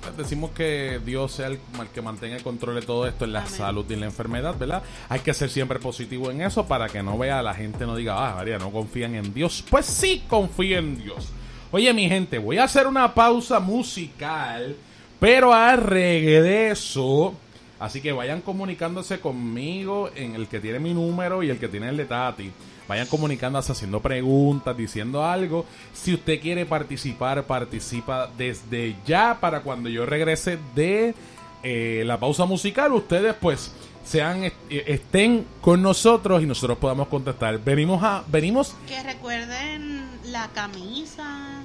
pues 0.02 0.18
decimos 0.18 0.52
que 0.52 1.00
Dios 1.06 1.32
sea 1.32 1.48
el, 1.48 1.60
el 1.80 1.88
que 1.94 2.02
mantenga 2.02 2.36
el 2.36 2.44
control 2.44 2.76
de 2.76 2.82
todo 2.82 3.08
esto 3.08 3.24
en 3.26 3.34
la 3.34 3.40
Amén. 3.42 3.54
salud 3.54 3.86
y 3.90 3.94
en 3.94 4.00
la 4.02 4.06
enfermedad, 4.08 4.56
¿verdad? 4.58 4.84
Hay 5.08 5.22
que 5.22 5.34
ser 5.34 5.50
siempre 5.50 5.80
positivo 5.80 6.32
en 6.32 6.42
eso 6.42 6.66
para 6.68 6.88
que 6.90 7.02
no 7.04 7.18
vea 7.18 7.42
la 7.42 7.54
gente 7.54 7.86
no 7.86 7.96
diga, 7.96 8.30
ah, 8.32 8.36
María, 8.36 8.58
no 8.58 8.72
confían 8.72 9.16
en 9.16 9.34
Dios. 9.34 9.64
Pues 9.70 9.86
sí 9.86 10.24
confíen 10.28 10.80
en 10.80 11.04
Dios. 11.04 11.30
Oye, 11.72 11.94
mi 11.94 12.10
gente, 12.10 12.40
voy 12.40 12.58
a 12.58 12.64
hacer 12.64 12.88
una 12.88 13.14
pausa 13.14 13.60
musical, 13.60 14.76
pero 15.20 15.54
a 15.54 15.76
regreso. 15.76 17.36
Así 17.80 18.02
que 18.02 18.12
vayan 18.12 18.42
comunicándose 18.42 19.20
conmigo 19.20 20.10
en 20.16 20.34
el 20.34 20.48
que 20.48 20.60
tiene 20.60 20.80
mi 20.80 20.96
número 20.96 21.44
y 21.44 21.52
el 21.52 21.60
que 21.60 21.68
tiene 21.68 21.90
el 21.90 21.98
de 21.98 22.06
Tati. 22.06 22.52
Vayan 22.88 23.06
comunicándose, 23.06 23.72
haciendo 23.72 24.00
preguntas, 24.00 24.76
diciendo 24.76 25.24
algo. 25.24 25.68
Si 25.94 26.16
usted 26.16 26.42
quiere 26.42 26.66
participar, 26.66 27.44
participa 27.44 28.28
desde 28.36 28.96
ya 29.06 29.38
para 29.40 29.62
cuando 29.62 29.90
yo 29.90 30.08
regrese 30.08 30.58
de 30.74 31.14
eh, 31.62 32.02
la 32.04 32.20
pausa 32.20 32.46
musical. 32.46 32.94
Ustedes 32.94 33.36
pues 33.40 33.72
sean 34.04 34.44
est- 34.44 34.56
estén 34.70 35.46
con 35.62 35.82
nosotros 35.82 36.42
y 36.42 36.46
nosotros 36.46 36.78
podamos 36.78 37.08
contestar. 37.08 37.60
Venimos 37.60 38.04
a 38.04 38.24
venimos 38.28 38.76
Que 38.88 39.02
recuerden 39.04 40.08
la 40.26 40.48
camisa. 40.50 41.62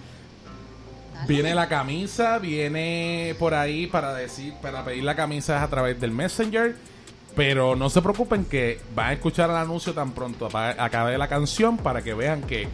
Dale. 1.14 1.26
Viene 1.28 1.54
la 1.54 1.68
camisa, 1.68 2.38
viene 2.38 3.36
por 3.38 3.54
ahí 3.54 3.86
para 3.86 4.12
decir, 4.14 4.52
para 4.60 4.84
pedir 4.84 5.04
la 5.04 5.14
camisa 5.14 5.62
a 5.62 5.68
través 5.68 6.00
del 6.00 6.10
Messenger. 6.10 6.76
Pero 7.36 7.74
no 7.76 7.90
se 7.90 8.00
preocupen 8.02 8.44
que 8.44 8.80
van 8.94 9.08
a 9.08 9.12
escuchar 9.14 9.50
el 9.50 9.56
anuncio 9.56 9.92
tan 9.92 10.12
pronto 10.12 10.48
acabe 10.56 11.18
la 11.18 11.26
canción 11.28 11.76
para 11.78 12.02
que 12.02 12.14
vean 12.14 12.42
que 12.42 12.68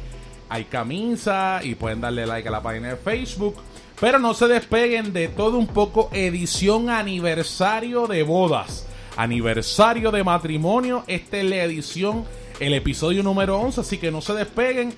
hay 0.50 0.64
camisa 0.64 1.60
y 1.62 1.74
pueden 1.76 2.00
darle 2.02 2.26
like 2.26 2.46
a 2.48 2.50
la 2.50 2.62
página 2.62 2.88
de 2.88 2.96
Facebook. 2.96 3.56
Pero 4.00 4.18
no 4.18 4.34
se 4.34 4.48
despeguen 4.48 5.12
de 5.12 5.28
todo 5.28 5.56
un 5.58 5.66
poco 5.66 6.10
edición 6.12 6.90
aniversario 6.90 8.06
de 8.06 8.22
bodas. 8.22 8.86
Aniversario 9.16 10.10
de 10.10 10.24
matrimonio. 10.24 11.04
Esta 11.06 11.38
es 11.38 11.44
la 11.44 11.56
edición, 11.56 12.24
el 12.58 12.74
episodio 12.74 13.22
número 13.22 13.58
11. 13.58 13.80
Así 13.80 13.98
que 13.98 14.10
no 14.10 14.20
se 14.20 14.34
despeguen 14.34 14.94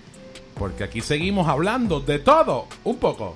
porque 0.59 0.85
aquí 0.85 1.01
seguimos 1.01 1.49
hablando 1.49 2.01
de 2.01 2.19
todo 2.19 2.69
un 2.85 2.97
poco. 2.97 3.35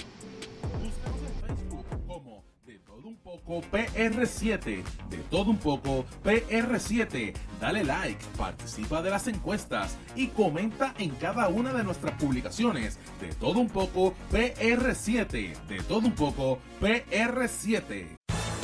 En 0.80 1.58
Facebook 1.58 1.86
como 2.06 2.44
De 2.66 2.78
Todo 2.78 3.08
Un 3.08 3.16
Poco 3.16 3.62
PR7. 3.72 4.82
De 5.10 5.16
Todo 5.30 5.50
Un 5.50 5.58
Poco 5.58 6.04
PR7. 6.24 7.34
Dale 7.60 7.84
like, 7.84 8.24
participa 8.36 9.02
de 9.02 9.10
las 9.10 9.26
encuestas 9.26 9.96
y 10.14 10.28
comenta 10.28 10.94
en 10.98 11.10
cada 11.10 11.48
una 11.48 11.72
de 11.72 11.82
nuestras 11.82 12.14
publicaciones. 12.20 12.98
De 13.20 13.28
Todo 13.34 13.60
Un 13.60 13.68
Poco 13.68 14.14
PR7. 14.30 15.56
De 15.66 15.82
Todo 15.82 16.00
Un 16.00 16.12
Poco 16.12 16.58
PR7. 16.80 18.16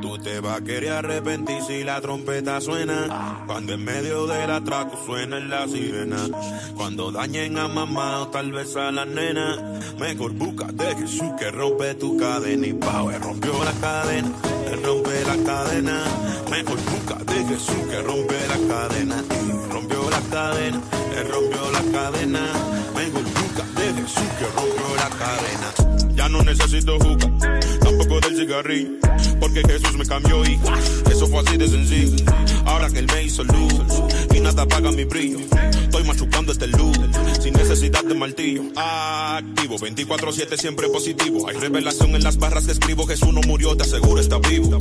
Tú 0.00 0.18
te 0.18 0.40
vas 0.40 0.60
a 0.60 0.64
querer 0.64 0.92
arrepentir 0.92 1.60
si 1.62 1.82
la 1.82 2.00
trompeta 2.00 2.60
suena. 2.60 3.44
Cuando 3.46 3.72
en 3.72 3.84
medio 3.84 4.26
del 4.26 4.50
atraco 4.50 4.96
suena 5.04 5.40
la 5.40 5.66
sirena. 5.66 6.28
Cuando 6.76 7.10
dañen 7.10 7.58
a 7.58 7.66
mamá 7.66 8.22
o 8.22 8.28
tal 8.28 8.52
vez 8.52 8.76
a 8.76 8.92
la 8.92 9.04
nena. 9.04 9.80
Mejor 9.98 10.32
búscate 10.32 10.96
Jesús 10.96 11.32
que 11.38 11.50
rompe 11.50 11.94
tu 11.94 12.16
cadena. 12.16 12.66
Y 12.66 12.70
él 12.70 13.20
rompió 13.20 13.64
la 13.64 13.72
cadena. 13.72 14.30
Él 14.70 14.82
rompe 14.82 15.24
la 15.24 15.36
cadena. 15.44 16.04
Mejor 16.50 16.78
búscate 16.84 17.44
Jesús 17.46 17.86
que 17.90 18.02
rompe 18.02 18.36
la 18.46 18.74
cadena. 18.74 19.24
Y 19.44 19.72
rompió 19.72 20.08
la 20.08 20.20
cadena. 20.30 20.80
Él 21.16 21.28
rompió 21.28 21.70
la 21.72 21.82
cadena. 21.92 22.40
Mejor 22.94 23.41
Jesús 24.02 24.28
que 24.38 24.46
rompió 24.46 24.96
la 24.96 25.08
cadena. 25.10 26.14
Ya 26.14 26.28
no 26.28 26.42
necesito 26.42 26.98
juca, 26.98 27.30
tampoco 27.80 28.20
del 28.20 28.36
cigarrillo. 28.36 28.98
Porque 29.42 29.60
Jesús 29.66 29.96
me 29.98 30.06
cambió 30.06 30.44
y 30.44 30.56
eso 31.10 31.26
fue 31.26 31.40
así 31.40 31.56
de 31.56 31.68
sencillo. 31.68 32.24
Ahora 32.64 32.88
que 32.88 33.00
Él 33.00 33.08
me 33.12 33.24
hizo 33.24 33.42
luz 33.42 33.74
y 34.32 34.38
nada 34.38 34.62
apaga 34.62 34.92
mi 34.92 35.02
brillo. 35.02 35.38
Estoy 35.82 36.04
machucando 36.04 36.52
este 36.52 36.68
luz 36.68 36.96
sin 37.42 37.52
necesidad 37.52 38.04
de 38.04 38.14
martillo. 38.14 38.62
Activo, 38.76 39.78
24-7 39.78 40.56
siempre 40.56 40.88
positivo. 40.88 41.48
Hay 41.48 41.56
revelación 41.56 42.14
en 42.14 42.22
las 42.22 42.38
barras 42.38 42.66
que 42.66 42.72
escribo. 42.72 43.04
Jesús 43.04 43.34
no 43.34 43.40
murió, 43.40 43.76
te 43.76 43.82
aseguro 43.82 44.20
está 44.20 44.38
vivo. 44.38 44.78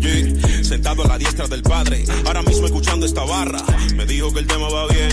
Sentado 0.62 1.04
a 1.06 1.08
la 1.08 1.18
diestra 1.18 1.48
del 1.48 1.64
Padre, 1.64 2.06
ahora 2.28 2.44
mismo 2.44 2.68
escuchando 2.68 3.08
esta 3.08 3.24
barra. 3.24 3.64
Me 3.96 4.06
dijo 4.06 4.32
que 4.32 4.42
el 4.42 4.48
tema 4.48 4.70
va 4.70 4.88
bien, 4.88 5.10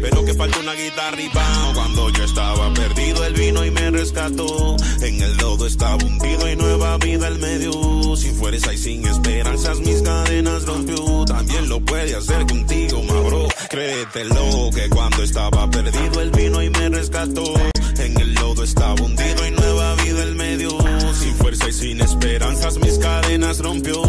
pero 0.00 0.24
que 0.24 0.32
falta 0.34 0.60
una 0.60 0.74
guitarra 0.74 1.20
y 1.20 1.28
bam. 1.34 1.74
Cuando 1.74 2.08
yo 2.10 2.22
estaba 2.22 2.72
perdido, 2.72 3.24
Él 3.24 3.34
vino 3.34 3.64
y 3.66 3.70
me 3.72 3.90
rescató. 3.90 4.76
En 5.02 5.20
el 5.20 5.36
lodo 5.38 5.66
estaba 5.66 5.96
hundido 5.96 6.48
y 6.48 6.54
nueva 6.54 6.98
vida 6.98 7.26
al 7.26 7.40
medio. 7.40 7.72
Sin 8.16 8.34
fuerza 8.36 8.72
y 8.72 8.78
sin 8.92 9.06
esperanzas, 9.06 9.80
mis 9.80 10.02
cadenas 10.02 10.66
rompió. 10.66 11.24
También 11.24 11.68
lo 11.68 11.80
puede 11.80 12.14
hacer 12.14 12.46
contigo, 12.46 13.02
ma 13.02 13.20
bro. 13.20 13.48
Créetelo 13.70 14.70
que 14.74 14.88
cuando 14.90 15.22
estaba 15.22 15.70
perdido, 15.70 16.20
Él 16.20 16.30
vino 16.30 16.62
y 16.62 16.68
me 16.68 16.88
rescató. 16.90 17.44
En 17.98 18.20
el 18.20 18.34
lodo 18.34 18.64
estaba 18.64 18.94
hundido 18.94 19.46
y 19.46 19.50
nueva 19.52 19.94
vida 19.96 20.22
al 20.22 20.34
medio. 20.34 20.70
Sin 21.14 21.34
fuerza 21.36 21.68
y 21.68 21.72
sin 21.72 22.00
esperanzas, 22.00 22.78
mis 22.78 22.98
cadenas 22.98 23.60
rompió. 23.60 24.02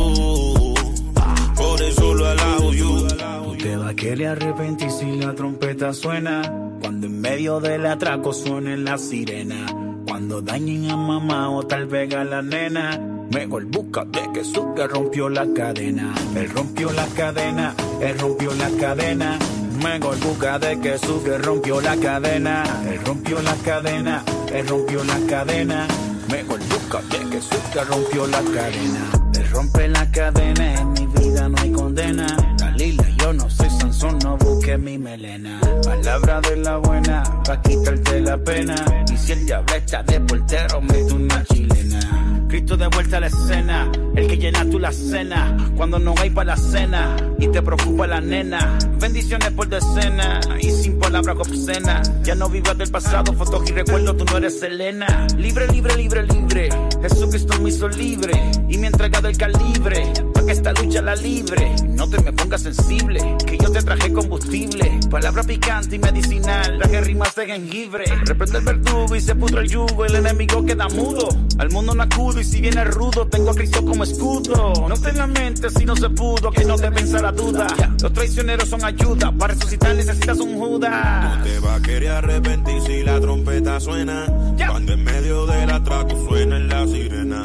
Por 1.55 1.81
eso 1.81 2.13
lo 2.13 2.25
alabo 2.25 2.73
yo. 2.73 3.07
Tú 3.07 3.57
te 3.57 3.77
vas 3.77 3.91
a 3.91 3.95
querer 3.95 4.27
arrepentir 4.27 4.91
si 4.91 5.15
la 5.15 5.33
trompeta 5.33 5.93
suena. 5.93 6.41
Cuando 6.81 7.07
en 7.07 7.21
medio 7.21 7.61
del 7.61 7.85
atraco 7.85 8.33
suene 8.33 8.75
la 8.77 8.97
sirena. 8.97 9.82
Cuando 10.23 10.41
dañen 10.41 10.89
a 10.89 10.95
mamá 10.95 11.49
o 11.49 11.63
tal 11.63 11.85
vez 11.85 12.15
a 12.15 12.23
la 12.23 12.41
nena. 12.41 12.97
Mejor 13.29 13.65
busca 13.65 14.05
de 14.05 14.21
Jesús 14.33 14.67
que 14.73 14.87
rompió 14.87 15.27
la 15.27 15.45
cadena. 15.53 16.15
Él 16.33 16.49
rompió 16.49 16.93
la 16.93 17.05
cadena, 17.07 17.75
él 17.99 18.17
rompió 18.17 18.53
la 18.53 18.69
cadena. 18.79 19.37
Mejor 19.83 20.17
busca 20.21 20.57
de 20.59 20.77
Jesús 20.77 21.23
que 21.25 21.37
rompió 21.39 21.81
la 21.81 21.97
cadena. 21.97 22.63
Él 22.89 23.01
rompió 23.03 23.41
la 23.41 23.53
cadena, 23.65 24.23
él 24.53 24.65
rompió 24.65 25.03
la 25.03 25.19
cadena. 25.27 25.87
Mejor 26.31 26.59
busca 26.69 27.01
de 27.01 27.25
Jesús 27.29 27.59
que 27.73 27.83
rompió 27.83 28.25
la 28.25 28.39
cadena. 28.43 29.11
Él 29.35 29.49
rompe 29.51 29.89
la 29.89 30.09
cadena, 30.09 30.73
en 30.75 30.93
mi 30.93 31.05
vida 31.07 31.49
no 31.49 31.57
hay 31.61 31.71
condena. 31.73 32.27
Dalila, 32.55 33.09
yo 33.17 33.33
no 33.33 33.49
soy 33.49 33.62
No 34.11 34.37
busque 34.37 34.77
mi 34.77 34.97
melena. 34.97 35.61
Palabra 35.81 36.41
de 36.41 36.57
la 36.57 36.75
buena, 36.75 37.23
pa' 37.45 37.61
quitarte 37.61 38.19
la 38.19 38.37
pena. 38.37 38.75
Y 39.09 39.17
si 39.17 39.31
el 39.31 39.45
diablo 39.45 39.75
está 39.75 40.03
de 40.03 40.19
portero, 40.19 40.81
mete 40.81 41.13
una 41.13 41.41
chilena. 41.45 42.42
Cristo 42.53 42.77
de 42.77 42.85
vuelta 42.85 43.17
a 43.17 43.19
la 43.19 43.25
escena, 43.25 43.91
el 44.15 44.27
que 44.27 44.37
llena 44.37 44.63
tú 44.69 44.77
la 44.77 44.91
cena, 44.91 45.57
cuando 45.75 45.97
no 45.97 46.13
hay 46.19 46.29
para 46.29 46.51
la 46.51 46.57
cena 46.57 47.15
y 47.39 47.47
te 47.47 47.63
preocupa 47.63 48.05
la 48.05 48.21
nena. 48.21 48.77
Bendiciones 48.99 49.49
por 49.53 49.67
decena 49.67 50.39
y 50.61 50.69
sin 50.69 50.99
palabras 50.99 51.35
obscenas. 51.35 52.11
Ya 52.23 52.35
no 52.35 52.49
vivas 52.49 52.77
del 52.77 52.91
pasado, 52.91 53.33
fotos 53.33 53.67
y 53.71 53.73
recuerdos, 53.73 54.17
tú 54.17 54.25
no 54.25 54.37
eres 54.37 54.59
Selena. 54.59 55.25
Libre, 55.35 55.67
libre, 55.67 55.95
libre, 55.97 56.27
libre. 56.27 56.69
Jesucristo 57.01 57.59
me 57.59 57.69
hizo 57.69 57.89
libre 57.89 58.39
y 58.69 58.77
me 58.77 58.85
ha 58.85 58.89
entregado 58.91 59.29
el 59.29 59.35
calibre. 59.35 60.13
Pa' 60.31 60.45
que 60.45 60.51
esta 60.51 60.73
lucha 60.73 61.01
la 61.01 61.15
libre. 61.15 61.75
No 61.89 62.07
te 62.07 62.21
me 62.21 62.33
pongas 62.33 62.61
sensible, 62.61 63.35
que 63.47 63.57
yo 63.57 63.71
te 63.71 63.81
traje 63.81 64.13
combustible. 64.13 64.99
Palabra 65.09 65.43
picante 65.43 65.95
y 65.95 65.99
medicinal, 65.99 66.77
traje 66.77 67.01
rimas 67.01 67.35
de 67.35 67.45
jengibre. 67.47 68.05
Reprende 68.25 68.59
el 68.59 68.63
verdugo 68.63 69.15
y 69.15 69.21
se 69.21 69.35
pudre 69.35 69.61
el 69.61 69.69
yugo, 69.69 70.05
el 70.05 70.15
enemigo 70.15 70.63
queda 70.63 70.87
mudo. 70.89 71.27
Al 71.57 71.71
mundo 71.71 71.93
no 71.95 72.03
acudo 72.03 72.42
y 72.43 72.45
si 72.45 72.61
viene 72.61 72.83
rudo, 72.83 73.25
tengo 73.27 73.51
a 73.51 73.55
Cristo 73.55 73.83
como 73.85 74.03
escudo. 74.03 74.73
No 74.87 74.95
te 74.95 75.13
lamentes 75.13 75.73
si 75.73 75.85
no 75.85 75.95
se 75.95 76.09
pudo, 76.09 76.51
que 76.51 76.65
no 76.65 76.75
te 76.75 76.89
venza 76.89 77.21
la 77.21 77.31
duda. 77.31 77.67
Los 78.01 78.11
traicioneros 78.11 78.69
son 78.69 78.83
ayuda, 78.83 79.31
para 79.31 79.53
resucitar 79.53 79.95
necesitas 79.95 80.39
un 80.39 80.59
Judas. 80.59 81.37
Tú 81.37 81.49
te 81.49 81.59
vas 81.59 81.79
a 81.79 81.81
querer 81.81 82.11
arrepentir 82.11 82.81
si 82.81 83.03
la 83.03 83.19
trompeta 83.19 83.79
suena. 83.79 84.25
Cuando 84.67 84.93
en 84.93 85.03
medio 85.03 85.45
del 85.45 85.69
atraco 85.69 86.27
suena 86.27 86.59
la 86.59 86.85
sirena. 86.85 87.43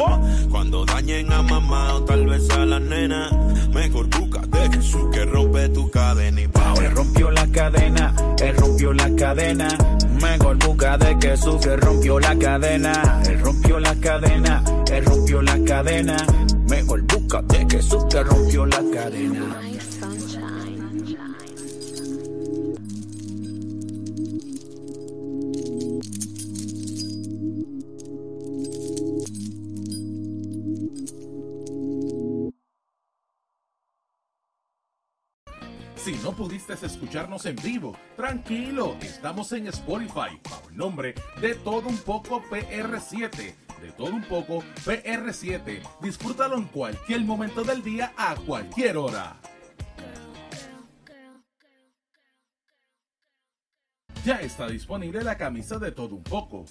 Cuando 0.51 0.84
dañen 0.84 1.32
a 1.32 1.42
mamá 1.42 1.94
o 1.94 2.03
tal 2.03 2.26
vez 2.26 2.51
a 2.51 2.66
la 2.66 2.80
nena. 2.80 3.30
Mejor 3.72 4.09
búscate 4.09 4.59
Jesús 4.72 5.05
que 5.12 5.24
rompe 5.24 5.68
tu 5.68 5.88
cadena 5.90 6.40
y 6.40 6.49
pa' 6.49 6.74
Él 6.82 6.90
rompió 6.92 7.30
la 7.30 7.46
cadena, 7.46 8.14
él 8.40 8.57
rompió 8.57 8.92
la 8.92 9.14
cadena. 9.14 9.68
Mejor 10.20 10.57
busca 10.57 10.99
de 10.99 11.16
Jesús 11.20 11.57
que 11.61 11.76
rompió 11.76 12.18
la 12.18 12.36
cadena. 12.36 13.22
Él 13.28 13.40
rompió 13.40 13.78
la 13.78 13.94
cadena, 13.96 14.62
él 14.91 15.05
rompió 15.05 15.43
la 15.43 15.59
cadena. 15.64 16.16
Mejor 16.68 17.03
busca 17.03 17.43
de 17.43 17.66
Jesús 17.70 18.05
que 18.11 18.22
rompió 18.22 18.66
la 18.66 18.82
cadena. 18.93 19.61
Si 36.09 36.14
no 36.24 36.32
pudiste 36.32 36.72
escucharnos 36.72 37.44
en 37.44 37.54
vivo, 37.56 37.94
tranquilo, 38.16 38.96
estamos 39.02 39.52
en 39.52 39.66
Spotify 39.66 40.40
bajo 40.42 40.70
el 40.70 40.76
nombre 40.78 41.14
de 41.38 41.54
Todo 41.54 41.86
Un 41.86 41.98
Poco 41.98 42.42
PR7. 42.44 43.54
De 43.82 43.92
Todo 43.94 44.14
Un 44.14 44.22
Poco 44.22 44.64
PR7. 44.86 45.82
Disfrútalo 46.00 46.56
en 46.56 46.64
cualquier 46.64 47.20
momento 47.20 47.62
del 47.62 47.82
día, 47.82 48.14
a 48.16 48.36
cualquier 48.36 48.96
hora. 48.96 49.36
Ya 54.24 54.40
está 54.40 54.66
disponible 54.66 55.22
la 55.22 55.36
camisa 55.36 55.78
de 55.78 55.92
Todo 55.92 56.14
Un 56.14 56.24
Poco. 56.24 56.64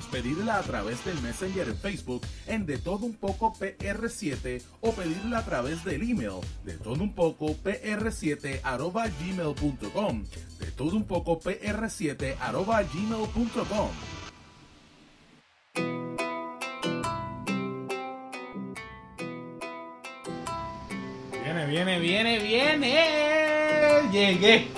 Puedes 0.00 0.24
pedirla 0.24 0.58
a 0.58 0.62
través 0.62 1.04
del 1.04 1.20
Messenger 1.20 1.68
en 1.68 1.76
Facebook 1.76 2.22
en 2.46 2.64
De 2.64 2.78
Todo 2.78 3.04
Un 3.04 3.14
Poco 3.14 3.52
PR7 3.52 4.62
o 4.80 4.92
pedirla 4.92 5.38
a 5.38 5.44
través 5.44 5.84
del 5.84 6.02
email 6.02 6.40
de 6.64 6.74
Todo 6.78 7.02
Un 7.02 7.14
Poco 7.14 7.48
PR7 7.48 8.60
arroba 8.62 9.08
gmail.com. 9.08 10.24
De 10.58 10.66
Todo 10.72 10.96
Un 10.96 11.04
Poco 11.04 11.38
PR7 11.40 12.36
arroba 12.40 12.82
gmail.com. 12.82 13.90
Viene, 21.42 21.66
viene, 21.66 21.98
viene, 21.98 22.38
viene. 22.38 24.10
Llegué. 24.10 24.68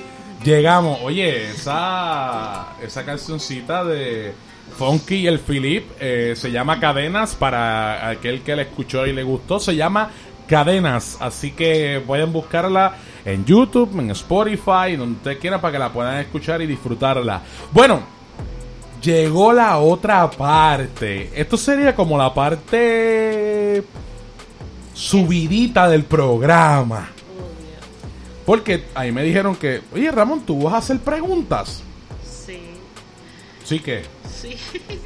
Llegamos. 0.43 0.99
Oye, 1.03 1.51
esa, 1.51 2.77
esa 2.83 3.05
cancioncita 3.05 3.85
de 3.85 4.35
Funky 4.77 5.17
y 5.17 5.27
el 5.27 5.39
Philip 5.39 5.85
eh, 6.01 6.35
se 6.37 6.51
llama 6.51 6.81
Cadenas. 6.81 7.35
Para 7.35 8.09
aquel 8.09 8.43
que 8.43 8.57
la 8.57 8.63
escuchó 8.63 9.07
y 9.07 9.13
le 9.13 9.23
gustó, 9.23 9.61
se 9.61 9.77
llama 9.77 10.11
Cadenas. 10.47 11.17
Así 11.21 11.53
que 11.53 12.03
pueden 12.07 12.33
buscarla 12.33 12.97
en 13.25 13.45
YouTube, 13.45 13.99
en 13.99 14.11
Spotify, 14.11 14.97
donde 14.97 15.17
ustedes 15.17 15.39
quieran 15.39 15.61
para 15.61 15.73
que 15.73 15.79
la 15.79 15.93
puedan 15.93 16.19
escuchar 16.19 16.63
y 16.63 16.67
disfrutarla. 16.67 17.43
Bueno, 17.71 18.03
llegó 19.03 19.53
la 19.53 19.79
otra 19.79 20.31
parte. 20.31 21.31
Esto 21.35 21.57
sería 21.57 21.95
como 21.95 22.17
la 22.17 22.33
parte 22.33 23.85
subidita 24.95 25.89
del 25.89 26.05
programa. 26.05 27.09
Porque 28.45 28.85
ahí 28.95 29.13
me 29.13 29.23
dijeron 29.23 29.55
que, 29.57 29.83
oye 29.95 30.11
Ramón, 30.11 30.43
tú 30.45 30.63
vas 30.63 30.75
a 30.75 30.79
hacer 30.79 30.99
preguntas. 30.99 31.83
Sí, 33.73 33.79
que, 33.81 34.03
sí. 34.31 34.57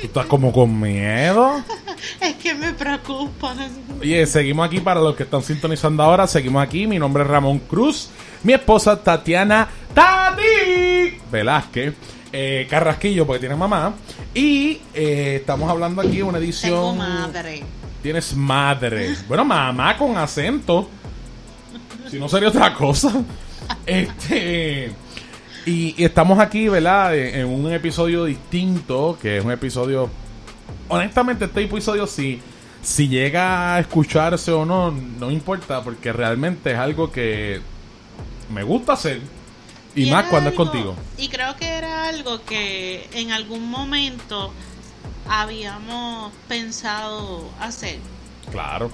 tú 0.01 0.07
estás 0.07 0.27
como 0.27 0.53
con 0.53 0.81
miedo. 0.81 1.63
es 2.21 2.35
que 2.35 2.53
me 2.55 2.73
preocupan. 2.73 3.59
Oye, 4.01 4.27
seguimos 4.27 4.67
aquí 4.67 4.81
para 4.81 5.01
los 5.01 5.15
que 5.15 5.23
están 5.23 5.43
sintonizando 5.43 6.03
ahora. 6.03 6.27
Seguimos 6.27 6.63
aquí. 6.63 6.87
Mi 6.89 6.99
nombre 6.99 7.23
es 7.23 7.29
Ramón 7.29 7.61
Cruz. 7.61 8.09
Mi 8.43 8.55
esposa 8.55 9.01
Tatiana 9.01 9.69
Tati 9.95 11.17
Velázquez. 11.31 11.95
eh, 12.33 12.67
Carrasquillo, 12.69 13.25
porque 13.25 13.39
tiene 13.41 13.55
mamá. 13.55 13.95
Y 14.35 14.81
eh, 14.95 15.37
estamos 15.41 15.71
hablando 15.71 16.03
aquí 16.03 16.17
de 16.17 16.23
una 16.25 16.39
edición. 16.39 16.73
Tengo 16.73 16.95
madre. 16.95 17.63
Tienes 18.03 18.35
madre. 18.35 19.15
Bueno, 19.29 19.45
mamá 19.45 19.97
con 19.97 20.17
acento. 20.17 20.89
Si 22.11 22.19
no 22.19 22.29
sería 22.29 22.49
otra 22.49 22.75
cosa. 22.75 23.13
Este. 23.87 24.93
Y, 25.67 25.95
y 26.01 26.05
estamos 26.05 26.39
aquí, 26.39 26.69
¿verdad? 26.69 27.15
En, 27.17 27.41
en 27.41 27.47
un 27.47 27.71
episodio 27.73 28.25
distinto. 28.25 29.19
Que 29.21 29.39
es 29.39 29.45
un 29.45 29.53
episodio. 29.53 30.09
Honestamente, 30.89 31.45
este 31.45 31.65
episodio 31.65 32.07
sí. 32.07 32.41
Si 32.83 33.09
llega 33.09 33.75
a 33.75 33.81
escucharse 33.81 34.53
o 34.53 34.65
no, 34.65 34.91
no 34.93 35.31
importa. 35.31 35.83
Porque 35.83 36.13
realmente 36.13 36.73
es 36.73 36.79
algo 36.79 37.13
que 37.13 37.61
me 38.53 38.63
gusta 38.63 38.95
hacer. 38.95 39.21
Y, 39.95 40.05
Y 40.05 40.11
más 40.11 40.27
cuando 40.27 40.51
es 40.51 40.57
contigo. 40.57 40.95
Y 41.19 41.29
creo 41.29 41.57
que 41.57 41.67
era 41.69 42.09
algo 42.09 42.43
que 42.45 43.09
en 43.13 43.33
algún 43.33 43.69
momento 43.69 44.53
habíamos 45.29 46.33
pensado 46.49 47.51
hacer. 47.61 47.99
Claro. 48.53 48.91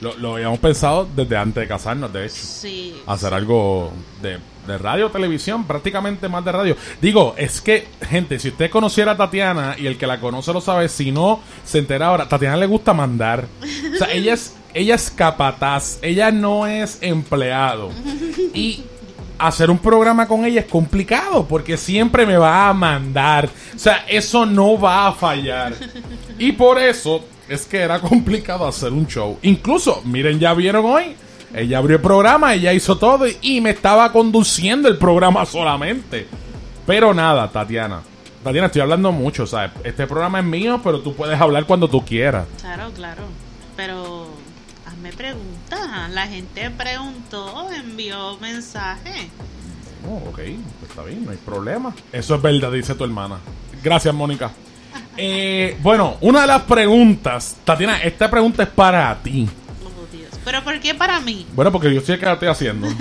Lo, 0.00 0.16
lo 0.18 0.34
habíamos 0.34 0.58
pensado 0.58 1.08
desde 1.16 1.36
antes 1.36 1.62
de 1.62 1.68
casarnos, 1.68 2.12
de 2.12 2.26
hecho. 2.26 2.34
Sí. 2.36 2.94
Hacer 3.06 3.34
algo 3.34 3.92
de, 4.22 4.38
de 4.66 4.78
radio, 4.78 5.10
televisión, 5.10 5.64
prácticamente 5.64 6.28
más 6.28 6.44
de 6.44 6.52
radio. 6.52 6.76
Digo, 7.00 7.34
es 7.36 7.60
que, 7.60 7.88
gente, 8.08 8.38
si 8.38 8.48
usted 8.48 8.70
conociera 8.70 9.12
a 9.12 9.16
Tatiana 9.16 9.76
y 9.78 9.86
el 9.86 9.96
que 9.96 10.06
la 10.06 10.20
conoce 10.20 10.52
lo 10.52 10.60
sabe, 10.60 10.88
si 10.88 11.12
no 11.12 11.40
se 11.64 11.78
entera 11.78 12.06
ahora, 12.06 12.28
Tatiana 12.28 12.56
le 12.56 12.66
gusta 12.66 12.92
mandar. 12.92 13.46
O 13.94 13.96
sea, 13.96 14.12
ella 14.12 14.34
es, 14.34 14.56
ella 14.74 14.94
es 14.94 15.10
capataz, 15.10 15.98
ella 16.02 16.30
no 16.30 16.66
es 16.66 16.98
empleado. 17.00 17.90
Y 18.54 18.84
hacer 19.38 19.70
un 19.70 19.78
programa 19.78 20.28
con 20.28 20.44
ella 20.44 20.60
es 20.60 20.66
complicado 20.66 21.46
porque 21.46 21.76
siempre 21.76 22.26
me 22.26 22.36
va 22.36 22.68
a 22.68 22.74
mandar. 22.74 23.48
O 23.74 23.78
sea, 23.78 24.04
eso 24.08 24.44
no 24.46 24.78
va 24.78 25.08
a 25.08 25.12
fallar. 25.12 25.74
Y 26.38 26.52
por 26.52 26.78
eso 26.78 27.24
es 27.48 27.66
que 27.66 27.78
era 27.78 27.98
complicado 28.00 28.66
hacer 28.66 28.92
un 28.92 29.06
show. 29.06 29.38
Incluso, 29.42 30.02
miren, 30.04 30.38
ya 30.38 30.54
vieron 30.54 30.84
hoy. 30.84 31.16
Ella 31.54 31.78
abrió 31.78 31.96
el 31.96 32.02
programa, 32.02 32.54
ella 32.54 32.72
hizo 32.72 32.96
todo 32.96 33.26
y, 33.40 33.60
me 33.60 33.70
estaba 33.70 34.12
conduciendo 34.12 34.88
el 34.88 34.98
programa 34.98 35.44
solamente. 35.44 36.28
Pero 36.86 37.12
nada, 37.12 37.50
Tatiana. 37.50 38.02
Tatiana, 38.44 38.66
estoy 38.66 38.82
hablando 38.82 39.12
mucho, 39.12 39.46
¿sabes? 39.46 39.72
Este 39.84 40.06
programa 40.06 40.38
es 40.38 40.44
mío, 40.44 40.80
pero 40.82 41.00
tú 41.00 41.14
puedes 41.14 41.40
hablar 41.40 41.66
cuando 41.66 41.88
tú 41.88 42.04
quieras. 42.04 42.46
Claro, 42.60 42.90
claro. 42.92 43.22
Pero 43.76 44.28
hazme 44.86 45.12
preguntas. 45.12 46.10
La 46.10 46.26
gente 46.26 46.70
preguntó, 46.70 47.68
envió 47.72 48.38
mensaje. 48.38 49.28
Oh, 50.08 50.28
ok, 50.28 50.36
pues 50.36 50.90
está 50.90 51.02
bien, 51.02 51.24
no 51.24 51.32
hay 51.32 51.36
problema. 51.36 51.94
Eso 52.12 52.36
es 52.36 52.42
verdad, 52.42 52.72
dice 52.72 52.94
tu 52.94 53.04
hermana. 53.04 53.38
Gracias, 53.82 54.14
Mónica. 54.14 54.50
Eh, 55.22 55.76
bueno, 55.82 56.16
una 56.22 56.42
de 56.42 56.46
las 56.46 56.62
preguntas, 56.62 57.56
Tatiana, 57.64 58.00
esta 58.02 58.30
pregunta 58.30 58.62
es 58.62 58.68
para 58.70 59.14
ti. 59.22 59.46
Pero 60.44 60.64
¿por 60.64 60.80
qué 60.80 60.94
para 60.94 61.20
mí? 61.20 61.46
Bueno, 61.52 61.70
porque 61.70 61.92
yo 61.94 62.00
sé 62.00 62.18
que 62.18 62.26
la 62.26 62.34
estoy 62.34 62.48
haciendo. 62.48 62.88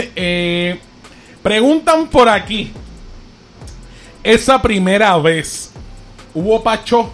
Eh, 0.16 0.78
preguntan 1.42 2.08
por 2.08 2.28
aquí. 2.28 2.72
Esa 4.22 4.60
primera 4.60 5.16
vez, 5.18 5.70
¿hubo 6.34 6.62
pacho? 6.62 7.10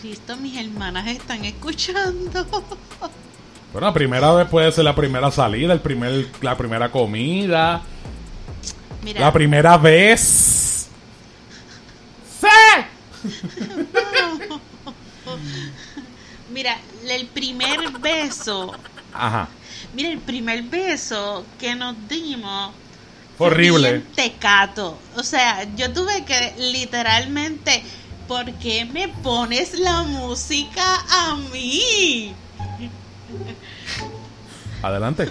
Cristo, 0.00 0.36
mis 0.36 0.56
hermanas 0.58 1.06
están 1.08 1.44
escuchando. 1.44 2.46
Bueno, 3.70 3.88
la 3.88 3.92
primera 3.92 4.32
vez 4.32 4.48
puede 4.48 4.72
ser 4.72 4.84
la 4.84 4.94
primera 4.94 5.30
salida, 5.30 5.74
el 5.74 5.80
primer, 5.80 6.28
la 6.40 6.56
primera 6.56 6.90
comida, 6.90 7.82
Mira, 9.04 9.20
la 9.20 9.30
primera 9.30 9.76
vez. 9.76 10.88
Mira, 16.58 16.76
el 17.08 17.26
primer 17.28 17.88
beso, 18.00 18.74
Ajá. 19.14 19.48
mira, 19.94 20.08
el 20.08 20.18
primer 20.18 20.64
beso 20.64 21.44
que 21.60 21.76
nos 21.76 21.94
dimos 22.08 22.72
Fue 23.36 23.46
horrible. 23.46 23.92
bien 23.92 24.06
tecato. 24.16 24.98
O 25.14 25.22
sea, 25.22 25.62
yo 25.76 25.92
tuve 25.92 26.24
que 26.24 26.54
literalmente, 26.58 27.80
¿por 28.26 28.52
qué 28.54 28.84
me 28.86 29.06
pones 29.06 29.78
la 29.78 30.02
música 30.02 30.82
a 31.08 31.36
mí? 31.52 32.32
Adelante. 34.82 35.30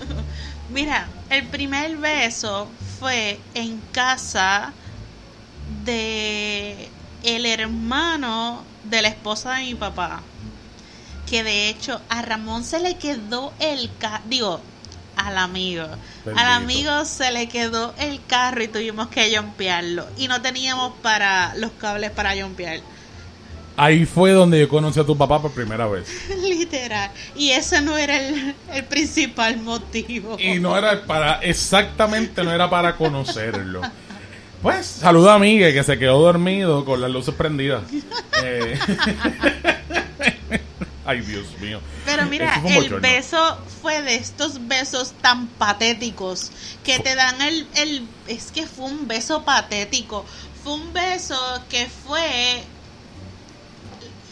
Mira, 0.70 1.10
el 1.30 1.46
primer 1.48 1.98
beso 1.98 2.70
fue 3.02 3.38
en 3.54 3.82
casa 3.92 4.72
de 5.84 6.88
el 7.24 7.46
hermano 7.46 8.64
de 8.86 9.02
la 9.02 9.10
esposa 9.10 9.56
de 9.56 9.64
mi 9.66 9.76
papá. 9.76 10.22
Que 11.30 11.44
de 11.44 11.70
hecho 11.70 12.02
a 12.10 12.22
Ramón 12.22 12.64
se 12.64 12.80
le 12.80 12.96
quedó 12.96 13.54
el 13.60 13.90
carro, 14.00 14.24
digo, 14.28 14.62
al 15.16 15.38
amigo. 15.38 15.86
Bendito. 16.26 16.46
Al 16.46 16.54
amigo 16.54 17.06
se 17.06 17.32
le 17.32 17.50
quedó 17.50 17.94
el 18.00 18.20
carro 18.28 18.64
y 18.64 18.68
tuvimos 18.68 19.08
que 19.10 19.36
jumpearlo. 19.36 20.08
Y 20.18 20.28
no 20.28 20.42
teníamos 20.42 20.94
para 21.02 21.54
los 21.56 21.72
cables 21.72 22.12
para 22.12 22.34
jumpear. 22.42 22.80
Ahí 23.80 24.06
fue 24.06 24.32
donde 24.32 24.60
yo 24.60 24.68
conocí 24.68 25.00
a 25.00 25.04
tu 25.04 25.16
papá 25.16 25.40
por 25.42 25.52
primera 25.52 25.86
vez. 25.88 26.08
Literal. 26.42 27.12
Y 27.36 27.52
ese 27.52 27.82
no 27.82 27.98
era 27.98 28.20
el, 28.20 28.56
el 28.74 28.84
principal 28.86 29.58
motivo. 29.58 30.38
Y 30.40 30.60
no 30.60 30.76
era 30.76 31.04
para, 31.06 31.40
exactamente 31.42 32.44
no 32.44 32.52
era 32.52 32.70
para 32.70 32.96
conocerlo. 32.96 33.82
Pues, 34.62 34.88
saluda 34.88 35.36
a 35.36 35.40
Miguel 35.40 35.74
que 35.74 35.84
se 35.84 36.00
quedó 36.00 36.20
dormido 36.20 36.84
con 36.84 37.00
las 37.02 37.12
luces 37.12 37.34
prendidas. 37.36 37.84
Eh, 38.44 38.78
Ay, 41.08 41.22
Dios 41.22 41.46
mío. 41.62 41.80
Pero 42.06 42.26
mira, 42.26 42.62
el 42.66 42.90
beso 43.00 43.58
fue 43.82 44.02
de 44.02 44.16
estos 44.16 44.68
besos 44.68 45.14
tan 45.22 45.48
patéticos 45.48 46.52
que 46.84 47.00
te 47.00 47.16
dan 47.16 47.42
el, 47.42 47.66
el... 47.76 48.06
Es 48.28 48.52
que 48.52 48.68
fue 48.68 48.86
un 48.88 49.08
beso 49.08 49.44
patético. 49.44 50.26
Fue 50.64 50.74
un 50.74 50.92
beso 50.92 51.38
que 51.70 51.88
fue... 51.88 52.62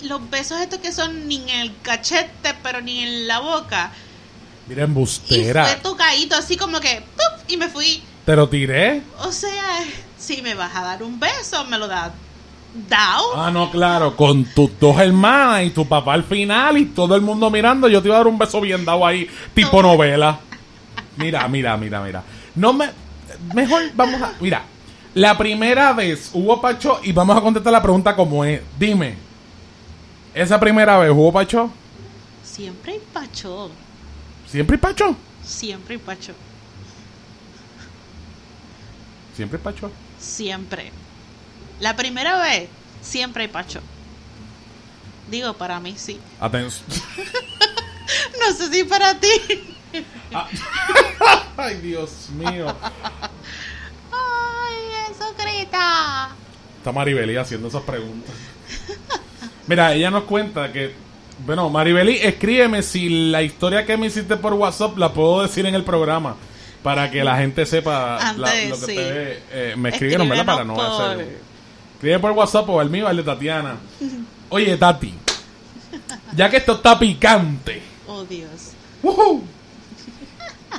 Los 0.03 0.30
besos 0.30 0.59
estos 0.59 0.80
que 0.80 0.91
son 0.91 1.30
ni 1.30 1.38
en 1.43 1.61
el 1.61 1.73
cachete, 1.82 2.53
pero 2.61 2.82
ni 2.82 3.03
en 3.03 3.26
la 3.26 3.39
boca. 3.39 3.91
Mira, 4.67 4.82
Y 4.82 4.86
embustera. 4.86 5.65
fue 5.67 5.76
tocadito, 5.78 6.36
así 6.36 6.57
como 6.57 6.82
que... 6.82 7.01
¡pup! 7.15 7.49
Y 7.49 7.55
me 7.55 7.69
fui. 7.69 8.03
Te 8.26 8.36
lo 8.36 8.49
tiré. 8.49 9.01
O 9.19 9.32
sea, 9.32 9.80
si 10.19 10.41
me 10.41 10.55
vas 10.55 10.76
a 10.76 10.82
dar 10.82 11.03
un 11.03 11.21
beso, 11.21 11.63
me 11.65 11.78
lo 11.78 11.88
das 11.88 12.11
dao. 12.89 13.34
Ah, 13.36 13.51
no, 13.51 13.71
claro, 13.71 14.15
con 14.15 14.45
tus 14.45 14.71
dos 14.80 14.99
hermanas 14.99 15.63
y 15.63 15.69
tu 15.69 15.88
papá 15.88 16.13
al 16.13 16.23
final 16.23 16.78
y 16.78 16.86
todo 16.86 17.15
el 17.15 17.21
mundo 17.21 17.49
mirando, 17.49 17.88
yo 17.88 18.01
te 18.01 18.07
iba 18.07 18.15
a 18.15 18.19
dar 18.19 18.28
un 18.28 18.38
beso 18.38 18.61
bien 18.61 18.86
dado 18.86 19.05
ahí, 19.05 19.30
tipo 19.53 19.82
novela. 19.82 20.39
Mira, 21.17 21.47
mira, 21.47 21.78
mira, 21.78 22.01
mira. 22.01 22.23
No 22.55 22.73
me. 22.73 22.89
Mejor 23.53 23.84
vamos 23.95 24.21
a. 24.21 24.34
Mira, 24.39 24.63
la 25.13 25.38
primera 25.38 25.93
vez 25.93 26.30
hubo 26.34 26.59
Pacho 26.59 26.99
y 27.03 27.11
vamos 27.11 27.38
a 27.38 27.41
contestar 27.41 27.71
la 27.71 27.82
pregunta 27.82 28.15
como 28.15 28.43
es. 28.43 28.61
Dime, 28.78 29.15
¿esa 30.34 30.59
primera 30.59 30.97
vez 30.97 31.11
hubo 31.11 31.32
Pacho? 31.32 31.71
Siempre 32.43 32.93
hay 32.93 33.01
pacho. 33.13 33.69
¿Siempre 34.47 34.76
hay 34.76 34.82
Pacho? 34.82 35.15
Siempre 35.43 35.95
hay 35.95 35.99
pacho. 35.99 36.34
¿Siempre 39.36 39.57
hay 39.57 39.63
Pacho? 39.63 39.91
Siempre. 40.19 40.91
La 41.80 41.95
primera 41.95 42.39
vez, 42.41 42.69
siempre 43.01 43.43
hay 43.43 43.49
pacho. 43.49 43.82
Digo, 45.30 45.53
para 45.53 45.80
mí 45.80 45.95
sí. 45.97 46.19
Atención. 46.39 46.86
No 48.39 48.55
sé 48.55 48.71
si 48.71 48.84
para 48.84 49.19
ti. 49.19 49.28
Ay, 51.57 51.76
Dios 51.78 52.30
mío. 52.32 52.67
Ay, 54.11 55.11
eso 55.11 55.34
grita. 55.38 56.30
Está 56.78 56.91
Maribeli 56.91 57.36
haciendo 57.38 57.67
esas 57.67 57.82
preguntas. 57.84 58.34
Mira, 59.67 59.93
ella 59.93 60.11
nos 60.11 60.23
cuenta 60.23 60.71
que. 60.71 60.93
Bueno, 61.45 61.69
Maribeli, 61.69 62.17
escríbeme 62.17 62.82
si 62.82 63.30
la 63.30 63.41
historia 63.41 63.86
que 63.86 63.97
me 63.97 64.07
hiciste 64.07 64.38
por 64.38 64.53
WhatsApp 64.53 64.97
la 64.97 65.11
puedo 65.13 65.41
decir 65.41 65.65
en 65.65 65.76
el 65.76 65.84
programa. 65.84 66.36
Para 66.84 67.09
que 67.09 67.23
la 67.23 67.38
gente 67.38 67.65
sepa 67.65 68.19
la- 68.38 68.47
Antes, 68.51 68.69
lo 68.69 68.80
que 68.80 68.86
sí. 68.86 68.95
eh, 68.97 69.73
me 69.76 69.89
escribieron, 69.89 70.30
¿verdad? 70.30 70.45
Para 70.45 70.63
no 70.63 70.76
por- 70.76 70.86
hacer. 70.86 71.39
Escribe 72.06 72.20
por 72.20 72.32
WhatsApp 72.34 72.70
o 72.70 72.80
al 72.80 72.88
mío, 72.88 73.12
de 73.12 73.24
Tatiana. 73.24 73.78
Oye, 74.49 74.78
Tati. 74.78 75.12
Ya 76.36 76.47
que 76.51 76.58
esto 76.58 76.74
está 76.74 76.99
picante. 76.99 77.82
Oh, 78.08 78.24
Dios. 78.26 78.74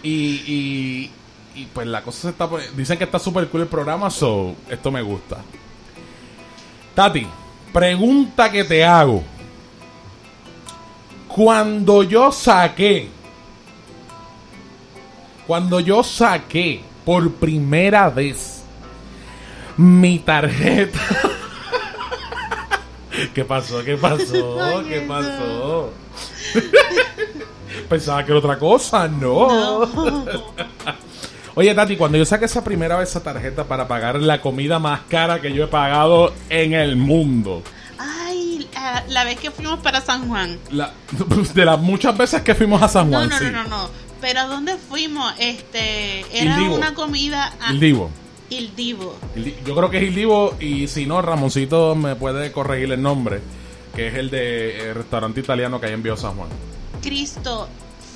Y, 0.05 0.11
y, 0.13 1.11
y 1.57 1.65
pues 1.75 1.89
la 1.89 2.03
cosa 2.03 2.21
se 2.21 2.29
está 2.29 2.49
Dicen 2.77 2.97
que 2.97 3.03
está 3.03 3.19
súper 3.19 3.49
cool 3.49 3.63
el 3.63 3.67
programa, 3.67 4.09
so 4.09 4.55
esto 4.71 4.93
me 4.93 5.03
gusta. 5.03 5.39
Tati, 6.95 7.27
pregunta 7.73 8.49
que 8.53 8.63
te 8.63 8.85
hago. 8.85 9.25
Cuando 11.27 12.05
yo 12.05 12.31
saqué, 12.31 13.09
cuando 15.45 15.81
yo 15.81 16.05
saqué 16.05 16.83
por 17.05 17.33
primera 17.33 18.11
vez 18.11 18.56
mi 19.77 20.19
tarjeta, 20.19 20.99
¿Qué 23.35 23.45
pasó? 23.45 23.83
¿Qué 23.85 23.97
pasó? 23.97 24.83
¿Qué 24.89 25.01
pasó? 25.03 25.93
Pensaba 27.89 28.25
que 28.25 28.31
era 28.33 28.39
otra 28.39 28.59
cosa, 28.59 29.09
no. 29.09 29.47
Oye, 31.55 31.75
Tati, 31.75 31.97
cuando 31.97 32.19
yo 32.19 32.25
saqué 32.27 32.45
esa 32.45 32.63
primera 32.63 32.97
vez 32.99 33.09
esa 33.11 33.23
tarjeta 33.23 33.65
para 33.65 33.89
pagar 33.89 34.21
la 34.21 34.41
comida 34.41 34.79
más 34.79 35.01
cara 35.09 35.41
que 35.41 35.53
yo 35.53 35.65
he 35.65 35.69
pagado 35.69 36.35
en 36.51 36.75
el 36.75 36.97
mundo. 36.97 37.63
Ay, 37.99 38.69
ah, 38.77 39.03
la 39.09 39.25
vez 39.25 39.39
que 39.41 39.51
fuimos 39.51 39.79
para 39.81 40.01
San 40.03 40.29
Juan. 40.29 40.59
La- 40.71 40.93
de 41.55 41.65
las 41.65 41.81
muchas 41.81 42.17
veces 42.17 42.43
que 42.43 42.55
fuimos 42.55 42.83
a 42.83 42.89
San 42.89 43.11
No, 43.11 43.19
Juan, 43.19 43.31
no, 43.31 43.39
sí. 43.39 43.45
no, 43.47 43.63
no, 43.63 43.69
no. 43.69 43.91
Pero 44.21 44.41
¿a 44.41 44.45
dónde 44.47 44.77
fuimos? 44.77 45.33
Este, 45.39 46.25
era 46.39 46.61
una 46.63 46.95
comida 46.95 47.55
a 47.61 47.71
El 47.71 47.81
Divo. 47.81 48.11
Il 48.51 48.75
Divo. 48.77 49.19
Yo 49.65 49.75
creo 49.75 49.91
que 49.91 49.99
es 49.99 50.05
Il 50.05 50.15
Divo 50.15 50.57
y 50.61 50.87
si 50.89 51.07
no, 51.07 51.21
Ramoncito 51.23 51.95
me 51.95 52.15
puede 52.17 52.53
corregir 52.53 52.93
el 52.93 53.03
nombre, 53.03 53.41
que 53.95 54.09
es 54.09 54.15
el 54.15 54.31
de 54.31 54.79
eh, 54.79 54.95
restaurante 54.95 55.41
italiano 55.41 55.81
que 55.81 55.87
hay 55.87 55.93
en 55.93 56.03
Bio 56.03 56.17
San 56.17 56.37
Juan. 56.37 56.49
Cristo 57.03 57.69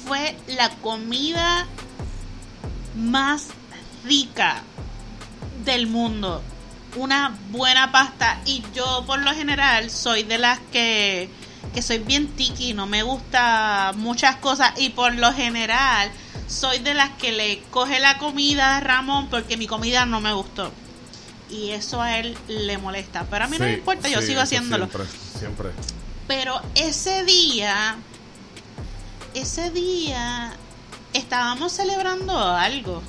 fue 0.07 0.37
la 0.49 0.71
comida 0.77 1.67
más 2.97 3.49
rica 4.05 4.63
del 5.65 5.87
mundo. 5.87 6.43
Una 6.97 7.37
buena 7.51 7.93
pasta. 7.93 8.41
Y 8.47 8.63
yo 8.75 9.05
por 9.07 9.21
lo 9.21 9.33
general 9.33 9.91
soy 9.91 10.23
de 10.25 10.39
las 10.39 10.59
que, 10.73 11.29
que 11.75 11.83
soy 11.83 11.99
bien 11.99 12.29
tiki, 12.29 12.73
no 12.75 12.87
me 12.87 13.03
gusta 13.03 13.93
muchas 13.97 14.37
cosas. 14.37 14.73
Y 14.79 14.91
por 14.91 15.15
lo 15.15 15.33
general 15.33 16.11
soy 16.51 16.81
de 16.81 16.95
las 16.95 17.11
que 17.11 17.31
le 17.33 17.63
coge 17.71 18.01
la 18.01 18.19
comida 18.19 18.77
a 18.77 18.81
Ramón 18.81 19.29
porque 19.31 19.57
mi 19.57 19.67
comida 19.67 20.05
no 20.05 20.21
me 20.21 20.33
gustó. 20.33 20.73
Y 21.49 21.71
eso 21.71 22.03
a 22.03 22.19
él 22.19 22.37
le 22.49 22.77
molesta. 22.79 23.27
Pero 23.31 23.45
a 23.45 23.49
mí 23.49 23.57
no 23.59 23.65
me 23.65 23.75
importa, 23.75 24.09
yo 24.09 24.21
sí, 24.21 24.29
sigo 24.29 24.41
haciéndolo. 24.41 24.87
Siempre, 24.87 25.07
siempre. 25.39 25.69
Pero 26.27 26.61
ese 26.75 27.25
día, 27.25 27.97
ese 29.35 29.71
día 29.71 30.53
estábamos 31.13 31.73
celebrando 31.73 32.37
algo. 32.39 33.03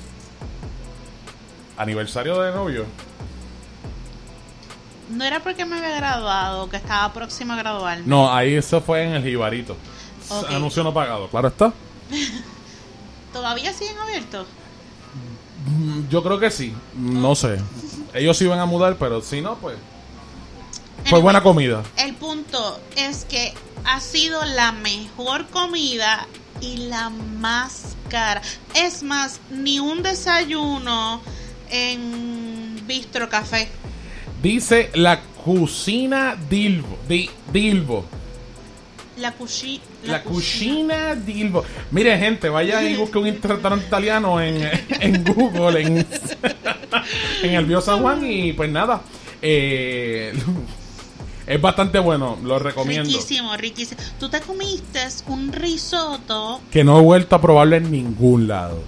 Aniversario 1.76 2.40
de 2.40 2.52
novio. 2.52 2.86
No 5.10 5.24
era 5.24 5.40
porque 5.40 5.64
me 5.64 5.76
había 5.76 5.96
graduado, 5.96 6.70
que 6.70 6.76
estaba 6.76 7.12
próxima 7.12 7.54
a 7.54 7.56
graduarme. 7.58 8.04
No, 8.06 8.32
ahí 8.32 8.54
eso 8.54 8.80
fue 8.80 9.04
en 9.04 9.14
el 9.14 9.22
Jibarito. 9.22 9.76
Anuncio 10.48 10.82
no 10.82 10.94
pagado, 10.94 11.28
claro 11.28 11.48
está. 11.48 11.72
¿Todavía 13.32 13.72
siguen 13.72 13.98
abiertos? 13.98 14.46
Mm, 15.66 16.08
Yo 16.08 16.22
creo 16.22 16.38
que 16.38 16.50
sí, 16.50 16.74
no 16.94 17.34
sé. 17.34 17.58
Ellos 18.14 18.36
se 18.36 18.44
iban 18.44 18.58
a 18.58 18.66
mudar, 18.66 18.96
pero 18.98 19.20
si 19.22 19.40
no, 19.40 19.56
pues. 19.56 19.76
Fue 21.06 21.20
buena 21.20 21.42
comida. 21.42 21.82
El 21.96 22.14
punto 22.14 22.78
es 22.96 23.24
que 23.24 23.52
ha 23.84 24.00
sido 24.00 24.44
la 24.44 24.70
mejor 24.72 25.46
comida 25.48 26.26
y 26.60 26.76
la 26.88 27.10
más 27.10 27.96
cara. 28.08 28.40
Es 28.74 29.02
más, 29.02 29.40
ni 29.50 29.80
un 29.80 30.02
desayuno 30.02 31.20
en 31.70 32.80
Bistro 32.86 33.28
Café. 33.28 33.68
Dice 34.42 34.90
la 34.94 35.20
cocina 35.44 36.36
Dilbo. 36.48 36.98
Di- 37.08 37.30
Dilbo. 37.52 38.04
La 39.22 39.32
cuchi 39.32 39.80
La, 40.04 40.22
cucina 40.22 41.14
Dilbo. 41.14 41.64
Mire, 41.92 42.18
gente, 42.18 42.48
vaya 42.48 42.82
y 42.82 42.96
busque 42.96 43.18
un 43.18 43.24
restaurante 43.26 43.86
italiano 43.86 44.40
en, 44.40 44.68
en 45.00 45.24
Google, 45.24 45.80
en, 45.82 46.06
en 47.42 47.54
el 47.54 47.64
Bio 47.64 47.80
San 47.80 48.00
Juan. 48.02 48.24
Y 48.28 48.52
pues 48.52 48.70
nada. 48.70 49.00
eh, 49.40 50.32
es 51.46 51.60
bastante 51.60 51.98
bueno, 51.98 52.38
lo 52.42 52.58
recomiendo. 52.58 53.08
Riquísimo, 53.08 53.56
riquísimo. 53.56 54.00
Tú 54.18 54.28
te 54.28 54.40
comiste 54.40 55.00
un 55.26 55.52
risotto. 55.52 56.60
Que 56.70 56.84
no 56.84 56.98
he 56.98 57.02
vuelto 57.02 57.36
a 57.36 57.40
probarlo 57.40 57.76
en 57.76 57.90
ningún 57.90 58.46
lado. 58.48 58.82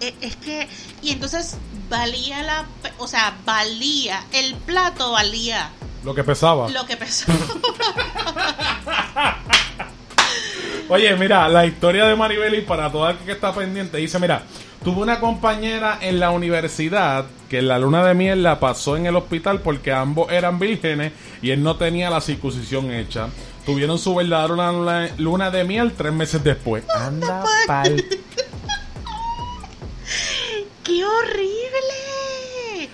eh, 0.00 0.14
Es 0.20 0.36
que, 0.36 0.66
y 1.02 1.10
entonces 1.10 1.56
valía 1.90 2.42
la, 2.42 2.66
o 2.98 3.06
sea, 3.08 3.36
valía, 3.44 4.24
el 4.32 4.54
plato 4.56 5.12
valía 5.12 5.70
Lo 6.04 6.14
que 6.14 6.24
pesaba. 6.24 6.68
lo 6.68 6.86
que 6.86 6.96
pesó. 6.96 7.32
Oye, 10.90 11.14
mira, 11.16 11.48
la 11.50 11.66
historia 11.66 12.06
de 12.06 12.16
Maribel 12.16 12.54
y 12.54 12.62
para 12.62 12.90
toda 12.90 13.10
el 13.10 13.18
que 13.18 13.32
está 13.32 13.52
pendiente, 13.52 13.98
dice, 13.98 14.18
mira, 14.18 14.42
tuve 14.82 15.02
una 15.02 15.20
compañera 15.20 15.98
en 16.00 16.18
la 16.18 16.30
universidad 16.30 17.26
que 17.50 17.60
la 17.60 17.78
luna 17.78 18.02
de 18.06 18.14
miel 18.14 18.42
la 18.42 18.58
pasó 18.58 18.96
en 18.96 19.04
el 19.04 19.14
hospital 19.16 19.60
porque 19.60 19.92
ambos 19.92 20.32
eran 20.32 20.58
vírgenes 20.58 21.12
y 21.42 21.50
él 21.50 21.62
no 21.62 21.76
tenía 21.76 22.08
la 22.08 22.22
circuncisión 22.22 22.90
hecha. 22.90 23.28
Tuvieron 23.66 23.98
su 23.98 24.14
verdadera 24.14 24.72
luna, 24.72 25.10
luna 25.18 25.50
de 25.50 25.64
miel 25.64 25.92
tres 25.92 26.14
meses 26.14 26.42
después. 26.42 26.84
Anda 26.88 27.44
pal. 27.66 28.02
¡Qué 30.84 31.04
horrible! 31.04 32.07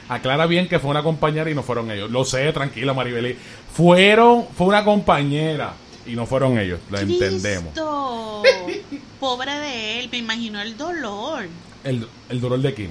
Aclara 0.09 0.47
bien 0.47 0.69
que 0.69 0.79
fue 0.79 0.91
una 0.91 1.03
compañera 1.03 1.51
y 1.51 1.55
no 1.55 1.63
fueron 1.63 1.91
ellos. 1.91 2.11
Lo 2.11 2.25
sé, 2.25 2.53
tranquila 2.53 2.93
Maribel. 2.93 3.37
Fueron, 3.73 4.47
fue 4.57 4.67
una 4.67 4.85
compañera 4.85 5.73
y 6.07 6.15
no 6.15 6.27
fueron 6.27 6.59
ellos. 6.59 6.81
Lo 6.91 6.99
entendemos. 6.99 7.73
Cristo. 7.73 8.43
Pobre 9.21 9.53
de 9.53 10.01
él, 10.01 10.09
me 10.13 10.19
imagino 10.19 10.61
el 10.61 10.77
dolor 10.77 11.47
El, 11.83 12.07
el 12.29 12.41
dolor 12.43 12.61
de 12.61 12.75
quién. 12.75 12.91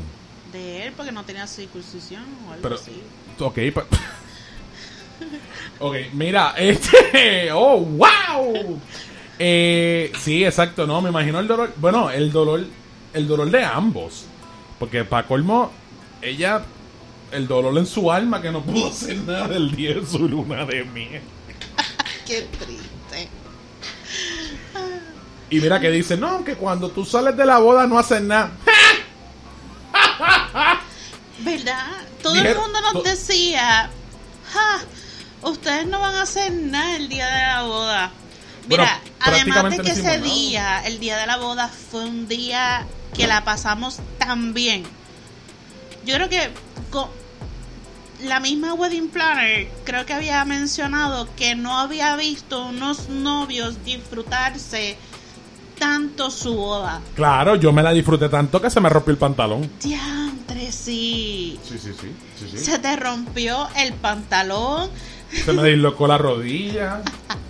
de 0.52 0.88
él 0.88 0.94
porque 0.98 1.12
no 1.12 1.24
tenía 1.24 1.46
circuncisión 1.46 2.24
o 2.48 2.54
algo 2.54 2.64
Pero, 2.64 2.76
así. 2.76 2.92
ok, 3.40 3.78
ok, 5.80 5.96
mira, 6.14 6.54
este, 6.58 7.52
oh, 7.52 7.78
wow. 7.80 8.80
Eh, 9.40 10.12
sí, 10.20 10.44
exacto, 10.44 10.88
no, 10.88 11.02
me 11.02 11.10
imagino 11.10 11.40
el 11.40 11.48
dolor, 11.48 11.74
bueno, 11.78 12.10
el 12.10 12.32
dolor, 12.32 12.66
el 13.14 13.28
dolor 13.28 13.50
de 13.52 13.64
ambos, 13.64 14.26
porque 14.80 15.04
para 15.04 15.28
colmo, 15.28 15.72
ella, 16.22 16.64
el 17.34 17.48
dolor 17.48 17.78
en 17.78 17.86
su 17.86 18.12
alma 18.12 18.42
que 18.42 18.52
no 18.52 18.62
pudo 18.62 18.88
hacer 18.90 19.18
nada 19.18 19.56
el 19.56 19.76
día 19.76 19.96
de 19.96 20.06
su 20.06 20.20
luna 20.28 20.66
de 20.66 20.84
miel. 20.86 21.22
Qué 22.26 22.48
triste. 22.60 23.30
Y 25.50 25.60
mira 25.60 25.80
que 25.80 25.92
dice, 25.92 26.18
no, 26.18 26.44
que 26.44 26.56
cuando 26.56 26.90
tú 26.90 27.06
sales 27.06 27.36
de 27.38 27.46
la 27.46 27.60
boda 27.60 27.86
no 27.88 28.00
haces 28.00 28.22
nada. 28.22 28.52
¿Verdad? 31.40 31.88
Todo 32.22 32.36
el 32.36 32.56
mundo 32.56 32.80
nos 32.94 33.04
decía, 33.04 33.90
"Ja, 34.54 34.80
ustedes 35.50 35.86
no 35.88 36.00
van 36.00 36.16
a 36.16 36.22
hacer 36.24 36.52
nada 36.54 36.96
el 36.96 37.10
día 37.10 37.28
de 37.28 37.42
la 37.42 37.64
boda. 37.64 38.12
Bueno, 38.68 38.84
Mira, 38.84 39.02
además 39.20 39.78
de 39.78 39.84
que 39.84 39.92
ese 39.92 40.04
nada. 40.04 40.18
día, 40.18 40.82
el 40.86 41.00
día 41.00 41.18
de 41.18 41.28
la 41.28 41.38
boda, 41.38 41.68
fue 41.68 42.06
un 42.06 42.28
día 42.30 42.86
que 43.14 43.28
la 43.28 43.44
pasamos 43.44 44.00
tan 44.18 44.54
bien. 44.54 44.84
Yo 46.06 46.16
creo 46.16 46.30
que 46.30 46.50
la 48.24 48.40
misma 48.40 48.74
wedding 48.74 49.10
planner 49.10 49.68
creo 49.84 50.06
que 50.06 50.14
había 50.14 50.44
mencionado 50.46 51.28
que 51.36 51.56
no 51.56 51.78
había 51.80 52.16
visto 52.16 52.66
unos 52.68 53.10
novios 53.10 53.84
disfrutarse 53.86 54.98
tanto 55.78 56.32
su 56.32 56.54
boda. 56.56 57.02
Claro, 57.16 57.56
yo 57.56 57.74
me 57.74 57.84
la 57.84 57.92
disfruté 57.92 58.30
tanto 58.30 58.62
que 58.62 58.70
se 58.70 58.80
me 58.80 58.90
rompió 58.90 59.12
el 59.12 59.18
pantalón. 59.18 59.70
Diantre, 59.82 60.72
sí. 60.72 61.60
Sí, 61.64 61.78
sí, 61.78 61.92
sí, 62.00 62.12
sí, 62.40 62.48
sí. 62.52 62.58
Se 62.58 62.80
te 62.80 62.96
rompió 62.96 63.68
el 63.76 63.94
pantalón. 63.94 64.90
Se 65.46 65.52
me 65.52 65.68
dislocó 65.68 66.08
la 66.08 66.18
rodilla. 66.18 67.02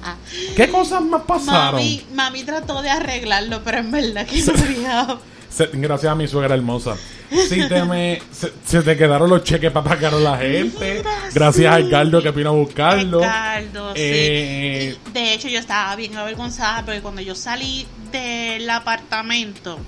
¿Qué 0.56 0.70
cosas 0.70 1.02
más 1.04 1.24
pasaron? 1.24 1.76
Mami, 1.82 2.06
mami 2.14 2.44
trató 2.44 2.82
de 2.82 2.90
arreglarlo, 2.90 3.62
pero 3.64 3.80
en 3.80 3.92
verdad 3.92 4.26
que 4.26 4.42
no 4.46 4.54
había. 4.54 5.18
Se- 5.50 5.70
gracias 5.74 6.12
a 6.12 6.16
mi 6.16 6.28
suegra 6.28 6.56
hermosa. 6.56 6.96
Si 7.48 7.68
te 7.68 7.84
me, 7.86 8.22
se, 8.32 8.52
se 8.66 8.82
te 8.82 8.96
quedaron 8.98 9.30
los 9.30 9.44
cheques 9.44 9.72
para 9.72 9.90
pagar 9.90 10.14
a 10.14 10.18
la 10.20 10.38
gente. 10.38 11.04
gracias 11.34 11.74
a 11.74 11.80
Edgardo 11.80 12.22
que 12.22 12.32
vino 12.32 12.50
a 12.50 12.54
buscarlo. 12.54 13.20
Edgardo, 13.22 13.94
sí. 13.94 14.02
Eh, 14.02 14.98
De 15.14 15.34
hecho, 15.34 15.48
yo 15.48 15.60
estaba 15.60 15.96
bien 15.96 16.16
avergonzada 16.18 16.84
porque 16.86 17.02
cuando 17.02 17.22
yo 17.22 17.36
salí 17.36 17.86
del 18.12 18.70
apartamento, 18.70 19.80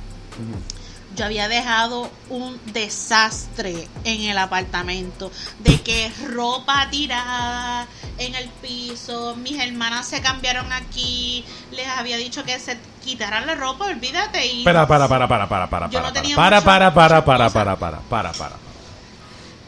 yo 1.16 1.26
había 1.26 1.48
dejado 1.48 2.10
un 2.30 2.60
desastre 2.74 3.88
en 4.04 4.22
el 4.22 4.38
apartamento. 4.38 5.32
De 5.60 5.82
que 5.82 6.12
ropa 6.28 6.88
tirada 6.90 7.88
en 8.18 8.36
el 8.36 8.50
piso, 8.62 9.36
mis 9.36 9.60
hermanas 9.60 10.08
se 10.08 10.22
cambiaron 10.22 10.72
aquí, 10.74 11.44
les 11.72 11.88
había 11.88 12.18
dicho 12.18 12.44
que 12.44 12.60
se 12.60 12.78
quitaran 13.04 13.46
la 13.46 13.56
ropa, 13.56 13.86
olvídate. 13.86 14.46
Y 14.46 14.64
para, 14.64 14.88
para, 14.88 15.08
para, 15.08 15.28
para, 15.28 15.48
para, 15.48 15.70
para, 15.70 15.90
para, 15.90 15.90
para, 15.90 16.62
para, 16.64 16.94
para, 16.94 17.24
para, 17.24 17.50
para, 17.52 18.02
para, 18.10 18.32
para, 18.34 18.56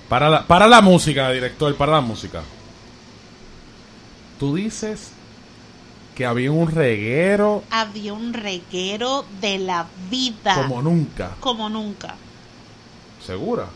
para, 0.09 0.29
la, 0.29 0.47
para 0.47 0.67
la 0.67 0.81
música, 0.81 1.31
director, 1.31 1.75
para 1.75 1.93
la 1.93 2.01
música. 2.01 2.41
Tú 4.39 4.55
dices 4.55 5.16
que 6.17 6.25
había 6.25 6.51
un 6.51 6.71
reguero 6.71 7.63
había 7.69 8.11
un 8.13 8.33
reguero 8.33 9.23
de 9.39 9.59
la 9.59 9.85
vida. 10.09 10.55
como 10.55 10.81
nunca. 10.81 11.35
Como 11.39 11.69
nunca. 11.69 12.15
¿Segura? 13.23 13.67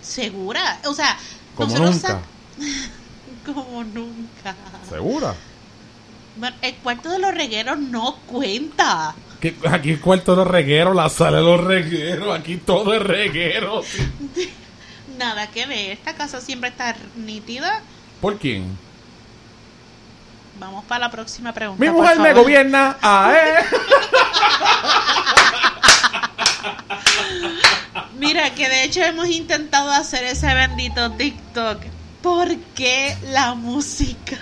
¿Segura? 0.00 0.80
O 0.84 0.92
sea, 0.92 1.16
Como 1.54 1.78
nunca. 1.78 2.22
como 3.46 3.84
nunca. 3.84 4.56
¿Segura? 4.88 5.36
Bueno, 6.38 6.56
el 6.60 6.74
cuarto 6.76 7.08
de 7.10 7.20
los 7.20 7.32
regueros 7.32 7.78
no 7.78 8.16
cuenta. 8.26 9.14
Que 9.40 9.54
aquí 9.70 9.90
el 9.90 10.00
cuarto 10.00 10.32
de 10.32 10.38
los 10.38 10.48
regueros, 10.48 10.96
la 10.96 11.08
sala 11.08 11.36
de 11.36 11.44
los 11.44 11.62
regueros, 11.62 12.36
aquí 12.36 12.56
todo 12.56 12.94
es 12.94 13.02
reguero. 13.02 13.82
Nada 15.18 15.46
que 15.52 15.66
ver. 15.66 15.92
Esta 15.92 16.16
casa 16.16 16.40
siempre 16.40 16.70
está 16.70 16.96
nítida. 17.14 17.80
¿Por 18.20 18.38
quién? 18.38 18.76
Vamos 20.58 20.84
para 20.84 21.06
la 21.06 21.10
próxima 21.10 21.52
pregunta. 21.52 21.82
Mi 21.82 21.90
mujer 21.90 22.18
me 22.18 22.32
gobierna. 22.32 22.96
Ah, 23.02 23.32
eh. 23.34 23.64
Mira, 28.18 28.50
que 28.54 28.68
de 28.68 28.84
hecho 28.84 29.02
hemos 29.02 29.28
intentado 29.28 29.90
hacer 29.90 30.24
ese 30.24 30.54
bendito 30.54 31.10
TikTok. 31.12 31.82
¿Por 32.22 32.56
qué 32.74 33.16
la 33.32 33.54
música? 33.54 34.38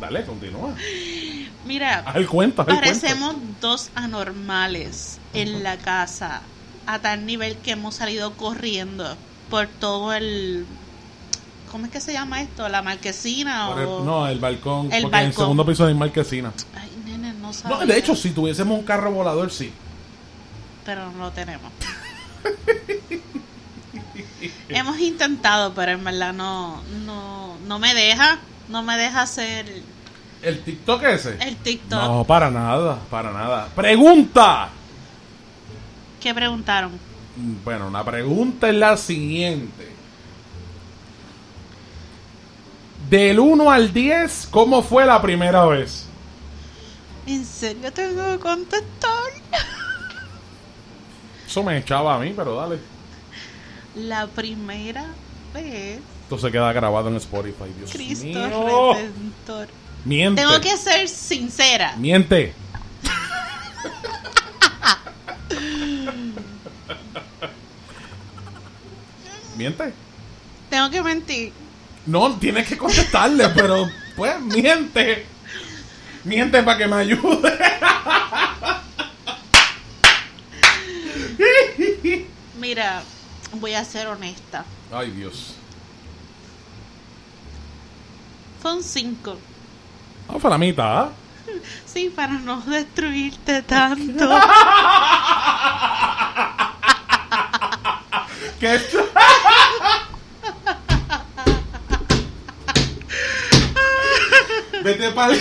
Dale, 0.00 0.24
continúa. 0.24 0.74
Mira, 1.64 2.04
el 2.14 2.52
parecemos 2.52 3.36
dos 3.60 3.90
anormales 3.94 5.20
en 5.32 5.62
la 5.62 5.76
casa. 5.76 6.42
A 6.86 6.98
tal 6.98 7.24
nivel 7.24 7.56
que 7.58 7.72
hemos 7.72 7.94
salido 7.94 8.32
corriendo 8.32 9.16
por 9.48 9.68
todo 9.68 10.12
el... 10.12 10.66
¿Cómo 11.72 11.86
es 11.86 11.90
que 11.92 12.00
se 12.00 12.12
llama 12.12 12.40
esto? 12.42 12.68
¿La 12.68 12.82
marquesina? 12.82 13.70
O... 13.70 13.78
el- 14.00 14.04
no, 14.06 14.28
el 14.28 14.38
balcón. 14.38 14.92
El 14.92 15.02
porque 15.04 15.18
en 15.18 15.24
el 15.26 15.32
segundo 15.32 15.64
piso 15.66 15.86
hay 15.86 15.94
marquesina. 15.94 16.52
Ay, 16.78 16.90
nene, 17.04 17.32
no 17.32 17.48
No, 17.48 17.52
sabía. 17.54 17.86
de 17.86 17.98
hecho, 17.98 18.14
si 18.14 18.30
tuviésemos 18.30 18.78
un 18.78 18.84
carro 18.84 19.10
volador, 19.10 19.50
sí. 19.50 19.72
pero 20.84 21.10
no 21.12 21.18
lo 21.24 21.30
tenemos. 21.32 21.72
Hemos 24.68 24.98
intentado, 25.00 25.72
pero 25.74 25.92
en 25.92 26.04
verdad 26.04 26.32
no, 26.32 26.82
no, 27.06 27.56
no 27.66 27.78
me 27.78 27.94
deja, 27.94 28.38
no 28.68 28.82
me 28.82 28.96
deja 28.96 29.22
hacer 29.22 29.82
¿El 30.42 30.60
TikTok 30.60 31.02
ese? 31.04 31.36
el 31.40 31.56
TikTok. 31.56 32.02
No, 32.02 32.24
para 32.24 32.50
nada, 32.50 32.98
para 33.10 33.32
nada. 33.32 33.68
¡Pregunta! 33.76 34.70
¿Qué 36.20 36.34
preguntaron? 36.34 36.92
Bueno, 37.64 37.90
la 37.90 38.04
pregunta 38.04 38.68
es 38.68 38.74
la 38.74 38.96
siguiente. 38.96 39.91
Del 43.12 43.38
1 43.38 43.70
al 43.70 43.92
10, 43.92 44.48
¿cómo 44.50 44.82
fue 44.82 45.04
la 45.04 45.20
primera 45.20 45.66
vez? 45.66 46.06
¿En 47.26 47.44
serio 47.44 47.92
tengo 47.92 48.32
que 48.32 48.38
contestar? 48.38 49.30
Eso 51.46 51.62
me 51.62 51.76
echaba 51.76 52.14
a 52.14 52.18
mí, 52.18 52.32
pero 52.34 52.54
dale. 52.54 52.78
La 53.96 54.26
primera 54.28 55.04
vez, 55.52 56.00
Esto 56.22 56.38
se 56.38 56.50
queda 56.50 56.72
grabado 56.72 57.10
en 57.10 57.16
Spotify, 57.16 57.70
Dios 57.76 57.92
Cristo 57.92 58.24
mío. 58.24 58.94
Redentor. 58.94 59.68
Miente. 60.06 60.40
Tengo 60.40 60.58
que 60.62 60.74
ser 60.78 61.06
sincera. 61.06 61.94
Miente. 61.98 62.54
Miente. 69.58 69.92
Tengo 70.70 70.88
que 70.88 71.02
mentir. 71.02 71.52
No, 72.06 72.34
tienes 72.36 72.66
que 72.66 72.76
contestarle, 72.76 73.48
pero 73.54 73.88
pues 74.16 74.40
miente. 74.40 75.26
Miente 76.24 76.62
para 76.62 76.78
que 76.78 76.86
me 76.86 76.96
ayude. 76.96 77.58
Mira, 82.58 83.02
voy 83.54 83.74
a 83.74 83.84
ser 83.84 84.06
honesta. 84.06 84.64
Ay, 84.92 85.10
Dios. 85.10 85.54
Son 88.62 88.82
cinco. 88.82 89.36
Ah, 90.28 90.36
fue 90.38 90.50
la 90.50 90.58
mitad. 90.58 91.08
Sí, 91.84 92.08
para 92.08 92.32
no 92.32 92.60
destruirte 92.62 93.62
tanto. 93.62 94.26
¿Qué? 98.60 98.80
Vete 104.82 105.10
para 105.14 105.34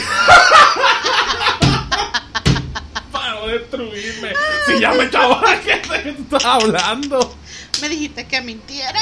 Para 3.11 3.45
destruirme. 3.47 4.33
Si 4.65 4.79
ya 4.79 4.91
me 4.93 5.03
echaba, 5.05 5.41
¿qué 5.63 5.77
te 5.77 6.09
estás 6.09 6.45
hablando? 6.45 7.35
Me 7.81 7.89
dijiste 7.89 8.25
que 8.27 8.41
mintiera. 8.41 8.99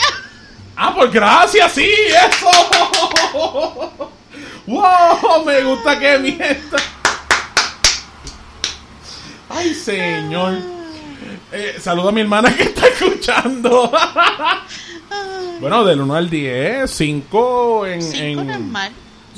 Ah, 0.75 0.93
pues 0.95 1.11
gracias, 1.11 1.71
sí, 1.73 1.89
eso. 1.91 2.49
Wow, 4.65 5.43
me 5.45 5.61
gusta 5.63 5.99
que 5.99 6.17
mienta. 6.19 6.77
Ay, 9.49 9.73
señor. 9.73 10.59
Eh, 11.51 11.77
saludo 11.81 12.09
a 12.09 12.11
mi 12.11 12.21
hermana 12.21 12.55
que 12.55 12.63
está 12.63 12.87
escuchando. 12.87 13.91
bueno, 15.59 15.83
del 15.83 16.01
1 16.01 16.13
al 16.15 16.29
10, 16.29 16.89
5 16.89 17.85
en... 17.87 18.01
Cinco 18.03 18.41
en- 18.41 18.71
no 18.71 18.79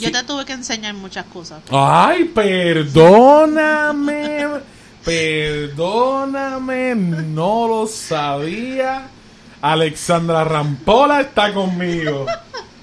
Yo 0.02 0.12
te 0.12 0.24
tuve 0.24 0.46
que 0.46 0.54
enseñar 0.54 0.94
muchas 0.94 1.26
cosas. 1.26 1.62
Ay, 1.72 2.26
perdóname. 2.26 4.02
Perdóname, 5.04 6.96
no 6.96 7.68
lo 7.68 7.88
sabía. 7.88 9.08
Alexandra 9.62 10.44
Rampola 10.44 11.22
está 11.22 11.54
conmigo. 11.54 12.26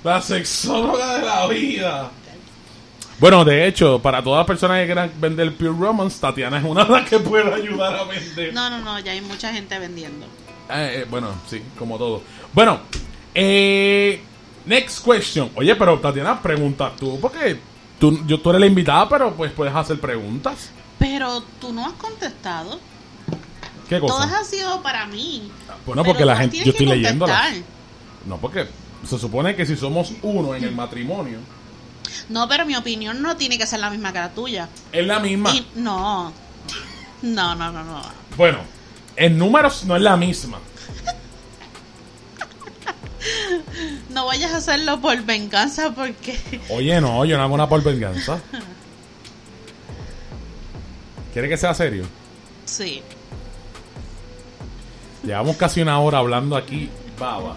La 0.04 0.20
sexóloga 0.20 1.18
de 1.18 1.26
la 1.26 1.46
vida. 1.48 2.10
Bueno, 3.20 3.44
de 3.44 3.66
hecho, 3.66 3.98
para 4.00 4.22
todas 4.22 4.38
las 4.38 4.46
personas 4.46 4.78
que 4.80 4.86
quieran 4.86 5.10
vender 5.18 5.52
Pure 5.56 5.70
Romance, 5.70 6.20
Tatiana 6.20 6.58
es 6.58 6.64
una 6.64 6.84
de 6.84 6.92
las 6.92 7.08
que 7.08 7.18
puede 7.18 7.52
ayudar 7.52 7.96
a 7.96 8.04
vender. 8.04 8.54
No, 8.54 8.70
no, 8.70 8.78
no, 8.78 9.00
ya 9.00 9.10
hay 9.10 9.20
mucha 9.20 9.52
gente 9.52 9.76
vendiendo. 9.78 10.24
Eh, 10.70 11.00
eh, 11.00 11.06
bueno, 11.10 11.34
sí, 11.48 11.60
como 11.76 11.98
todo. 11.98 12.22
Bueno, 12.52 12.80
eh, 13.34 14.22
next 14.68 15.04
question. 15.04 15.50
Oye, 15.56 15.74
pero 15.74 15.98
Tatiana, 15.98 16.40
preguntas 16.40 16.94
tú, 16.96 17.18
porque 17.20 17.58
tú, 17.98 18.24
yo, 18.26 18.40
tú 18.40 18.50
eres 18.50 18.60
la 18.60 18.66
invitada, 18.66 19.08
pero 19.08 19.34
pues 19.34 19.52
puedes 19.52 19.74
hacer 19.74 20.00
preguntas. 20.00 20.70
Pero 20.98 21.42
tú 21.60 21.72
no 21.72 21.86
has 21.86 21.92
contestado. 21.94 22.78
¿Qué 23.88 24.00
cosa? 24.00 24.14
Todas 24.14 24.32
han 24.32 24.44
sido 24.44 24.82
para 24.82 25.06
mí. 25.06 25.50
Bueno, 25.86 26.02
Pero 26.02 26.04
porque 26.04 26.24
la 26.24 26.36
gente, 26.36 26.58
yo 26.58 26.72
estoy 26.72 26.86
leyéndolas. 26.86 27.54
No, 28.26 28.36
porque 28.36 28.66
se 29.08 29.18
supone 29.18 29.56
que 29.56 29.64
si 29.64 29.76
somos 29.76 30.12
uno 30.22 30.54
en 30.54 30.64
el 30.64 30.74
matrimonio, 30.74 31.38
No, 32.28 32.48
pero 32.48 32.66
mi 32.66 32.76
opinión 32.76 33.22
no 33.22 33.36
tiene 33.36 33.56
que 33.56 33.66
ser 33.66 33.80
la 33.80 33.88
misma 33.90 34.12
que 34.12 34.18
la 34.18 34.30
tuya. 34.30 34.68
es 34.92 35.06
la 35.06 35.18
misma. 35.20 35.54
Y 35.54 35.66
no. 35.76 36.32
No, 37.22 37.54
no, 37.54 37.72
no, 37.72 37.84
no. 37.84 38.02
Bueno, 38.36 38.58
en 39.16 39.38
números 39.38 39.84
no 39.84 39.96
es 39.96 40.02
la 40.02 40.16
misma. 40.16 40.58
No 44.18 44.26
vayas 44.26 44.52
a 44.52 44.56
hacerlo 44.56 45.00
por 45.00 45.22
venganza 45.22 45.92
porque 45.94 46.36
Oye, 46.70 47.00
no, 47.00 47.24
yo 47.24 47.36
no 47.36 47.44
hago 47.44 47.54
una 47.54 47.68
por 47.68 47.84
venganza. 47.84 48.40
¿Quiere 51.32 51.48
que 51.48 51.56
sea 51.56 51.72
serio? 51.72 52.04
sí. 52.64 53.00
Llevamos 55.22 55.56
casi 55.56 55.82
una 55.82 56.00
hora 56.00 56.18
hablando 56.18 56.56
aquí, 56.56 56.90
baba. 57.16 57.54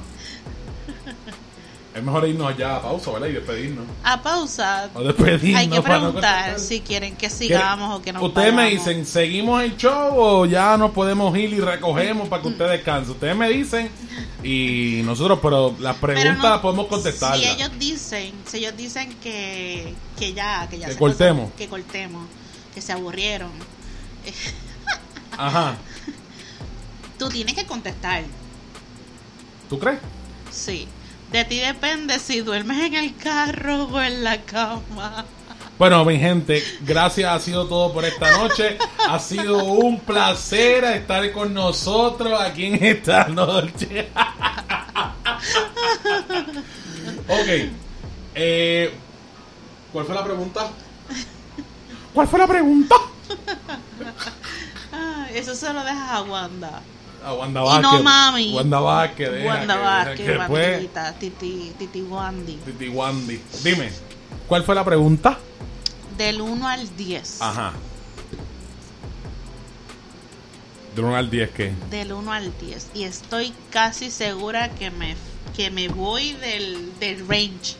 Es 1.94 2.02
mejor 2.02 2.26
irnos 2.26 2.48
allá 2.54 2.78
a 2.78 2.82
pausa, 2.82 3.12
¿verdad? 3.12 3.28
Y 3.28 3.34
despedirnos. 3.34 3.86
A 4.04 4.22
pausa. 4.24 4.89
O 4.94 5.04
despedirnos 5.04 5.60
Hay 5.60 5.68
que 5.68 5.76
no 5.76 5.84
preguntar 5.84 6.58
si 6.58 6.80
quieren 6.80 7.18
que 7.18 7.30
sigamos 7.30 8.00
o 8.00 8.02
que 8.02 8.14
no 8.14 8.24
Ustedes 8.24 8.54
me 8.54 8.70
dicen, 8.70 9.06
¿seguimos 9.06 9.62
el 9.62 9.76
show 9.76 10.14
o 10.18 10.46
ya 10.46 10.78
nos 10.78 10.92
podemos 10.92 11.36
ir 11.38 11.52
y 11.52 11.60
recogemos 11.60 12.30
para 12.30 12.42
que 12.44 12.48
ustedes 12.48 12.72
descansen? 12.78 13.12
Ustedes 13.12 13.36
me 13.36 13.50
dicen 13.50 13.89
y 14.42 15.02
nosotros, 15.04 15.39
pero 15.42 15.76
las 15.80 15.98
preguntas 15.98 16.38
no- 16.38 16.50
las 16.50 16.60
podemos 16.62 16.88
contestar. 16.88 17.38
Si 17.38 17.46
ellos 17.46 17.72
dicen, 17.78 18.32
si 18.46 18.58
ellos 18.60 18.78
dicen 18.78 19.14
que, 19.22 19.94
que 20.18 20.34
ya, 20.34 20.68
que 20.70 20.80
ya 20.80 20.88
Que 20.88 20.94
se 20.94 20.98
cortemos. 21.00 21.52
que 21.58 21.68
cortemos, 21.68 22.26
que 22.74 22.80
se 22.82 22.94
aburrieron, 22.94 23.52
Ajá. 25.38 25.76
tú 27.20 27.28
tienes 27.28 27.54
que 27.54 27.66
contestar. 27.66 28.24
¿Tú 29.70 29.78
crees? 29.78 30.00
Sí. 30.52 30.88
De 31.32 31.46
ti 31.46 31.60
depende 31.60 32.20
si 32.20 32.42
duermes 32.42 32.80
en 32.86 32.96
el 32.96 33.16
carro 33.16 33.86
o 33.86 34.02
en 34.02 34.24
la 34.24 34.42
cama. 34.42 35.26
Bueno, 35.80 36.04
mi 36.06 36.20
gente, 36.20 36.62
gracias, 36.82 37.34
ha 37.34 37.40
sido 37.40 37.68
todo 37.68 37.94
por 37.94 38.06
esta 38.06 38.38
noche. 38.38 38.78
Ha 39.08 39.18
sido 39.18 39.64
un 39.64 40.00
placer 40.00 40.84
estar 40.84 41.32
con 41.32 41.54
nosotros 41.54 42.40
aquí 42.40 42.66
en 42.66 42.84
esta 42.84 43.28
noche. 43.30 44.10
ok. 47.28 47.72
Eh, 48.36 48.94
¿Cuál 49.92 50.06
fue 50.06 50.16
la 50.16 50.24
pregunta? 50.24 50.70
¿Cuál 52.14 52.28
fue 52.28 52.40
la 52.40 52.48
pregunta? 52.48 52.96
Ah, 54.94 55.28
eso 55.34 55.56
se 55.56 55.72
lo 55.72 55.84
dejas 55.84 56.12
a 56.12 56.22
Wanda. 56.24 56.82
A 57.24 57.34
Wanda 57.34 57.61
Y 57.61 57.63
Vázquez. 57.63 57.84
no 57.91 58.03
mami. 58.03 58.53
Wanda 58.55 58.80
Vázquez. 58.80 59.45
Wanda 59.45 59.76
que- 59.76 59.82
Vázquez, 59.84 60.89
que 60.89 60.89
Titi, 61.19 61.74
Titi 61.78 62.01
Wandy. 62.01 62.55
Titi 62.65 62.89
Wandy. 62.89 63.39
Dime, 63.63 63.91
¿cuál 64.47 64.63
fue 64.63 64.74
la 64.76 64.84
pregunta? 64.84 65.38
Del 66.17 66.41
1 66.41 66.67
al 66.67 66.95
10. 66.97 67.41
Ajá. 67.41 67.74
De 70.95 71.01
1 71.01 71.15
al 71.15 71.30
10, 71.30 71.49
¿qué? 71.51 71.74
Del 71.89 72.11
1 72.11 72.32
al 72.34 72.51
10. 72.59 72.88
Y 72.93 73.03
estoy 73.03 73.53
casi 73.69 74.11
segura 74.11 74.69
que 74.69 74.91
me, 74.91 75.15
que 75.55 75.72
me 75.72 75.88
voy 75.88 76.34
del, 76.34 76.91
del 76.99 77.28
range. 77.28 77.76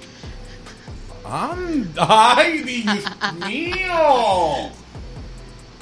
And- 1.26 1.94
¡Ay, 1.98 2.62
Dios 2.64 2.86
mío! 3.48 4.70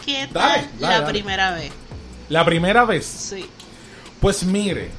¿Qué 0.05 0.27
tal 0.31 0.33
Dale, 0.33 0.67
dale, 0.79 0.79
la 0.79 0.89
dale. 1.01 1.11
primera 1.13 1.51
vez? 1.51 1.71
La 2.29 2.45
primera 2.45 2.85
vez. 2.85 3.05
Sí. 3.05 3.45
Pues 4.19 4.43
mire, 4.43 4.91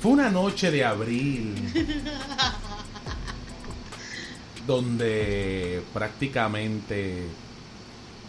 fue 0.00 0.12
una 0.12 0.30
noche 0.30 0.70
de 0.70 0.84
abril 0.84 1.54
donde 4.66 5.82
prácticamente 5.92 7.26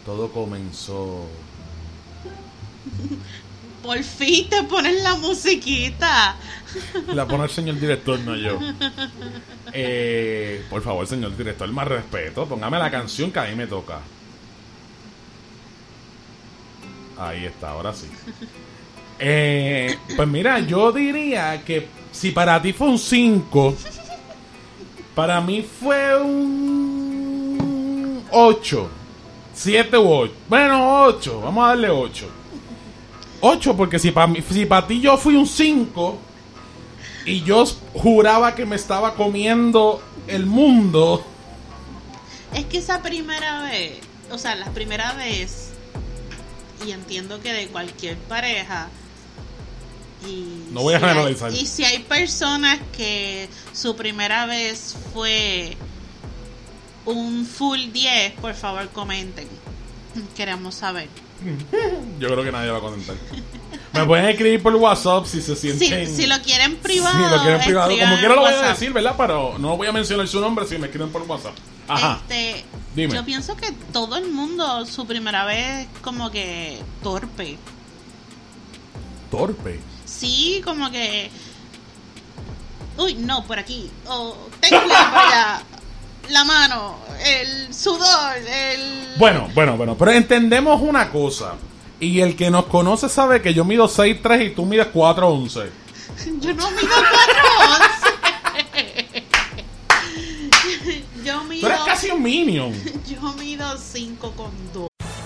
todo 0.06 0.32
comenzó. 0.32 1.26
Por 3.82 4.04
fin 4.04 4.50
te 4.50 4.64
ponen 4.64 5.04
la 5.04 5.16
musiquita. 5.16 6.36
La 7.14 7.28
pone 7.28 7.46
el 7.46 7.50
señor 7.50 7.80
director, 7.80 8.20
no 8.20 8.36
yo. 8.36 8.60
Eh, 9.78 10.64
por 10.70 10.82
favor, 10.82 11.06
señor 11.06 11.36
director, 11.36 11.68
más 11.70 11.86
respeto. 11.86 12.46
Póngame 12.46 12.80
la 12.80 12.90
canción 12.90 13.30
que 13.30 13.40
a 13.40 13.44
mí 13.44 13.56
me 13.56 13.68
toca. 13.68 14.00
Ahí 17.18 17.46
está, 17.46 17.70
ahora 17.70 17.94
sí. 17.94 18.08
Eh, 19.20 19.98
pues 20.16 20.28
mira, 20.28 20.60
yo 20.60 20.92
diría 20.92 21.64
que 21.64 21.88
si 22.12 22.32
para 22.32 22.62
ti 22.62 22.74
fue 22.74 22.90
un 22.90 23.00
5, 23.00 23.76
para 25.16 25.40
mí 25.40 25.62
fue 25.62 26.22
un 26.22 27.56
8. 28.32 28.90
7 29.54 29.98
u 29.98 30.14
8. 30.14 30.34
Bueno, 30.50 31.06
8. 31.06 31.42
Vamos 31.42 31.64
a 31.64 31.68
darle 31.70 31.90
8. 31.90 32.28
8 33.42 33.78
porque 33.78 34.00
si 34.00 34.12
para 34.12 34.34
si 34.34 34.66
pa 34.66 34.86
ti 34.86 35.00
yo 35.00 35.18
fui 35.18 35.36
un 35.36 35.46
5 35.46 36.18
y 37.26 37.42
yo 37.44 37.64
juraba 37.94 38.56
que 38.56 38.66
me 38.66 38.76
estaba 38.76 39.14
comiendo 39.14 40.02
el 40.28 40.46
mundo. 40.46 41.26
Es 42.54 42.66
que 42.66 42.78
esa 42.78 43.02
primera 43.02 43.64
vez, 43.64 44.00
o 44.32 44.38
sea, 44.38 44.56
la 44.56 44.72
primera 44.72 45.14
vez, 45.14 45.72
y 46.86 46.92
entiendo 46.92 47.40
que 47.42 47.52
de 47.54 47.68
cualquier 47.68 48.18
pareja, 48.18 48.88
y 50.28 50.72
No 50.72 50.82
voy 50.82 50.94
a 50.96 51.00
si 51.00 51.04
hay- 51.06 51.10
generalizar. 51.12 51.54
y 51.54 51.66
si 51.66 51.84
hay 51.84 52.00
personas 52.00 52.80
que 52.96 53.48
su 53.74 53.96
primera 53.96 54.46
vez 54.46 54.96
fue 55.14 55.76
un 57.06 57.46
full 57.46 57.92
10, 57.92 58.34
por 58.34 58.54
favor 58.56 58.90
comenten. 58.90 59.48
Queremos 60.36 60.76
saber. 60.76 61.10
Yo 62.20 62.28
creo 62.30 62.44
que 62.44 62.52
nadie 62.52 62.72
va 62.72 62.78
a 62.78 62.82
comentar. 62.82 63.16
Me 63.94 64.06
pueden 64.06 64.26
escribir 64.28 64.62
por 64.62 64.76
WhatsApp 64.76 65.26
si 65.26 65.42
se 65.42 65.56
Si, 65.56 65.72
sienten. 65.74 66.14
si 66.16 66.28
lo 66.28 66.42
quieren 66.42 66.76
privado, 66.78 67.14
Si 67.18 67.32
lo 67.36 67.42
quieren 67.42 67.62
privado. 67.62 67.90
escriban 67.92 68.10
Como 68.10 68.20
quiera 68.20 68.36
lo 68.36 68.42
voy 68.42 68.54
a 68.54 68.70
decir, 68.70 68.92
¿verdad? 68.94 69.16
Pero 69.18 69.58
no 69.58 69.78
voy 69.78 69.88
a 69.88 69.92
mencionar 69.92 70.28
su 70.28 70.40
nombre 70.42 70.66
si 70.68 70.78
me 70.78 70.88
escriben 70.88 71.10
por 71.12 71.22
WhatsApp. 71.24 71.56
Ajá. 71.88 72.20
Este, 72.28 72.66
Dime. 72.96 73.14
Yo 73.14 73.24
pienso 73.24 73.56
que 73.56 73.72
todo 73.94 74.18
el 74.18 74.32
mundo 74.32 74.86
su 74.86 75.06
primera 75.06 75.46
vez 75.46 75.88
como 76.02 76.30
que 76.32 76.80
torpe. 77.04 77.58
Torpe. 79.32 79.80
Sí, 80.06 80.62
como 80.64 80.92
que 80.92 81.30
uy, 82.98 83.16
no, 83.16 83.46
por 83.46 83.60
aquí. 83.60 83.90
O 84.08 84.36
tengo 84.60 84.82
por 84.82 84.92
allá. 84.92 85.62
La 86.30 86.44
mano, 86.44 86.98
el 87.24 87.74
sudor, 87.74 88.36
el 88.38 89.16
Bueno, 89.18 89.50
bueno, 89.54 89.78
bueno. 89.78 89.96
Pero 89.98 90.12
entendemos 90.12 90.82
una 90.82 91.10
cosa. 91.12 91.54
Y 92.00 92.20
el 92.22 92.36
que 92.36 92.52
nos 92.52 92.66
conoce 92.66 93.08
sabe 93.10 93.42
que 93.42 93.54
yo 93.54 93.64
mido 93.64 93.88
6'3 93.88 94.48
y 94.48 94.50
tú 94.56 94.66
mides 94.66 94.88
4'11. 94.94 95.70
Yo 96.42 96.54
no 96.54 96.72
mido 96.72 96.88
4'11. 96.88 98.06
Yo 101.24 101.40
Tú 101.40 101.44
mido 101.46 101.68
eres 101.68 101.80
casi 101.86 102.10
un 102.12 102.22
minion. 102.22 102.74
Yo 103.08 103.34
mido 103.34 103.78
5 103.78 104.32
con 104.32 104.52
2. 104.74 104.88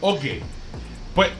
Ok. 0.00 0.24
Pues. 1.14 1.30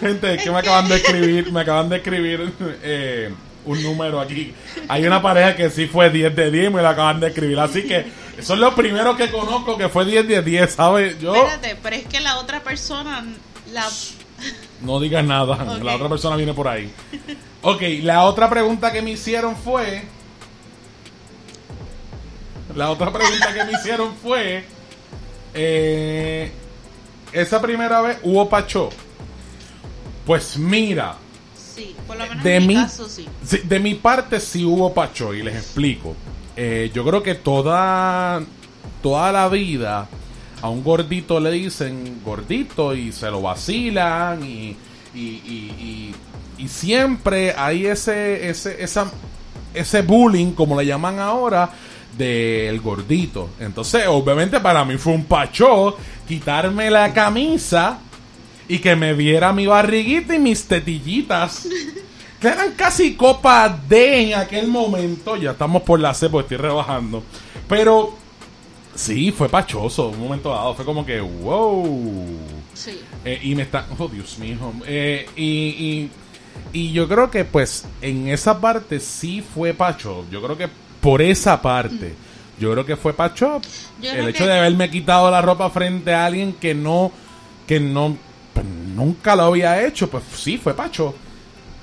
Gente, 0.00 0.34
es 0.34 0.42
que 0.42 0.50
me 0.50 0.58
acaban 0.58 0.88
de 0.88 0.96
escribir, 0.96 1.52
me 1.52 1.60
acaban 1.60 1.88
de 1.88 1.96
escribir 1.96 2.52
eh, 2.82 3.32
un 3.64 3.82
número 3.82 4.20
aquí. 4.20 4.54
Hay 4.88 5.06
una 5.06 5.22
pareja 5.22 5.56
que 5.56 5.70
sí 5.70 5.86
fue 5.86 6.10
10 6.10 6.36
de 6.36 6.50
10 6.50 6.66
y 6.66 6.70
me 6.70 6.82
lo 6.82 6.88
acaban 6.88 7.18
de 7.20 7.28
escribir. 7.28 7.58
Así 7.58 7.82
que 7.86 8.06
son 8.42 8.60
los 8.60 8.74
primeros 8.74 9.16
que 9.16 9.30
conozco 9.30 9.76
que 9.76 9.88
fue 9.88 10.04
10 10.04 10.28
de 10.28 10.42
10, 10.42 10.72
¿sabes? 10.72 11.18
Yo 11.18 11.34
Espérate, 11.34 11.76
pero 11.82 11.96
es 11.96 12.04
que 12.06 12.20
la 12.20 12.38
otra 12.38 12.62
persona 12.62 13.24
la 13.72 13.88
no 14.82 15.00
digas 15.00 15.24
nada. 15.24 15.54
Ok. 15.54 15.82
La 15.82 15.96
otra 15.96 16.08
persona 16.08 16.36
viene 16.36 16.54
por 16.54 16.68
ahí. 16.68 16.92
Ok, 17.62 17.82
la 18.02 18.24
otra 18.24 18.48
pregunta 18.48 18.92
que 18.92 19.02
me 19.02 19.10
hicieron 19.10 19.56
fue. 19.56 20.04
La 22.76 22.90
otra 22.90 23.12
pregunta 23.12 23.52
que 23.52 23.64
me 23.64 23.72
hicieron 23.72 24.14
fue. 24.22 24.64
eh, 25.54 26.52
esa 27.32 27.60
primera 27.60 28.00
vez 28.02 28.18
hubo 28.22 28.48
Pacho. 28.48 28.90
Pues 30.24 30.56
mira, 30.58 31.16
sí, 31.74 31.94
por 32.06 32.16
lo 32.16 32.26
menos 32.26 32.42
de 32.44 32.56
en 32.56 32.62
mi 32.66 32.74
mi, 32.74 32.82
caso 32.82 33.08
sí. 33.08 33.26
sí, 33.44 33.58
de 33.64 33.78
mi 33.78 33.94
parte 33.94 34.40
sí 34.40 34.64
hubo 34.64 34.92
Pacho 34.92 35.32
y 35.34 35.42
les 35.42 35.54
explico. 35.56 36.14
Eh, 36.56 36.90
yo 36.94 37.04
creo 37.04 37.22
que 37.22 37.34
toda, 37.34 38.42
toda 39.02 39.30
la 39.32 39.48
vida 39.48 40.08
a 40.62 40.68
un 40.68 40.82
gordito 40.82 41.38
le 41.38 41.50
dicen 41.52 42.20
gordito 42.24 42.94
y 42.94 43.12
se 43.12 43.30
lo 43.30 43.42
vacilan 43.42 44.42
y, 44.42 44.76
y, 45.14 45.20
y- 45.20 46.14
y- 46.58 46.62
y 46.64 46.68
siempre 46.68 47.54
hay 47.56 47.86
ese, 47.86 48.48
ese, 48.48 48.82
esa, 48.82 49.10
ese 49.74 50.00
bullying, 50.02 50.52
como 50.52 50.80
le 50.80 50.86
llaman 50.86 51.18
ahora, 51.18 51.68
del 52.16 52.80
gordito. 52.80 53.50
Entonces, 53.60 54.04
obviamente 54.08 54.60
para 54.60 54.84
mí 54.84 54.96
fue 54.96 55.12
un 55.12 55.24
pacho 55.24 55.96
quitarme 56.26 56.90
la 56.90 57.12
camisa 57.12 57.98
y 58.68 58.78
que 58.78 58.96
me 58.96 59.14
viera 59.14 59.52
mi 59.52 59.66
barriguita 59.66 60.34
y 60.34 60.38
mis 60.38 60.64
tetillitas. 60.66 61.68
Que 62.38 62.48
eran 62.48 62.72
casi 62.72 63.14
copa 63.14 63.66
D 63.88 64.24
en 64.24 64.34
aquel 64.38 64.68
momento. 64.68 65.36
Ya 65.36 65.52
estamos 65.52 65.80
por 65.80 65.98
la 65.98 66.12
C 66.12 66.28
porque 66.28 66.54
estoy 66.54 66.68
rebajando. 66.68 67.22
Pero 67.66 68.14
sí, 68.94 69.32
fue 69.32 69.48
pachoso. 69.48 70.08
Un 70.08 70.20
momento 70.20 70.50
dado 70.50 70.74
fue 70.74 70.84
como 70.84 71.06
que, 71.06 71.18
wow. 71.18 72.28
Sí. 72.74 73.00
Eh, 73.24 73.40
y 73.42 73.54
me 73.54 73.62
está. 73.62 73.86
Oh, 73.98 74.06
Dios 74.06 74.38
mío. 74.38 74.58
Eh, 74.86 75.26
y, 75.34 75.42
y, 75.42 76.10
y 76.74 76.92
yo 76.92 77.08
creo 77.08 77.30
que, 77.30 77.46
pues, 77.46 77.86
en 78.02 78.28
esa 78.28 78.60
parte 78.60 79.00
sí 79.00 79.42
fue 79.42 79.72
Pacho. 79.72 80.26
Yo 80.30 80.42
creo 80.42 80.58
que 80.58 80.68
por 81.06 81.22
esa 81.22 81.62
parte. 81.62 82.16
Yo 82.58 82.72
creo 82.72 82.84
que 82.84 82.96
fue 82.96 83.12
Pacho. 83.12 83.60
Yo 84.02 84.10
El 84.10 84.28
hecho 84.30 84.42
que- 84.42 84.50
de 84.50 84.58
haberme 84.58 84.90
quitado 84.90 85.30
la 85.30 85.40
ropa 85.40 85.70
frente 85.70 86.12
a 86.12 86.26
alguien 86.26 86.52
que 86.54 86.74
no, 86.74 87.12
que 87.64 87.78
no, 87.78 88.16
pues, 88.52 88.66
nunca 88.66 89.36
lo 89.36 89.44
había 89.44 89.86
hecho, 89.86 90.10
pues 90.10 90.24
sí, 90.34 90.58
fue 90.58 90.74
Pacho. 90.74 91.14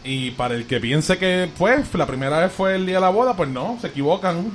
Y 0.03 0.31
para 0.31 0.55
el 0.55 0.67
que 0.67 0.81
piense 0.81 1.17
que 1.17 1.49
pues 1.57 1.93
la 1.93 2.05
primera 2.05 2.37
vez 2.39 2.51
fue 2.51 2.75
el 2.75 2.85
día 2.85 2.95
de 2.95 3.01
la 3.01 3.09
boda, 3.11 3.33
pues 3.33 3.47
no, 3.47 3.77
se 3.79 3.87
equivocan. 3.87 4.51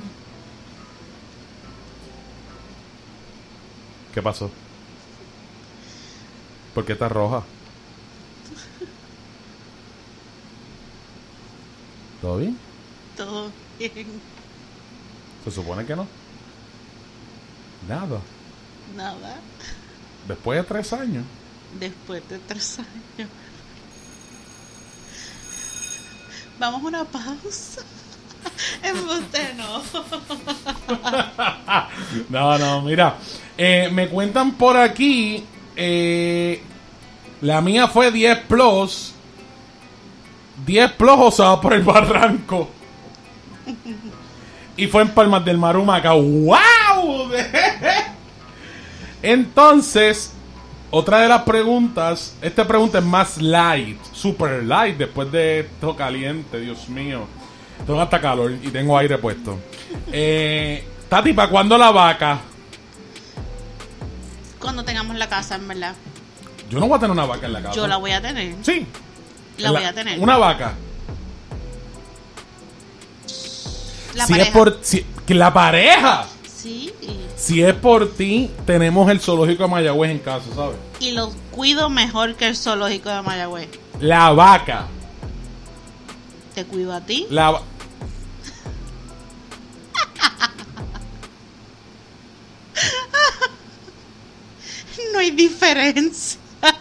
¿Qué 4.12 4.20
pasó? 4.20 4.50
¿Por 6.74 6.84
qué 6.84 6.92
está 6.92 7.08
roja? 7.08 7.42
¿Todo 12.20 12.36
bien? 12.36 12.58
Todo 13.16 13.50
bien. 13.78 13.92
Se 15.48 15.54
supone 15.54 15.84
que 15.86 15.96
no. 15.96 16.06
Nada. 17.88 18.20
Nada. 18.96 19.36
Después 20.26 20.58
de 20.58 20.64
tres 20.64 20.92
años. 20.92 21.24
Después 21.80 22.28
de 22.28 22.38
tres 22.38 22.78
años. 22.80 23.30
Vamos 26.58 26.82
a 26.82 26.86
una 26.86 27.04
pausa. 27.04 27.82
Embuste 28.82 29.54
no. 29.54 29.82
No, 32.28 32.58
no, 32.58 32.82
mira. 32.82 33.16
eh, 33.56 33.88
me 33.92 34.08
cuentan 34.08 34.52
por 34.52 34.76
aquí. 34.76 35.44
eh, 35.76 36.62
la 37.40 37.60
mía 37.60 37.86
fue 37.88 38.10
10 38.10 38.38
plus. 38.46 39.12
10 40.66 40.92
plus 40.92 41.14
o 41.18 41.30
sea, 41.30 41.60
por 41.60 41.72
el 41.72 41.82
barranco. 41.82 42.68
Y 44.78 44.86
fue 44.86 45.02
en 45.02 45.08
Palmas 45.10 45.44
del 45.44 45.58
Mar, 45.58 45.76
Humacao. 45.76 46.22
¡Wow! 46.22 47.30
Entonces, 49.20 50.32
otra 50.92 51.18
de 51.18 51.28
las 51.28 51.42
preguntas. 51.42 52.36
Esta 52.40 52.64
pregunta 52.64 52.98
es 52.98 53.04
más 53.04 53.42
light. 53.42 53.98
Super 54.12 54.62
light. 54.62 54.96
Después 54.96 55.32
de 55.32 55.60
esto 55.60 55.96
caliente, 55.96 56.60
Dios 56.60 56.88
mío. 56.88 57.26
Tengo 57.84 58.00
hasta 58.00 58.20
calor 58.20 58.52
y 58.52 58.68
tengo 58.68 58.96
aire 58.96 59.18
puesto. 59.18 59.58
Eh, 60.12 60.86
Tati, 61.08 61.32
¿para 61.32 61.50
cuándo 61.50 61.76
la 61.76 61.90
vaca? 61.90 62.38
Cuando 64.60 64.84
tengamos 64.84 65.16
la 65.16 65.28
casa, 65.28 65.56
en 65.56 65.66
verdad. 65.66 65.94
Yo 66.70 66.78
no 66.78 66.86
voy 66.86 66.98
a 66.98 67.00
tener 67.00 67.12
una 67.12 67.26
vaca 67.26 67.46
en 67.46 67.52
la 67.52 67.62
casa. 67.62 67.74
Yo 67.74 67.88
la 67.88 67.96
voy 67.96 68.12
a 68.12 68.22
tener. 68.22 68.54
Sí. 68.62 68.86
La 69.56 69.72
voy 69.72 69.82
a 69.82 69.92
tener. 69.92 70.20
Una 70.20 70.36
vaca. 70.36 70.74
La 74.18 74.26
si 74.26 74.32
pareja. 74.32 74.48
es 74.48 74.54
por. 74.54 74.78
Si, 74.82 75.06
que 75.26 75.34
la 75.34 75.52
pareja. 75.52 76.26
Sí. 76.56 76.92
Si 77.36 77.62
es 77.62 77.74
por 77.74 78.12
ti, 78.14 78.50
tenemos 78.66 79.08
el 79.10 79.20
zoológico 79.20 79.62
de 79.62 79.68
Mayagüez 79.70 80.10
en 80.10 80.18
casa, 80.18 80.46
¿sabes? 80.54 80.76
Y 81.00 81.12
lo 81.12 81.30
cuido 81.52 81.88
mejor 81.88 82.34
que 82.34 82.46
el 82.48 82.56
zoológico 82.56 83.08
de 83.10 83.22
Mayagüez. 83.22 83.68
La 84.00 84.30
vaca. 84.32 84.86
Te 86.54 86.64
cuido 86.64 86.92
a 86.92 87.00
ti. 87.00 87.26
La 87.30 87.52
va- 87.52 87.62
No 95.12 95.18
hay 95.20 95.30
diferencia. 95.30 96.38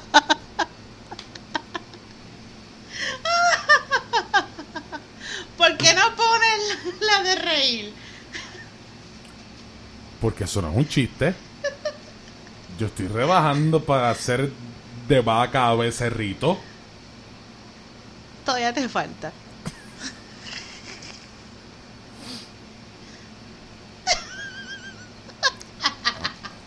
¿Por 5.58 5.76
qué 5.78 5.94
no 5.94 6.16
ponen 6.16 6.98
la 7.02 7.24
de 7.24 7.36
reír? 7.36 7.94
Porque 10.28 10.44
eso 10.44 10.62
no 10.62 10.72
es 10.72 10.76
un 10.76 10.86
chiste. 10.86 11.34
Yo 12.78 12.88
estoy 12.88 13.08
rebajando 13.08 13.82
para 13.82 14.10
hacer 14.10 14.52
de 15.08 15.22
vaca 15.22 15.70
a 15.70 15.76
becerrito. 15.76 16.60
Todavía 18.44 18.74
te 18.74 18.90
falta. 18.90 19.32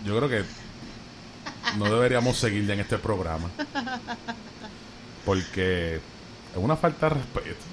Yo 0.06 0.16
creo 0.16 0.28
que 0.30 0.44
no 1.76 1.84
deberíamos 1.84 2.38
seguir 2.38 2.66
ya 2.66 2.72
en 2.72 2.80
este 2.80 2.96
programa. 2.96 3.50
Porque 5.26 5.96
es 5.96 6.56
una 6.56 6.78
falta 6.78 7.10
de 7.10 7.14
respeto. 7.16 7.64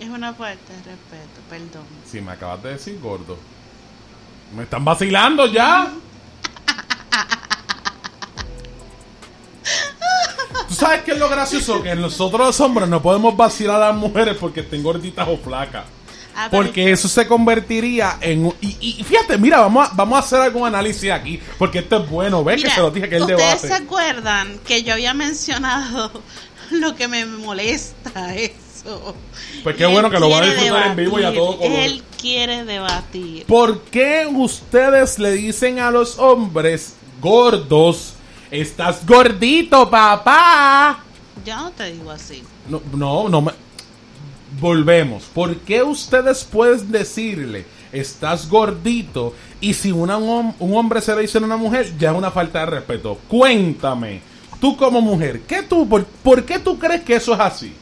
Es 0.00 0.08
una 0.08 0.32
falta 0.32 0.72
de 0.72 0.78
respeto, 0.78 1.40
perdón. 1.50 1.84
Si 2.10 2.22
me 2.22 2.32
acabas 2.32 2.62
de 2.62 2.70
decir 2.70 2.98
gordo. 3.00 3.36
Me 4.54 4.62
están 4.64 4.84
vacilando 4.84 5.46
ya. 5.46 5.90
¿Tú 10.68 10.74
sabes 10.74 11.02
qué 11.02 11.12
es 11.12 11.18
lo 11.18 11.28
gracioso? 11.28 11.82
Que 11.82 11.94
nosotros 11.94 12.46
los 12.46 12.60
hombres 12.60 12.88
no 12.88 13.00
podemos 13.02 13.36
vacilar 13.36 13.76
a 13.82 13.88
las 13.88 13.96
mujeres 13.96 14.36
porque 14.38 14.60
estén 14.60 14.82
gorditas 14.82 15.26
o 15.28 15.36
flacas. 15.38 15.84
Ah, 16.38 16.48
Porque 16.50 16.92
eso 16.92 17.08
se 17.08 17.26
convertiría 17.26 18.18
en... 18.20 18.52
Y, 18.60 18.76
y 19.00 19.02
fíjate, 19.04 19.38
mira, 19.38 19.58
vamos 19.60 19.88
a, 19.88 19.94
vamos 19.94 20.16
a 20.16 20.18
hacer 20.20 20.38
algún 20.42 20.66
análisis 20.66 21.10
aquí. 21.10 21.40
Porque 21.56 21.78
esto 21.78 22.02
es 22.02 22.10
bueno. 22.10 22.44
¿Ves 22.44 22.62
que 22.62 22.68
se 22.70 22.80
lo 22.80 22.90
dije 22.90 23.08
que 23.08 23.16
el 23.16 23.22
¿Ustedes 23.22 23.40
debate? 23.62 23.68
se 23.68 23.72
acuerdan 23.74 24.58
que 24.58 24.82
yo 24.82 24.92
había 24.92 25.14
mencionado 25.14 26.10
lo 26.72 26.94
que 26.94 27.08
me 27.08 27.24
molesta 27.24 28.34
eso? 28.86 29.14
Pues 29.62 29.74
qué 29.76 29.86
bueno 29.86 30.08
que 30.10 30.20
lo 30.20 30.30
va 30.30 30.38
a 30.38 30.46
disfrutar 30.46 30.86
en 30.88 30.96
vivo 30.96 31.18
y 31.18 31.24
a 31.24 31.34
todo 31.34 31.56
color. 31.56 31.72
Él 31.72 32.02
quiere 32.20 32.64
debatir. 32.64 33.44
¿Por 33.46 33.80
qué 33.82 34.26
ustedes 34.32 35.18
le 35.18 35.32
dicen 35.32 35.80
a 35.80 35.90
los 35.90 36.18
hombres 36.20 36.94
gordos, 37.20 38.14
estás 38.50 39.04
gordito, 39.04 39.90
papá? 39.90 41.00
Yo 41.44 41.56
no 41.56 41.70
te 41.72 41.92
digo 41.92 42.10
así. 42.12 42.42
No, 42.68 42.80
no, 42.92 43.28
no 43.28 43.40
me... 43.42 43.52
Volvemos. 44.60 45.24
¿Por 45.34 45.56
qué 45.56 45.82
ustedes 45.82 46.44
pueden 46.44 46.90
decirle, 46.92 47.66
estás 47.92 48.48
gordito? 48.48 49.34
Y 49.60 49.74
si 49.74 49.90
una- 49.90 50.16
un, 50.16 50.54
un 50.58 50.76
hombre 50.76 51.00
se 51.00 51.14
le 51.14 51.22
dice 51.22 51.38
a 51.38 51.42
una 51.42 51.56
mujer, 51.56 51.92
ya 51.98 52.12
es 52.12 52.16
una 52.16 52.30
falta 52.30 52.60
de 52.60 52.66
respeto. 52.66 53.18
Cuéntame, 53.28 54.20
tú 54.60 54.76
como 54.76 55.00
mujer, 55.00 55.40
¿qué 55.42 55.62
tú, 55.62 55.88
por, 55.88 56.04
por 56.04 56.44
qué 56.44 56.58
tú 56.60 56.78
crees 56.78 57.02
que 57.02 57.16
eso 57.16 57.34
es 57.34 57.40
así? 57.40 57.72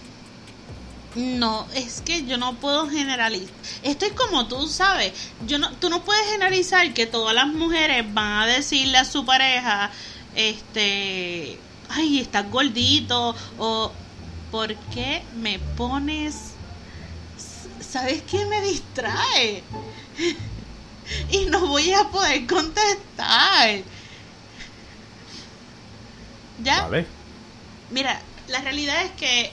No, 1.15 1.67
es 1.75 2.01
que 2.01 2.25
yo 2.25 2.39
no 2.39 2.57
puedo 2.57 2.89
generalizar. 2.89 3.55
Esto 3.83 4.07
es 4.07 4.13
como 4.13 4.49
tú 4.49 4.67
sabes. 4.67 5.13
Yo 5.47 5.59
no, 5.59 5.71
tú 5.77 5.89
no 5.89 6.03
puedes 6.05 6.27
generalizar 6.31 6.93
que 6.93 7.07
todas 7.07 7.35
las 7.35 7.47
mujeres 7.47 8.05
van 8.13 8.43
a 8.43 8.47
decirle 8.47 8.99
a 8.99 9.05
su 9.05 9.25
pareja, 9.25 9.91
este, 10.35 11.59
ay, 11.89 12.21
estás 12.21 12.51
gordito 12.51 13.37
o 13.59 13.93
¿por 14.51 14.75
qué 14.93 15.23
me 15.37 15.59
pones? 15.77 16.53
¿Sabes 17.81 18.23
qué 18.23 18.45
me 18.47 18.61
distrae? 18.63 19.63
y 21.31 21.47
no 21.47 21.67
voy 21.67 21.93
a 21.93 22.05
poder 22.05 22.47
contestar. 22.47 23.83
¿Ya? 26.63 26.83
¿Vale? 26.83 27.07
Mira, 27.91 28.21
la 28.49 28.61
realidad 28.61 29.03
es 29.03 29.11
que. 29.13 29.53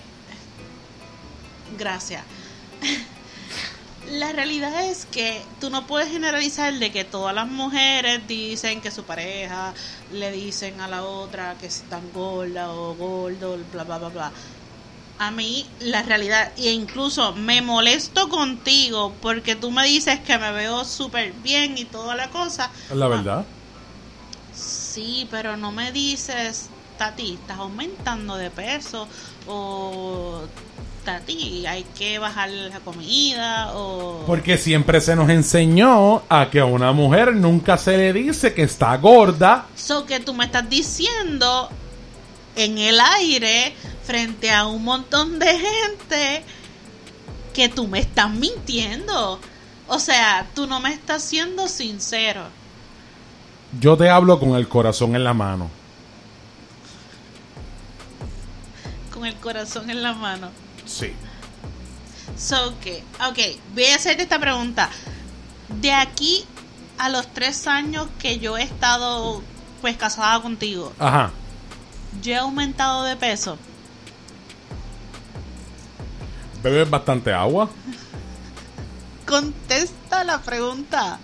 Gracias. 1.77 2.23
La 4.09 4.31
realidad 4.31 4.83
es 4.89 5.05
que 5.05 5.41
tú 5.59 5.69
no 5.69 5.85
puedes 5.85 6.09
generalizar 6.09 6.73
de 6.73 6.91
que 6.91 7.03
todas 7.03 7.35
las 7.35 7.47
mujeres 7.47 8.27
dicen 8.27 8.81
que 8.81 8.89
su 8.89 9.03
pareja 9.03 9.73
le 10.11 10.31
dicen 10.31 10.81
a 10.81 10.87
la 10.87 11.03
otra 11.03 11.55
que 11.59 11.67
están 11.67 12.11
gorda 12.11 12.71
o 12.71 12.95
gordo, 12.95 13.57
bla, 13.71 13.83
bla, 13.83 13.99
bla, 13.99 14.09
bla. 14.09 14.31
A 15.19 15.29
mí, 15.29 15.67
la 15.79 16.01
realidad, 16.01 16.51
e 16.57 16.71
incluso 16.71 17.33
me 17.33 17.61
molesto 17.61 18.27
contigo 18.27 19.13
porque 19.21 19.55
tú 19.55 19.69
me 19.69 19.85
dices 19.85 20.19
que 20.19 20.37
me 20.39 20.51
veo 20.51 20.83
súper 20.83 21.31
bien 21.33 21.77
y 21.77 21.85
toda 21.85 22.15
la 22.15 22.31
cosa. 22.31 22.71
Es 22.89 22.97
la 22.97 23.07
verdad. 23.07 23.45
Sí, 24.53 25.27
pero 25.29 25.57
no 25.57 25.71
me 25.71 25.91
dices, 25.91 26.69
Tati, 26.97 27.35
estás 27.35 27.59
aumentando 27.59 28.35
de 28.35 28.49
peso 28.49 29.07
o 29.47 30.41
Tati, 31.03 31.65
hay 31.65 31.83
que 31.97 32.19
bajar 32.19 32.49
la 32.49 32.79
comida 32.79 33.73
o... 33.73 34.23
Porque 34.27 34.57
siempre 34.57 35.01
se 35.01 35.15
nos 35.15 35.29
enseñó 35.29 36.23
a 36.29 36.49
que 36.49 36.59
a 36.59 36.65
una 36.65 36.91
mujer 36.91 37.35
nunca 37.35 37.77
se 37.77 37.97
le 37.97 38.13
dice 38.13 38.53
que 38.53 38.63
está 38.63 38.95
gorda. 38.97 39.67
So 39.75 40.05
que 40.05 40.19
tú 40.19 40.33
me 40.33 40.45
estás 40.45 40.69
diciendo 40.69 41.69
en 42.55 42.77
el 42.77 42.99
aire 42.99 43.73
frente 44.03 44.51
a 44.51 44.65
un 44.67 44.83
montón 44.83 45.39
de 45.39 45.47
gente 45.47 46.43
que 47.53 47.69
tú 47.69 47.87
me 47.87 47.99
estás 47.99 48.31
mintiendo. 48.31 49.39
O 49.87 49.99
sea, 49.99 50.47
tú 50.53 50.67
no 50.67 50.79
me 50.79 50.93
estás 50.93 51.23
siendo 51.23 51.67
sincero. 51.67 52.43
Yo 53.79 53.97
te 53.97 54.09
hablo 54.09 54.39
con 54.39 54.55
el 54.55 54.67
corazón 54.67 55.15
en 55.15 55.23
la 55.23 55.33
mano. 55.33 55.69
Con 59.13 59.25
el 59.25 59.35
corazón 59.35 59.89
en 59.89 60.03
la 60.03 60.13
mano. 60.13 60.49
Sí. 60.91 61.13
So 62.37 62.73
que, 62.81 63.03
ok, 63.27 63.39
voy 63.73 63.85
a 63.85 63.95
hacerte 63.95 64.23
esta 64.23 64.39
pregunta. 64.39 64.89
De 65.79 65.93
aquí 65.93 66.45
a 66.97 67.09
los 67.09 67.31
tres 67.33 67.67
años 67.67 68.07
que 68.19 68.39
yo 68.39 68.57
he 68.57 68.63
estado 68.63 69.41
pues 69.81 69.97
casada 69.97 70.41
contigo, 70.41 70.93
Ajá. 70.99 71.31
yo 72.21 72.33
he 72.33 72.37
aumentado 72.37 73.03
de 73.03 73.15
peso. 73.15 73.57
¿Bebes 76.61 76.89
bastante 76.89 77.33
agua? 77.33 77.69
Contesta 79.25 80.23
la 80.23 80.39
pregunta. 80.41 81.17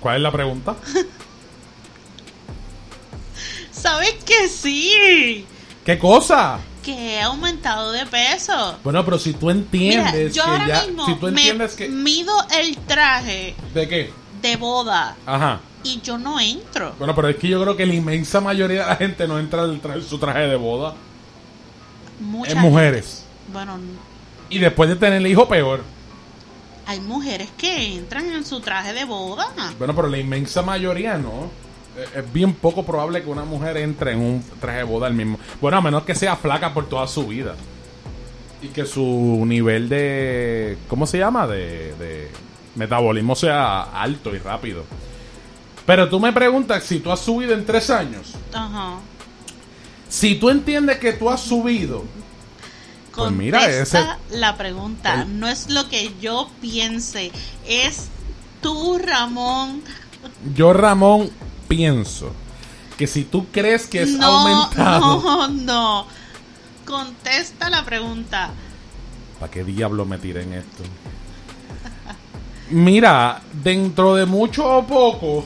¿Cuál 0.00 0.16
es 0.16 0.22
la 0.22 0.32
pregunta? 0.32 0.74
¿Sabes 3.70 4.14
que 4.24 4.48
sí? 4.48 5.46
¿Qué 5.84 5.98
cosa? 5.98 6.58
Que 6.82 7.16
he 7.16 7.20
aumentado 7.22 7.92
de 7.92 8.06
peso. 8.06 8.78
Bueno, 8.82 9.04
pero 9.04 9.18
si 9.18 9.34
tú 9.34 9.46
Mira, 9.46 9.58
entiendes 9.58 10.34
yo 10.34 10.44
que 10.44 10.50
ahora 10.50 10.66
ya. 10.66 10.82
mismo 10.86 11.06
Si 11.06 11.14
tú 11.14 11.22
me 11.26 11.28
entiendes 11.32 11.74
que. 11.74 11.88
mido 11.88 12.32
el 12.58 12.76
traje 12.78 13.54
¿De 13.74 13.86
qué? 13.88 14.12
de 14.40 14.56
boda 14.56 15.14
Ajá. 15.26 15.60
y 15.84 16.00
yo 16.00 16.16
no 16.16 16.40
entro. 16.40 16.94
Bueno, 16.98 17.14
pero 17.14 17.28
es 17.28 17.36
que 17.36 17.48
yo 17.48 17.60
creo 17.60 17.76
que 17.76 17.84
la 17.84 17.94
inmensa 17.94 18.40
mayoría 18.40 18.80
de 18.82 18.86
la 18.88 18.96
gente 18.96 19.28
no 19.28 19.38
entra 19.38 19.64
en 19.64 19.80
traje- 19.80 20.00
su 20.02 20.18
traje 20.18 20.40
de 20.40 20.56
boda. 20.56 20.94
Mucha 22.20 22.50
Es 22.52 22.56
mujeres. 22.56 23.04
gente- 23.06 23.52
Bueno, 23.52 23.78
Y 24.48 24.58
después 24.58 24.88
de 24.88 24.96
tener 24.96 25.18
el 25.18 25.26
hijo, 25.26 25.46
peor. 25.48 25.82
hay 26.86 27.00
mujeres 27.00 27.48
que 27.58 27.94
entran 27.96 28.32
en 28.32 28.44
su 28.44 28.60
traje 28.60 28.92
de 28.92 29.04
boda. 29.04 29.46
Bueno, 29.78 29.94
pero 29.94 30.08
la 30.08 30.18
inmensa 30.18 30.62
mayoría 30.62 31.18
no. 31.18 31.50
Es- 32.02 32.16
Es 32.16 32.32
bien 32.32 32.54
poco 32.54 32.84
probable 32.84 33.22
que 33.22 33.28
una 33.30 33.44
mujer 33.44 33.76
entre 33.78 34.12
en 34.12 34.20
un 34.20 34.44
traje 34.60 34.78
de 34.78 34.84
boda 34.84 35.06
al 35.06 35.14
mismo. 35.14 35.38
Bueno, 35.60 35.76
a 35.78 35.80
menos 35.80 36.04
que 36.04 36.14
sea 36.14 36.36
flaca 36.36 36.72
por 36.74 36.88
toda 36.88 37.06
su 37.06 37.26
vida. 37.26 37.54
Y 38.62 38.68
que 38.68 38.84
su 38.86 39.42
nivel 39.46 39.88
de. 39.88 40.76
¿Cómo 40.88 41.06
se 41.06 41.18
llama? 41.18 41.46
De, 41.46 41.94
de 41.94 42.30
metabolismo 42.74 43.34
sea 43.34 43.82
alto 43.82 44.34
y 44.34 44.38
rápido. 44.38 44.84
Pero 45.86 46.08
tú 46.08 46.20
me 46.20 46.32
preguntas 46.32 46.84
si 46.84 47.00
tú 47.00 47.10
has 47.10 47.20
subido 47.20 47.54
en 47.54 47.64
tres 47.64 47.88
años. 47.90 48.32
Ajá. 48.52 48.96
Si 50.08 50.34
tú 50.36 50.50
entiendes 50.50 50.98
que 50.98 51.12
tú 51.14 51.30
has 51.30 51.40
subido. 51.40 52.04
Pues 53.16 53.32
mira, 53.32 53.68
ese. 53.70 53.98
La 54.30 54.56
pregunta. 54.56 55.24
No 55.24 55.48
es 55.48 55.68
lo 55.70 55.88
que 55.88 56.12
yo 56.20 56.50
piense. 56.60 57.32
Es 57.66 58.08
tú, 58.62 58.98
Ramón. 58.98 59.82
Yo, 60.54 60.72
Ramón, 60.72 61.30
pienso 61.70 62.32
que 62.98 63.06
si 63.06 63.24
tú 63.24 63.46
crees 63.50 63.86
que 63.86 64.02
es 64.02 64.10
no, 64.10 64.26
aumentado. 64.26 65.22
no, 65.22 65.48
no. 65.48 66.06
Contesta 66.84 67.70
la 67.70 67.84
pregunta. 67.84 68.50
¿Para 69.38 69.50
qué 69.50 69.64
diablo 69.64 70.04
me 70.04 70.18
tiré 70.18 70.42
en 70.42 70.52
esto? 70.54 70.82
Mira, 72.70 73.40
dentro 73.52 74.16
de 74.16 74.26
mucho 74.26 74.68
o 74.68 74.86
poco. 74.86 75.44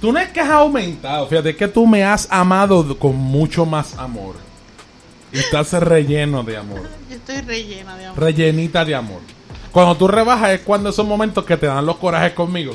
Tú 0.00 0.12
no 0.12 0.18
es 0.18 0.30
que 0.30 0.40
has 0.40 0.50
aumentado, 0.50 1.26
fíjate 1.26 1.50
es 1.50 1.56
que 1.56 1.68
tú 1.68 1.86
me 1.86 2.04
has 2.04 2.26
amado 2.30 2.98
con 2.98 3.16
mucho 3.16 3.66
más 3.66 3.98
amor. 3.98 4.36
Y 5.32 5.38
estás 5.38 5.72
relleno 5.72 6.42
de 6.42 6.56
amor. 6.56 6.88
Yo 7.10 7.16
estoy 7.16 7.40
rellena 7.40 7.96
de 7.96 8.06
amor. 8.06 8.20
Rellenita 8.20 8.84
de 8.84 8.94
amor. 8.94 9.20
Cuando 9.72 9.96
tú 9.96 10.08
rebajas 10.08 10.50
es 10.50 10.60
cuando 10.60 10.90
esos 10.90 11.06
momentos 11.06 11.44
que 11.44 11.56
te 11.56 11.66
dan 11.66 11.86
los 11.86 11.96
corajes 11.96 12.32
conmigo. 12.32 12.74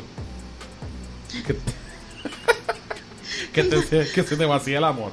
Que, 1.45 1.53
te- 1.53 1.61
que, 3.53 3.63
te- 3.63 4.11
que 4.13 4.23
se 4.23 4.37
te 4.37 4.45
vacía 4.45 4.77
el 4.77 4.83
amor. 4.83 5.11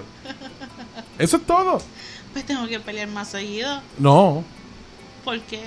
Eso 1.18 1.36
es 1.36 1.46
todo. 1.46 1.80
Pues 2.32 2.46
tengo 2.46 2.66
que 2.66 2.80
pelear 2.80 3.08
más 3.08 3.28
seguido. 3.28 3.82
No. 3.98 4.44
¿Por 5.24 5.40
qué? 5.40 5.60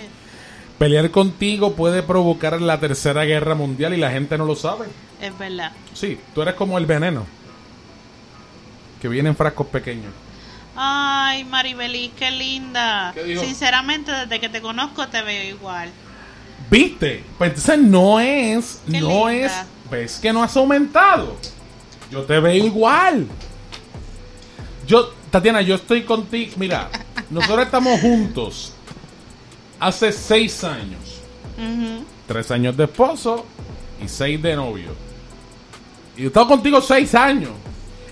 Pelear 0.79 1.09
contigo 1.11 1.73
puede 1.73 2.03
provocar 2.03 2.59
la 2.61 2.79
tercera 2.79 3.23
guerra 3.23 3.55
mundial 3.55 3.93
y 3.93 3.97
la 3.97 4.11
gente 4.11 4.37
no 4.37 4.45
lo 4.45 4.55
sabe. 4.55 4.87
Es 5.21 5.37
verdad. 5.37 5.71
Sí, 5.93 6.19
tú 6.33 6.41
eres 6.41 6.55
como 6.55 6.77
el 6.77 6.85
veneno. 6.85 7.25
Que 9.01 9.07
viene 9.07 9.29
en 9.29 9.35
frascos 9.35 9.67
pequeños. 9.67 10.11
Ay, 10.75 11.45
Maribelis, 11.45 12.11
qué 12.17 12.31
linda. 12.31 13.13
Sinceramente, 13.39 14.11
desde 14.11 14.39
que 14.41 14.49
te 14.49 14.59
conozco 14.61 15.07
te 15.07 15.21
veo 15.21 15.43
igual. 15.55 15.89
¿Viste? 16.69 17.23
Pues 17.37 17.51
entonces 17.51 17.79
no 17.79 18.19
es, 18.19 18.81
Qué 18.89 18.99
no 18.99 19.29
linda. 19.29 19.45
es, 19.45 19.53
ves 19.89 20.19
que 20.19 20.33
no 20.33 20.43
has 20.43 20.55
aumentado. 20.57 21.35
Yo 22.11 22.23
te 22.23 22.39
veo 22.39 22.65
igual. 22.65 23.27
Yo, 24.87 25.13
Tatiana, 25.31 25.61
yo 25.61 25.75
estoy 25.75 26.03
contigo. 26.03 26.53
Mira, 26.57 26.89
nosotros 27.29 27.65
estamos 27.65 27.99
juntos 28.01 28.73
hace 29.79 30.11
seis 30.11 30.63
años. 30.63 30.99
Tres 32.27 32.51
años 32.51 32.75
de 32.75 32.83
esposo 32.85 33.45
y 34.03 34.07
seis 34.07 34.41
de 34.41 34.55
novio. 34.55 34.89
Y 36.17 36.21
yo 36.21 36.25
he 36.25 36.27
estado 36.27 36.47
contigo 36.47 36.81
seis 36.81 37.13
años. 37.15 37.51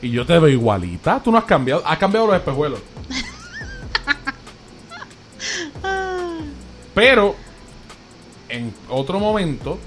Y 0.01 0.11
yo 0.11 0.25
te 0.25 0.37
veo 0.37 0.49
igualita. 0.49 1.21
Tú 1.23 1.31
no 1.31 1.37
has 1.37 1.45
cambiado. 1.45 1.81
Has 1.85 1.97
cambiado 1.97 2.27
los 2.27 2.35
espejuelos. 2.35 2.79
Pero, 6.93 7.35
en 8.49 8.73
otro 8.89 9.19
momento, 9.19 9.79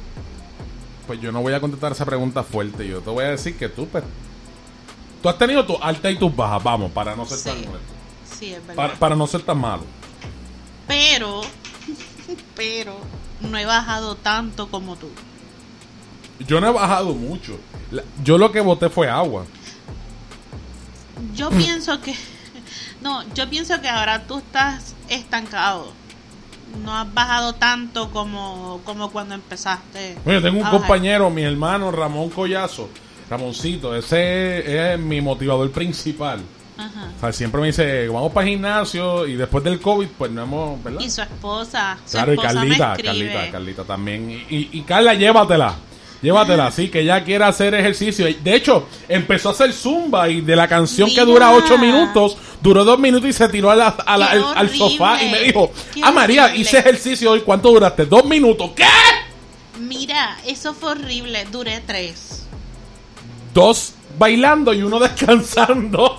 pues 1.06 1.20
yo 1.20 1.30
no 1.32 1.40
voy 1.42 1.52
a 1.54 1.60
contestar 1.60 1.92
esa 1.92 2.04
pregunta 2.04 2.42
fuerte. 2.42 2.86
Yo 2.86 3.00
te 3.00 3.10
voy 3.10 3.24
a 3.24 3.28
decir 3.28 3.56
que 3.56 3.68
tú, 3.68 3.86
pues, 3.88 4.02
tú 5.22 5.28
has 5.28 5.38
tenido 5.38 5.64
tus 5.66 5.76
altas 5.80 6.12
y 6.12 6.16
tus 6.16 6.34
bajas. 6.34 6.62
Vamos, 6.62 6.90
para 6.92 7.14
no 7.16 7.24
ser 7.26 7.38
Sí. 7.38 7.44
tan. 7.48 7.56
Sí, 8.38 8.52
es 8.52 8.60
verdad. 8.66 8.74
Para, 8.74 8.94
para 8.94 9.16
no 9.16 9.26
ser 9.26 9.42
tan 9.42 9.58
malo. 9.58 9.84
Pero, 10.88 11.40
pero, 12.54 12.96
no 13.40 13.56
he 13.58 13.64
bajado 13.66 14.14
tanto 14.16 14.68
como 14.68 14.96
tú. 14.96 15.08
Yo 16.46 16.60
no 16.60 16.68
he 16.68 16.72
bajado 16.72 17.14
mucho. 17.14 17.58
La- 17.90 18.04
yo 18.22 18.36
lo 18.38 18.52
que 18.52 18.60
voté 18.60 18.90
fue 18.90 19.08
agua. 19.08 19.44
Yo 21.34 21.48
pienso 21.50 22.00
que, 22.02 22.14
no, 23.00 23.22
yo 23.34 23.48
pienso 23.48 23.80
que 23.80 23.88
ahora 23.88 24.26
tú 24.26 24.38
estás 24.38 24.94
estancado. 25.08 25.92
No 26.84 26.94
has 26.96 27.12
bajado 27.14 27.54
tanto 27.54 28.10
como, 28.10 28.80
como 28.84 29.10
cuando 29.10 29.34
empezaste. 29.34 30.16
Oye, 30.24 30.40
tengo 30.40 30.58
un 30.58 30.64
a 30.66 30.70
bajar. 30.70 30.80
compañero, 30.80 31.30
mi 31.30 31.42
hermano 31.42 31.90
Ramón 31.90 32.30
Collazo. 32.30 32.88
Ramoncito, 33.30 33.94
ese 33.96 34.92
es 34.94 34.98
mi 35.00 35.20
motivador 35.20 35.70
principal. 35.72 36.40
Ajá. 36.78 37.08
O 37.16 37.20
sea, 37.20 37.32
siempre 37.32 37.60
me 37.60 37.68
dice, 37.68 38.06
vamos 38.08 38.30
para 38.32 38.46
el 38.46 38.52
gimnasio 38.52 39.26
y 39.26 39.34
después 39.34 39.64
del 39.64 39.80
COVID, 39.80 40.08
pues 40.18 40.30
no 40.30 40.42
hemos, 40.42 40.84
¿verdad? 40.84 41.00
Y 41.00 41.08
su 41.10 41.22
esposa. 41.22 41.96
Su 42.04 42.12
Claro, 42.12 42.32
y 42.32 42.34
esposa 42.36 42.52
me 42.52 42.60
Carlita, 42.78 42.92
escribe. 42.92 43.08
Carlita, 43.32 43.50
Carlita 43.52 43.84
también. 43.84 44.30
Y, 44.30 44.34
y- 44.56 44.70
y 44.74 44.82
Carla, 44.82 45.14
llévatela. 45.14 45.74
Llévatela, 46.22 46.70
sí, 46.70 46.88
que 46.88 47.00
ella 47.00 47.22
quiere 47.22 47.44
hacer 47.44 47.74
ejercicio. 47.74 48.26
De 48.42 48.54
hecho, 48.54 48.88
empezó 49.08 49.50
a 49.50 49.52
hacer 49.52 49.72
zumba 49.72 50.28
y 50.28 50.40
de 50.40 50.56
la 50.56 50.66
canción 50.66 51.10
que 51.14 51.20
dura 51.24 51.52
ocho 51.52 51.76
minutos, 51.78 52.36
duró 52.62 52.84
dos 52.84 52.98
minutos 52.98 53.28
y 53.28 53.32
se 53.32 53.48
tiró 53.48 53.70
a 53.70 53.76
la- 53.76 53.88
a 53.88 54.16
la- 54.16 54.30
Qué 54.30 54.42
al, 54.56 54.70
sofá 54.70 55.22
y 55.22 55.30
me 55.30 55.40
dijo, 55.42 55.70
Qué 55.94 56.00
ah, 56.02 56.10
María, 56.12 56.44
horrible. 56.46 56.62
hice 56.62 56.78
ejercicio 56.78 57.30
hoy, 57.30 57.40
¿cuánto 57.42 57.70
duraste? 57.70 58.06
Dos 58.06 58.24
minutos. 58.24 58.70
¿Qué? 58.74 58.84
Mira, 59.78 60.38
eso 60.46 60.72
fue 60.74 60.92
horrible. 60.92 61.46
Duré 61.52 61.80
tres. 61.86 62.46
Dos 63.52 63.92
bailando 64.18 64.72
y 64.72 64.82
uno 64.82 64.98
descansando. 65.00 66.16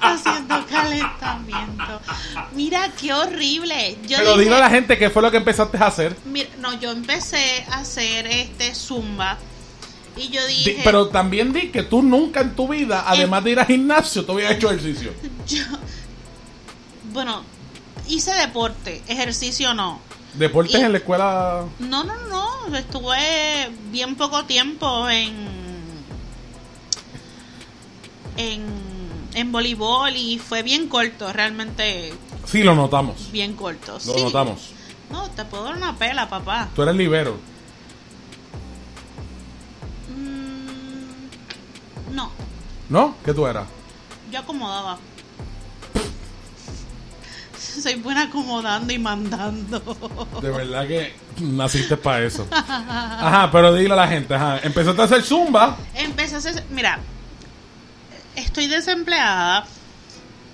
Haciendo 0.00 0.66
calentamiento. 0.66 2.00
Mira, 2.52 2.90
qué 3.00 3.12
horrible. 3.12 3.98
Yo 4.06 4.18
Pero 4.18 4.36
dile 4.36 4.56
a 4.56 4.60
la 4.60 4.70
gente 4.70 4.98
qué 4.98 5.10
fue 5.10 5.22
lo 5.22 5.30
que 5.30 5.36
empezaste 5.38 5.78
a 5.78 5.86
hacer. 5.86 6.16
mira, 6.24 6.48
no, 6.58 6.78
yo 6.80 6.90
empecé 6.90 7.64
a 7.70 7.78
hacer 7.80 8.26
este 8.26 8.74
zumba. 8.74 9.38
Y 10.16 10.28
yo 10.28 10.44
Di- 10.46 10.54
dije, 10.54 10.80
pero 10.84 11.08
también 11.08 11.52
di 11.52 11.68
que 11.68 11.82
tú 11.84 12.02
nunca 12.02 12.40
en 12.40 12.54
tu 12.56 12.66
vida, 12.68 13.04
además 13.06 13.44
de 13.44 13.52
ir 13.52 13.60
al 13.60 13.66
gimnasio, 13.66 14.24
tú 14.24 14.32
habías 14.32 14.52
hecho 14.52 14.68
ejercicio. 14.70 15.12
yo, 15.46 15.62
bueno, 17.12 17.42
hice 18.08 18.32
deporte, 18.34 19.02
ejercicio 19.08 19.72
no. 19.74 20.00
Deportes 20.34 20.80
Y- 20.80 20.84
en 20.84 20.92
la 20.92 20.98
escuela. 20.98 21.64
No, 21.78 22.04
no, 22.04 22.14
no, 22.28 22.76
estuve 22.76 23.70
bien 23.90 24.14
poco 24.16 24.44
tiempo 24.44 25.08
en 25.08 25.59
en, 28.36 28.64
en 29.34 29.52
voleibol 29.52 30.14
y 30.16 30.38
fue 30.38 30.62
bien 30.62 30.88
corto, 30.88 31.32
realmente 31.32 32.12
Sí, 32.46 32.62
lo 32.62 32.74
notamos. 32.74 33.30
bien 33.32 33.54
corto. 33.54 33.94
Lo 33.94 34.00
sí. 34.00 34.22
notamos. 34.22 34.70
No, 35.10 35.28
te 35.30 35.44
puedo 35.44 35.64
dar 35.64 35.76
una 35.76 35.96
pela, 35.96 36.28
papá. 36.28 36.68
Tú 36.74 36.82
eres 36.82 36.94
libero. 36.96 37.36
Mm, 40.14 42.14
no, 42.14 42.30
¿No? 42.88 43.14
¿Qué 43.24 43.32
tú 43.34 43.46
eras? 43.46 43.66
yo 44.32 44.38
acomodaba. 44.40 44.98
Soy 47.58 47.94
buena 47.96 48.24
acomodando 48.24 48.92
y 48.92 48.98
mandando. 48.98 49.80
De 50.42 50.50
verdad 50.50 50.86
que 50.86 51.14
naciste 51.40 51.96
para 51.96 52.24
eso. 52.24 52.46
Ajá, 52.50 53.48
pero 53.50 53.74
dile 53.74 53.92
a 53.94 53.96
la 53.96 54.08
gente, 54.08 54.34
ajá. 54.34 54.58
Empezaste 54.62 55.00
a 55.00 55.04
hacer 55.04 55.22
zumba. 55.22 55.76
Empecé 55.94 56.36
a 56.36 56.38
hacer, 56.38 56.64
mira, 56.70 56.98
estoy 58.36 58.66
desempleada 58.66 59.66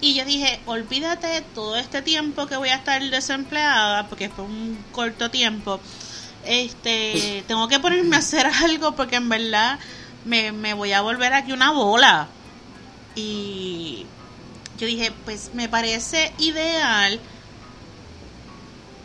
y 0.00 0.14
yo 0.14 0.24
dije, 0.24 0.60
olvídate 0.66 1.42
todo 1.54 1.76
este 1.76 2.02
tiempo 2.02 2.46
que 2.46 2.56
voy 2.56 2.68
a 2.68 2.76
estar 2.76 3.02
desempleada, 3.02 4.08
porque 4.08 4.28
fue 4.28 4.44
un 4.44 4.78
corto 4.92 5.30
tiempo. 5.30 5.80
este, 6.44 7.44
tengo 7.48 7.68
que 7.68 7.80
ponerme 7.80 8.16
a 8.16 8.18
hacer 8.20 8.46
algo 8.46 8.94
porque 8.94 9.16
en 9.16 9.28
verdad 9.28 9.78
me, 10.24 10.52
me 10.52 10.74
voy 10.74 10.92
a 10.92 11.00
volver 11.00 11.32
aquí 11.32 11.52
una 11.52 11.70
bola. 11.70 12.28
Y 13.14 14.06
yo 14.78 14.86
dije, 14.86 15.12
pues 15.24 15.50
me 15.54 15.68
parece 15.68 16.32
ideal 16.38 17.18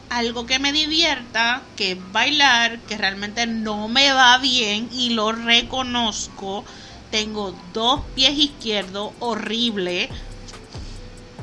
algo 0.10 0.46
que 0.46 0.60
me 0.60 0.74
divierta, 0.74 1.62
que 1.78 1.94
es 1.94 2.12
bailar, 2.12 2.80
que 2.80 2.98
realmente 2.98 3.48
no 3.48 3.88
me 3.88 4.12
va 4.12 4.38
bien 4.40 4.90
y 4.92 5.12
lo 5.12 5.32
reconozco. 5.32 6.66
Tengo 7.12 7.54
dos 7.74 8.02
pies 8.16 8.38
izquierdos 8.38 9.12
horrible 9.20 10.10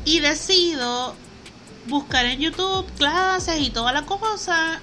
y 0.05 0.21
decido 0.21 1.15
buscar 1.87 2.25
en 2.27 2.41
YouTube 2.41 2.87
clases 2.97 3.61
y 3.61 3.71
toda 3.71 3.93
la 3.93 4.07
cosa. 4.07 4.81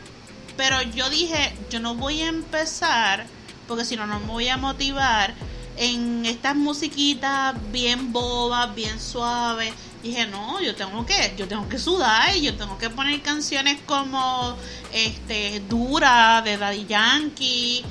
Pero 0.58 0.82
yo 0.84 1.10
dije, 1.10 1.54
yo 1.70 1.80
no 1.80 1.96
voy 1.96 2.22
a 2.22 2.30
empezar 2.30 3.26
porque 3.68 3.86
si 3.86 3.96
no, 3.96 4.06
no 4.06 4.20
me 4.20 4.28
voy 4.28 4.48
a 4.48 4.58
motivar 4.58 5.34
en 5.78 6.26
estas 6.26 6.56
musiquitas 6.56 7.56
bien 7.72 8.14
bobas, 8.14 8.74
bien 8.76 9.00
suaves. 9.00 9.74
Dije, 10.04 10.28
no, 10.28 10.62
yo 10.62 10.76
tengo 10.76 11.06
que, 11.06 11.34
yo 11.38 11.48
tengo 11.48 11.68
que 11.68 11.80
sudar 11.80 12.36
y 12.36 12.42
yo 12.42 12.56
tengo 12.56 12.78
que 12.78 12.90
poner 12.90 13.22
canciones 13.22 13.80
como 13.86 14.56
este 14.94 15.62
Dura 15.68 16.42
de 16.44 16.58
Daddy 16.58 16.86
Yankee. 16.86 17.84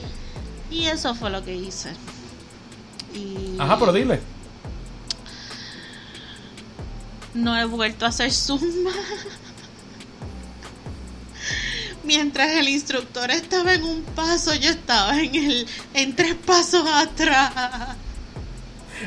Y 0.70 0.84
eso 0.86 1.14
fue 1.14 1.30
lo 1.30 1.44
que 1.44 1.54
hice. 1.54 1.92
Y 3.14 3.56
Ajá, 3.58 3.78
pero 3.78 3.92
dile. 3.92 4.20
no 7.34 7.56
he 7.58 7.64
vuelto 7.64 8.04
a 8.06 8.08
hacer 8.08 8.30
zumba. 8.32 8.92
Mientras 12.04 12.48
el 12.52 12.68
instructor 12.68 13.30
estaba 13.30 13.74
en 13.74 13.82
un 13.82 14.02
paso, 14.02 14.54
yo 14.54 14.70
estaba 14.70 15.18
en 15.20 15.34
el 15.34 15.66
en 15.94 16.14
tres 16.14 16.34
pasos 16.34 16.84
atrás. 16.86 17.96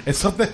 Eso 0.06 0.34
te, 0.34 0.50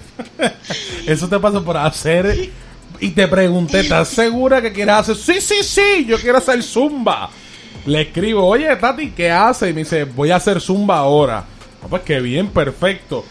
eso 1.11 1.27
te 1.27 1.39
pasó 1.39 1.63
por 1.63 1.77
hacer. 1.77 2.51
Y 2.99 3.09
te 3.09 3.27
pregunté, 3.27 3.81
¿estás 3.81 4.09
segura 4.09 4.61
que 4.61 4.71
quieres 4.71 4.95
hacer? 4.95 5.15
Sí, 5.15 5.41
sí, 5.41 5.63
sí, 5.63 6.05
yo 6.05 6.17
quiero 6.19 6.37
hacer 6.37 6.61
zumba. 6.61 7.29
Le 7.85 8.01
escribo, 8.03 8.45
oye, 8.45 8.73
Tati, 8.75 9.11
¿qué 9.11 9.29
hace? 9.31 9.69
Y 9.69 9.73
me 9.73 9.81
dice, 9.81 10.05
voy 10.05 10.31
a 10.31 10.37
hacer 10.37 10.61
zumba 10.61 10.97
ahora. 10.99 11.43
Ah, 11.81 11.87
pues 11.89 12.03
qué 12.03 12.21
bien, 12.21 12.49
perfecto. 12.49 13.25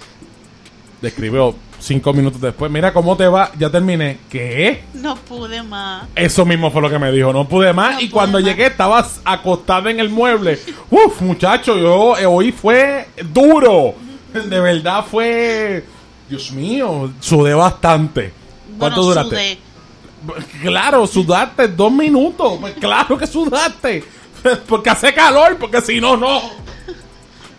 Le 1.02 1.08
escribió 1.08 1.54
cinco 1.80 2.12
minutos 2.12 2.40
después, 2.40 2.70
mira 2.70 2.92
cómo 2.92 3.16
te 3.16 3.26
va, 3.26 3.50
ya 3.58 3.68
terminé. 3.68 4.18
¿Qué? 4.30 4.84
No 4.94 5.16
pude 5.16 5.62
más. 5.64 6.04
Eso 6.14 6.44
mismo 6.46 6.70
fue 6.70 6.80
lo 6.80 6.88
que 6.88 6.98
me 6.98 7.10
dijo, 7.10 7.32
no 7.32 7.46
pude 7.48 7.72
más. 7.72 7.94
No 7.94 8.00
y 8.00 8.04
pude 8.04 8.12
cuando 8.12 8.38
más. 8.38 8.46
llegué 8.48 8.66
estabas 8.66 9.20
acostada 9.24 9.90
en 9.90 9.98
el 9.98 10.08
mueble. 10.08 10.58
Uf, 10.90 11.20
muchacho, 11.20 11.76
yo 11.76 12.16
eh, 12.16 12.24
hoy 12.24 12.52
fue 12.52 13.08
duro. 13.32 13.94
De 14.32 14.60
verdad 14.60 15.04
fue... 15.04 15.84
Dios 16.28 16.52
mío, 16.52 17.12
sudé 17.20 17.52
bastante. 17.52 18.32
¿Cuánto 18.78 19.02
Bueno, 19.02 19.08
duraste? 19.26 19.36
sudé. 19.36 19.58
Claro, 20.62 21.06
sudaste 21.06 21.68
dos 21.68 21.90
minutos. 21.92 22.58
Pues 22.60 22.74
claro 22.74 23.18
que 23.18 23.26
sudaste. 23.26 24.04
Porque 24.68 24.88
hace 24.90 25.12
calor, 25.12 25.56
porque 25.56 25.80
si 25.80 26.00
no, 26.00 26.16
no. 26.16 26.40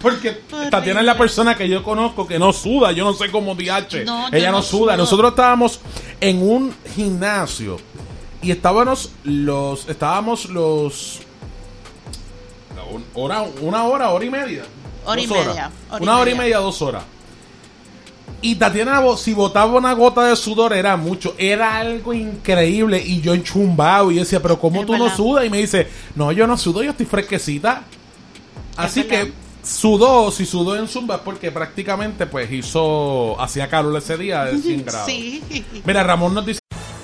Porque 0.04 0.32
Tatiana 0.70 1.00
es 1.00 1.06
la 1.06 1.18
persona 1.18 1.56
que 1.56 1.68
yo 1.70 1.82
conozco 1.82 2.28
que 2.28 2.38
no 2.38 2.52
suda. 2.52 2.92
Yo 2.92 3.06
no 3.06 3.14
sé 3.14 3.32
cómo 3.32 3.56
DH. 3.56 4.04
No, 4.06 4.28
Ella 4.34 4.52
no, 4.52 4.58
no 4.58 4.62
suda. 4.62 4.94
sudo. 4.94 4.98
Nosotros 4.98 5.30
estábamos 5.32 5.80
en 6.20 6.42
un 6.48 6.76
gimnasio 6.94 7.78
y 8.42 8.52
estábamos 8.52 9.12
los. 9.24 9.88
Estábamos 9.88 10.46
los. 10.50 11.22
Hora, 13.16 13.46
una 13.62 13.86
hora, 13.86 14.10
hora 14.10 14.26
y 14.26 14.30
media. 14.30 14.64
Hora 15.06 15.22
y 15.22 15.26
horas. 15.26 15.48
media, 15.48 15.72
y 16.00 16.04
una 16.04 16.18
hora 16.18 16.32
y 16.32 16.36
media. 16.36 16.58
dos 16.60 16.82
horas. 16.82 17.04
Y 18.42 18.56
Tatiana, 18.56 19.02
si 19.16 19.34
botaba 19.34 19.72
una 19.78 19.94
gota 19.94 20.26
de 20.26 20.36
sudor, 20.36 20.74
era 20.74 20.98
mucho. 20.98 21.34
Era 21.38 21.78
algo 21.78 22.14
increíble. 22.14 23.02
Y 23.02 23.22
yo 23.22 23.34
enchumbado. 23.34 24.12
Y 24.12 24.16
yo 24.16 24.24
decía, 24.24 24.42
pero 24.42 24.60
¿cómo 24.60 24.82
Es 24.82 24.86
tú 24.86 24.98
no 24.98 25.10
sudas? 25.16 25.46
Y 25.46 25.50
me 25.50 25.60
dice, 25.60 25.88
no, 26.14 26.30
yo 26.34 26.46
no 26.46 26.58
sudo, 26.58 26.84
yo 26.84 26.92
estoy 26.92 27.06
fresquecita. 27.06 27.84
Así 28.76 29.04
verdad. 29.04 29.28
que 29.28 29.43
sudó, 29.64 30.30
si 30.32 30.46
sudó 30.46 30.76
en 30.76 30.88
Zumba, 30.88 31.16
es 31.16 31.22
porque 31.22 31.52
prácticamente 31.52 32.26
pues 32.28 32.52
hizo, 32.52 33.40
hacía 33.42 33.70
calor 33.70 33.98
ese 33.98 34.18
día 34.18 34.46
de 34.46 34.58
100 34.58 34.86
grados. 34.86 35.08
Sí. 35.08 35.42
Mira, 35.86 36.04
Ramón 36.04 36.34
nos 36.34 36.46
dice... 36.46 36.60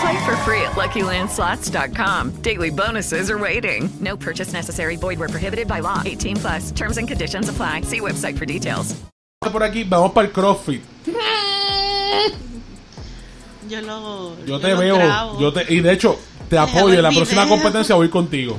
Play 0.00 0.24
for 0.26 0.36
free 0.44 0.60
at 0.62 0.72
LuckyLandSlots.com. 0.72 2.42
Daily 2.42 2.70
bonuses 2.70 3.30
are 3.30 3.38
waiting. 3.38 3.88
No 4.00 4.16
purchase 4.16 4.52
necessary. 4.52 4.96
Void 4.96 5.18
where 5.18 5.28
prohibited 5.28 5.68
by 5.68 5.80
law. 5.80 6.02
18 6.04 6.36
plus. 6.36 6.72
Terms 6.72 6.98
and 6.98 7.08
conditions 7.08 7.48
apply. 7.48 7.82
See 7.82 8.00
website 8.00 8.36
for 8.36 8.44
details. 8.46 8.94
Por 9.40 9.62
aquí, 9.62 9.84
vamos 9.84 10.12
para 10.12 10.26
el 10.26 10.32
CrossFit. 10.32 10.82
Yo 13.68 13.80
lo. 13.82 14.36
Yo 14.46 14.58
te 14.60 14.70
lo 14.70 14.78
veo, 14.78 14.96
grabo. 14.96 15.40
yo 15.40 15.52
te, 15.52 15.72
y 15.72 15.80
de 15.80 15.92
hecho, 15.92 16.18
te 16.48 16.56
apoyo. 16.58 16.88
el 16.88 16.96
En 16.96 17.02
la 17.02 17.10
próxima 17.10 17.48
competencia 17.48 17.94
voy 17.94 18.08
contigo. 18.08 18.58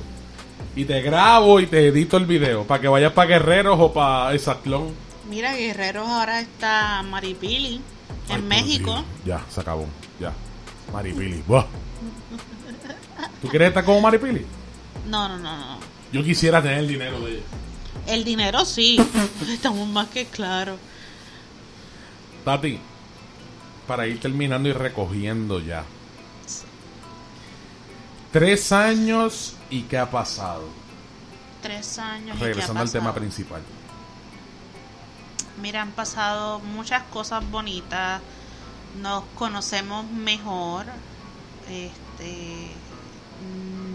Y 0.76 0.86
te 0.86 1.02
grabo 1.02 1.60
y 1.60 1.66
te 1.68 1.88
edito 1.88 2.18
el 2.18 2.26
video. 2.26 2.64
Para 2.66 2.82
que 2.82 2.88
vayas 2.88 3.14
para 3.14 3.28
Guerreros 3.30 3.78
o 3.80 3.94
para 3.94 4.34
Exatlón. 4.34 4.94
Mira, 5.30 5.56
Guerreros 5.56 6.08
ahora 6.08 6.42
está 6.42 7.04
Maripili 7.04 7.82
Ay, 8.30 8.36
en 8.36 8.42
por 8.42 8.50
México. 8.50 9.04
Ya, 9.26 9.42
se 9.50 9.62
acabó. 9.62 9.88
Maripili. 10.94 11.44
Buah. 11.48 11.66
¿Tú 13.42 13.48
quieres 13.50 13.70
estar 13.70 13.84
como 13.86 14.02
Maripili? 14.02 14.46
No, 15.06 15.28
no, 15.28 15.38
no, 15.38 15.58
no. 15.58 15.80
Yo 16.12 16.24
quisiera 16.24 16.62
tener 16.62 16.80
el 16.80 16.88
dinero 16.88 17.20
de 17.22 17.34
ella. 17.34 17.44
El 18.08 18.24
dinero 18.24 18.66
sí. 18.66 18.98
Estamos 19.50 19.88
más 19.88 20.08
que 20.10 20.26
claros. 20.26 20.80
Tati, 22.46 22.80
para 23.88 24.08
ir 24.08 24.20
terminando 24.20 24.70
y 24.70 24.74
recogiendo 24.74 25.60
ya. 25.60 25.84
Tres 28.32 28.72
años 28.72 29.56
y 29.70 29.84
qué 29.84 29.98
ha 29.98 30.10
pasado. 30.10 30.64
Tres 31.62 31.98
años. 32.00 32.36
¿y 32.36 32.40
qué 32.40 32.46
ha 32.46 32.48
Regresando 32.48 32.82
al 32.82 32.92
tema 32.92 33.06
pasado? 33.06 33.20
principal. 33.22 33.62
Mira, 35.62 35.82
han 35.82 35.92
pasado 35.92 36.60
muchas 36.60 37.04
cosas 37.04 37.50
bonitas. 37.50 38.22
Nos 38.96 39.24
conocemos 39.36 40.06
mejor. 40.12 40.86
Este 41.70 42.72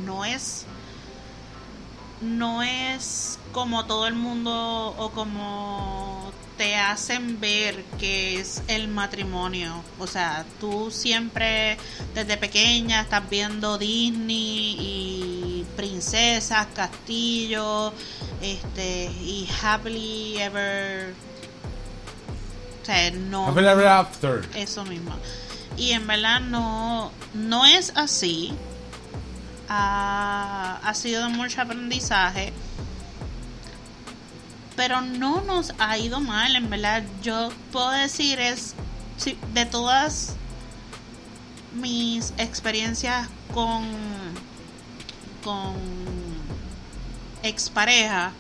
no 0.05 0.24
es 0.24 0.66
no 2.20 2.62
es 2.62 3.39
como 3.52 3.85
todo 3.85 4.06
el 4.06 4.14
mundo 4.14 4.94
o 4.97 5.10
como 5.10 6.32
te 6.56 6.77
hacen 6.77 7.40
ver 7.40 7.82
que 7.98 8.39
es 8.39 8.62
el 8.69 8.86
matrimonio. 8.86 9.82
O 9.98 10.06
sea, 10.06 10.44
tú 10.60 10.90
siempre 10.90 11.77
desde 12.14 12.36
pequeña 12.36 13.01
estás 13.01 13.28
viendo 13.28 13.78
Disney 13.78 14.77
y 14.78 15.66
princesas, 15.77 16.69
castillos, 16.74 17.93
este 18.40 19.06
y 19.06 19.48
happily 19.62 20.39
ever 20.39 21.14
o 22.83 22.85
sea, 22.85 23.11
no 23.13 23.47
After. 23.47 24.49
eso 24.55 24.85
mismo. 24.85 25.15
Y 25.77 25.93
en 25.93 26.07
verdad 26.07 26.41
no, 26.41 27.11
no 27.35 27.65
es 27.65 27.93
así. 27.97 28.53
Ha, 29.69 30.81
ha 30.83 30.95
sido 30.95 31.23
de 31.23 31.29
mucho 31.29 31.63
aprendizaje. 31.63 32.53
Pero 34.77 35.01
no 35.01 35.43
nos 35.43 35.75
ha 35.79 35.97
ido 35.99 36.21
mal, 36.21 36.57
en 36.57 36.69
verdad. 36.69 37.05
Yo 37.23 37.51
puedo 37.71 37.91
decir 37.91 38.41
es 38.41 38.75
de 39.55 39.67
todas 39.67 40.35
mis 41.75 42.35
experiencias 42.39 43.29
con 43.55 43.85
con 45.43 45.75
expareja 47.43 48.33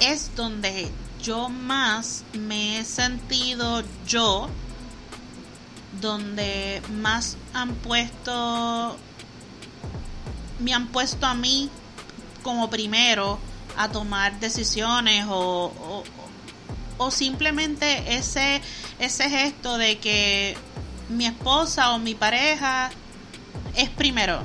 es 0.00 0.34
donde 0.36 0.90
yo 1.22 1.48
más 1.48 2.24
me 2.32 2.78
he 2.78 2.84
sentido 2.84 3.82
yo 4.06 4.48
donde 6.00 6.82
más 6.90 7.36
han 7.52 7.74
puesto 7.74 8.96
me 10.58 10.74
han 10.74 10.88
puesto 10.88 11.26
a 11.26 11.34
mí 11.34 11.70
como 12.42 12.70
primero 12.70 13.38
a 13.76 13.88
tomar 13.88 14.38
decisiones 14.40 15.26
o, 15.28 16.04
o, 16.98 17.10
simplemente 17.10 18.14
ese 18.14 18.60
ese 18.98 19.30
gesto 19.30 19.78
de 19.78 19.98
que 19.98 20.56
mi 21.08 21.26
esposa 21.26 21.92
o 21.92 21.98
mi 21.98 22.14
pareja 22.14 22.90
es 23.74 23.88
primero 23.90 24.42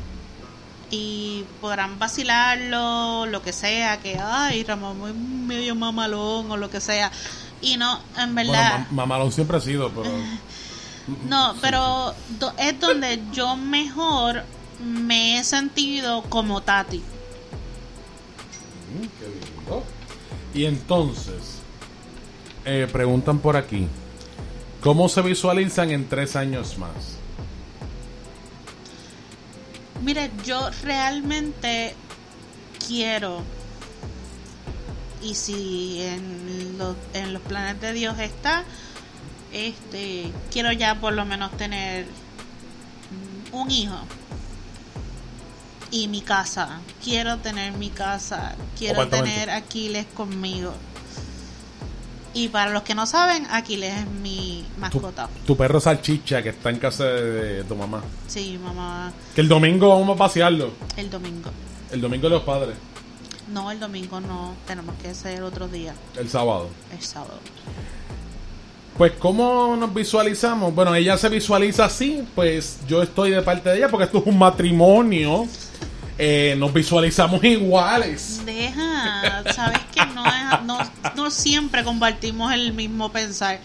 y 0.91 1.45
podrán 1.61 1.97
vacilarlo, 1.99 3.25
lo 3.25 3.41
que 3.41 3.53
sea, 3.53 3.99
que 3.99 4.17
ay, 4.19 4.63
Ramón 4.63 4.99
muy 4.99 5.13
medio 5.13 5.75
mamalón 5.75 6.51
o 6.51 6.57
lo 6.57 6.69
que 6.69 6.81
sea. 6.81 7.11
Y 7.61 7.77
no, 7.77 7.99
en 8.17 8.35
verdad. 8.35 8.71
Bueno, 8.71 8.87
mamalón 8.91 9.31
siempre 9.31 9.57
ha 9.57 9.61
sido, 9.61 9.89
pero. 9.89 10.09
No, 11.29 11.53
pero 11.61 12.15
es 12.57 12.79
donde 12.79 13.21
yo 13.31 13.55
mejor 13.55 14.43
me 14.83 15.37
he 15.37 15.43
sentido 15.43 16.23
como 16.23 16.61
Tati. 16.61 16.97
Mm, 16.97 17.03
qué 19.19 19.27
lindo. 19.27 19.83
Y 20.55 20.65
entonces, 20.65 21.59
eh, 22.65 22.87
preguntan 22.91 23.37
por 23.37 23.55
aquí: 23.55 23.87
¿Cómo 24.81 25.07
se 25.07 25.21
visualizan 25.21 25.91
en 25.91 26.09
tres 26.09 26.35
años 26.35 26.79
más? 26.79 27.19
Mire, 30.01 30.31
yo 30.45 30.69
realmente 30.83 31.95
quiero, 32.85 33.41
y 35.21 35.33
si 35.35 36.01
en, 36.01 36.77
lo- 36.77 36.95
en 37.13 37.33
los 37.33 37.41
planes 37.41 37.79
de 37.81 37.93
Dios 37.93 38.19
está, 38.19 38.63
este, 39.51 40.31
quiero 40.51 40.71
ya 40.71 40.95
por 40.99 41.13
lo 41.13 41.25
menos 41.25 41.55
tener 41.57 42.05
un 43.51 43.71
hijo 43.71 43.97
y 45.91 46.07
mi 46.09 46.21
casa. 46.21 46.81
Quiero 47.03 47.37
tener 47.37 47.71
mi 47.73 47.89
casa, 47.89 48.55
quiero 48.77 48.95
tener 49.23 49.49
Aquiles 49.49 50.05
conmigo. 50.13 50.73
Y 52.35 52.49
para 52.49 52.69
los 52.71 52.83
que 52.83 52.93
no 52.93 53.05
saben, 53.07 53.47
Aquiles 53.49 53.93
es 53.97 54.05
mi 54.21 54.63
mascota. 54.77 55.27
tu 55.47 55.55
perro 55.57 55.79
salchicha 55.79 56.43
que 56.43 56.49
está 56.49 56.69
en 56.69 56.77
casa 56.79 57.05
de, 57.05 57.63
tu 57.63 57.75
mamá. 57.75 58.03
Sí, 58.27 58.59
mamá, 58.63 59.11
Que 59.33 59.41
el 59.41 59.47
domingo 59.47 59.89
vamos 59.97 60.15
a 60.15 60.19
pasearlo. 60.19 60.71
el 60.97 61.09
domingo. 61.09 61.49
El 61.91 62.01
domingo 62.01 62.27
de 62.27 62.35
los 62.35 62.43
padres. 62.43 62.75
No, 63.51 63.71
el 63.71 63.79
domingo 63.79 64.19
no, 64.19 64.53
tenemos 64.67 64.95
que 65.01 65.13
ser 65.15 65.43
otro 65.43 65.67
día, 65.69 65.93
El 66.17 66.29
sábado. 66.29 66.67
el 66.91 67.01
sábado. 67.01 67.39
Pues, 68.97 69.13
¿cómo 69.19 69.75
nos 69.77 69.93
visualizamos? 69.93 70.73
Bueno, 70.73 70.93
ella 70.95 71.17
se 71.17 71.29
visualiza 71.29 71.85
así, 71.85 72.25
pues 72.33 72.79
yo 72.87 73.01
estoy 73.03 73.31
de 73.31 73.41
parte 73.41 73.69
de 73.69 73.77
ella 73.77 73.89
porque 73.89 74.05
esto 74.05 74.17
es 74.19 74.25
un 74.25 74.37
matrimonio. 74.37 75.47
Eh, 76.17 76.55
nos 76.57 76.73
visualizamos 76.73 77.43
iguales. 77.43 78.41
Deja, 78.45 79.43
sabes 79.53 79.79
que 79.93 80.05
no, 80.13 80.25
es- 80.25 80.44
no, 81.15 81.31
siempre 81.31 81.83
compartimos 81.83 82.53
el 82.53 82.73
mismo 82.73 83.11
pensar. 83.11 83.59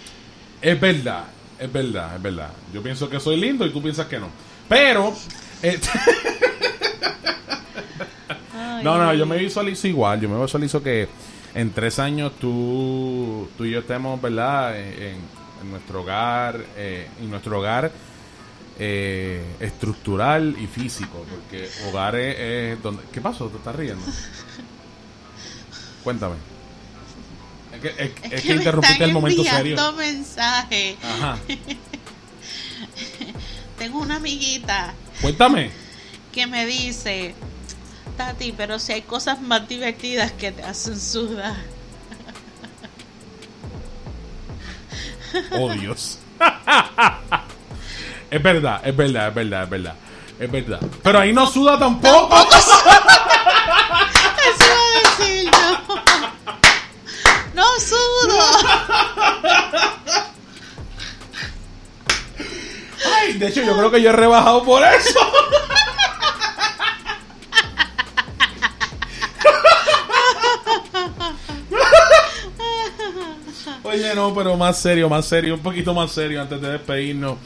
Es 0.61 0.81
verdad, 0.81 1.25
es 1.59 1.73
verdad, 1.73 2.17
es 2.17 2.23
verdad. 2.23 2.51
Yo 2.73 2.83
pienso 2.83 3.09
que 3.09 3.21
soy 3.21 3.41
lindo 3.41 3.67
y 3.67 3.71
tú 3.71 3.83
piensas 3.83 4.07
que 4.07 4.19
no. 4.19 4.29
Pero... 4.69 5.15
eh, 5.63 5.81
no, 8.83 8.99
no, 8.99 9.15
yo 9.15 9.27
me 9.27 9.39
visualizo 9.39 9.89
igual. 9.89 10.21
Yo 10.21 10.29
me 10.29 10.41
visualizo 10.41 10.83
que 10.83 11.09
en 11.55 11.71
tres 11.73 11.99
años 11.99 12.33
tú, 12.41 13.49
tú 13.57 13.65
y 13.65 13.73
yo 13.73 13.81
estemos, 13.81 14.21
¿verdad? 14.21 14.79
En, 14.79 15.19
en 15.63 15.71
nuestro 15.71 16.03
hogar, 16.03 16.61
eh, 16.77 17.09
en 17.21 17.31
nuestro 17.31 17.59
hogar 17.59 17.91
eh, 18.79 19.43
estructural 19.61 20.57
y 20.59 20.67
físico. 20.67 21.25
Porque 21.31 21.69
hogar 21.89 22.17
es, 22.17 22.37
es 22.39 22.83
donde... 22.83 23.03
¿Qué 23.13 23.21
pasó? 23.21 23.47
¿Te 23.49 23.59
estás 23.59 23.77
riendo? 23.77 24.05
Cuéntame. 26.05 26.37
Es 27.83 27.95
que, 27.95 28.03
es- 28.05 28.11
es 28.25 28.33
Es 28.33 28.43
que 28.43 28.49
que 28.49 28.55
interrumpiste 28.55 29.05
el 29.05 29.13
momento 29.13 29.45
serio. 29.45 29.93
mensajes. 29.93 30.97
Ajá. 31.03 31.39
Tengo 33.79 33.99
una 34.01 34.17
amiguita 34.17 34.93
Cuéntame. 35.23 35.71
que 36.33 36.47
me 36.47 36.67
dice, 36.67 37.35
Tati, 38.19 38.53
pero 38.53 38.79
si 38.79 38.93
hay 38.93 39.01
cosas 39.03 39.41
más 39.41 39.67
divertidas 39.69 40.33
que 40.33 40.53
te 40.53 40.63
hacen 40.63 41.01
sudar. 41.01 41.57
Oh, 45.53 45.71
Dios. 45.73 46.19
es 48.31 48.43
verdad, 48.43 48.81
es 48.85 48.95
verdad, 48.97 49.29
es 49.29 49.35
verdad, 49.35 49.63
es 49.65 49.71
verdad. 49.71 49.95
Es 50.39 50.51
verdad. 50.51 50.81
Pero 51.03 51.19
ahí 51.19 51.33
no 51.33 51.47
suda 51.47 51.79
tampoco. 51.79 52.37
Eso 52.41 52.71
iba 54.67 54.75
a 54.75 55.19
decir 55.19 55.51
yo. 55.51 55.97
No 57.55 57.65
sudo. 57.81 58.39
Ay, 63.19 63.33
de 63.35 63.47
hecho, 63.49 63.63
yo 63.63 63.77
creo 63.77 63.91
que 63.91 64.03
yo 64.03 64.11
he 64.11 64.13
rebajado 64.13 64.65
por 64.65 64.83
eso. 64.85 65.19
Oye, 73.83 74.15
no, 74.15 74.33
pero 74.35 74.57
más 74.57 74.79
serio, 74.79 75.09
más 75.09 75.27
serio, 75.27 75.55
un 75.55 75.61
poquito 75.61 75.93
más 75.95 76.13
serio 76.13 76.41
antes 76.41 76.61
de 76.61 76.71
despedirnos. 76.71 77.39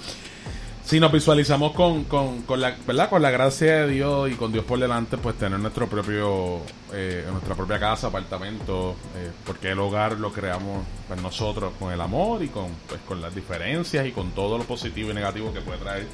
Si 0.84 1.00
nos 1.00 1.10
visualizamos 1.10 1.72
con, 1.72 2.04
con, 2.04 2.42
con 2.42 2.60
la, 2.60 2.76
¿verdad? 2.86 3.08
con 3.08 3.22
la 3.22 3.30
gracia 3.30 3.86
de 3.86 3.92
Dios 3.92 4.30
y 4.30 4.34
con 4.34 4.52
Dios 4.52 4.66
por 4.66 4.78
delante, 4.78 5.16
pues 5.16 5.34
tener 5.36 5.58
nuestro 5.58 5.88
propio, 5.88 6.60
eh, 6.92 7.24
nuestra 7.32 7.54
propia 7.54 7.80
casa, 7.80 8.08
apartamento, 8.08 8.94
eh, 9.16 9.30
porque 9.46 9.70
el 9.70 9.78
hogar 9.78 10.18
lo 10.18 10.30
creamos 10.30 10.84
pues, 11.08 11.22
nosotros 11.22 11.72
con 11.78 11.90
el 11.90 12.00
amor 12.02 12.42
y 12.42 12.48
con, 12.48 12.66
pues, 12.86 13.00
con 13.08 13.22
las 13.22 13.34
diferencias 13.34 14.06
y 14.06 14.12
con 14.12 14.32
todo 14.32 14.58
lo 14.58 14.64
positivo 14.64 15.10
y 15.10 15.14
negativo 15.14 15.54
que 15.54 15.62
puede 15.62 15.78
traer 15.78 16.06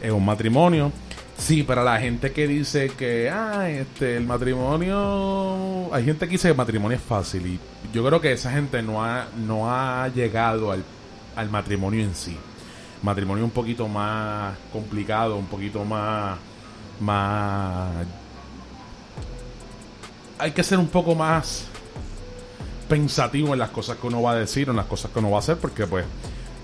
eh, 0.00 0.12
un 0.12 0.24
matrimonio. 0.24 0.92
Sí, 1.36 1.64
para 1.64 1.82
la 1.82 1.98
gente 1.98 2.30
que 2.30 2.46
dice 2.46 2.92
que 2.96 3.30
ah, 3.30 3.68
este, 3.68 4.16
el 4.16 4.26
matrimonio. 4.26 5.92
Hay 5.92 6.04
gente 6.04 6.26
que 6.26 6.32
dice 6.32 6.46
que 6.48 6.52
el 6.52 6.56
matrimonio 6.56 6.96
es 6.96 7.02
fácil. 7.02 7.46
Y 7.46 7.60
yo 7.92 8.04
creo 8.06 8.20
que 8.20 8.30
esa 8.30 8.52
gente 8.52 8.80
no 8.80 9.04
ha, 9.04 9.26
no 9.36 9.72
ha 9.72 10.06
llegado 10.08 10.70
al, 10.70 10.84
al 11.34 11.50
matrimonio 11.50 12.04
en 12.04 12.14
sí. 12.14 12.36
Matrimonio 13.02 13.44
un 13.44 13.50
poquito 13.50 13.86
más 13.88 14.56
complicado, 14.72 15.36
un 15.36 15.46
poquito 15.46 15.84
más. 15.84 16.38
más. 17.00 18.06
Hay 20.38 20.52
que 20.52 20.62
ser 20.62 20.78
un 20.78 20.88
poco 20.88 21.14
más 21.14 21.64
pensativo 22.88 23.52
en 23.52 23.58
las 23.58 23.70
cosas 23.70 23.96
que 23.98 24.06
uno 24.06 24.22
va 24.22 24.32
a 24.32 24.36
decir, 24.36 24.68
en 24.68 24.76
las 24.76 24.86
cosas 24.86 25.10
que 25.10 25.18
uno 25.18 25.30
va 25.30 25.36
a 25.36 25.40
hacer, 25.40 25.56
porque 25.58 25.86
pues 25.86 26.04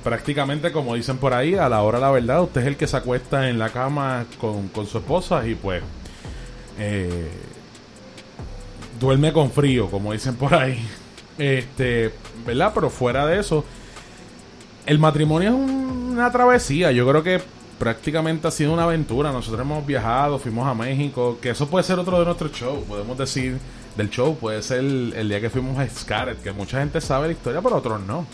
prácticamente 0.02 0.70
como 0.73 0.94
dicen 0.94 1.19
por 1.19 1.35
ahí, 1.35 1.55
a 1.55 1.69
la 1.69 1.82
hora 1.82 1.98
de 1.98 2.02
la 2.05 2.11
verdad, 2.11 2.43
usted 2.43 2.61
es 2.62 2.66
el 2.69 2.77
que 2.77 2.86
se 2.86 2.97
acuesta 2.97 3.48
en 3.48 3.59
la 3.59 3.70
cama 3.70 4.27
con, 4.40 4.69
con 4.69 4.86
su 4.86 4.98
esposa 4.98 5.47
y 5.47 5.55
pues 5.55 5.82
eh, 6.78 7.31
duerme 9.01 9.32
con 9.32 9.51
frío, 9.51 9.90
como 9.90 10.12
dicen 10.12 10.36
por 10.36 10.55
ahí. 10.55 10.78
Este, 11.36 12.12
¿verdad? 12.47 12.70
Pero 12.74 12.90
fuera 12.90 13.27
de 13.27 13.40
eso, 13.40 13.65
el 14.86 14.98
matrimonio 14.98 15.48
es 15.51 15.55
un- 15.55 15.84
una 16.19 16.31
travesía. 16.32 16.93
Yo 16.93 17.09
creo 17.09 17.23
que 17.23 17.41
prácticamente 17.78 18.49
ha 18.49 18.51
sido 18.51 18.73
una 18.73 18.85
aventura. 18.85 19.32
Nosotros 19.32 19.61
hemos 19.61 19.85
viajado, 19.86 20.39
fuimos 20.39 20.66
a 20.66 20.74
México, 20.74 21.39
que 21.41 21.51
eso 21.51 21.69
puede 21.69 21.85
ser 21.85 21.99
otro 21.99 22.19
de 22.19 22.24
nuestros 22.24 22.53
shows. 22.53 22.85
Podemos 22.89 23.16
decir 23.19 23.59
del 23.97 24.11
show, 24.11 24.36
puede 24.36 24.62
ser 24.62 24.78
el, 24.81 25.12
el 25.16 25.28
día 25.28 25.41
que 25.41 25.51
fuimos 25.51 25.78
a 25.78 25.89
Scarlet, 25.89 26.43
que 26.43 26.53
mucha 26.53 26.78
gente 26.81 27.01
sabe 27.01 27.28
la 27.28 27.32
historia, 27.32 27.61
pero 27.62 27.77
otros 27.77 28.01
no. 28.01 28.27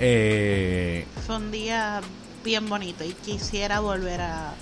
Eh, 0.00 1.06
Fue 1.26 1.36
un 1.36 1.50
día 1.50 2.00
bien 2.44 2.68
bonito 2.68 3.04
y 3.04 3.12
quisiera 3.12 3.80
volver 3.80 4.20
a 4.20 4.52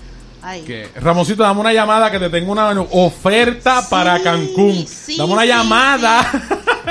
ahí. 0.41 0.61
que, 0.63 0.89
Ramoncito, 0.95 1.43
dame 1.43 1.59
una 1.61 1.73
llamada 1.73 2.09
que 2.11 2.19
te 2.19 2.29
tengo 2.29 2.51
una 2.51 2.69
oferta 2.91 3.87
para 3.89 4.21
Cancún. 4.21 4.85
sí, 4.87 5.17
dame 5.17 5.33
una 5.33 5.41
sí, 5.43 5.47
llamada. 5.47 6.31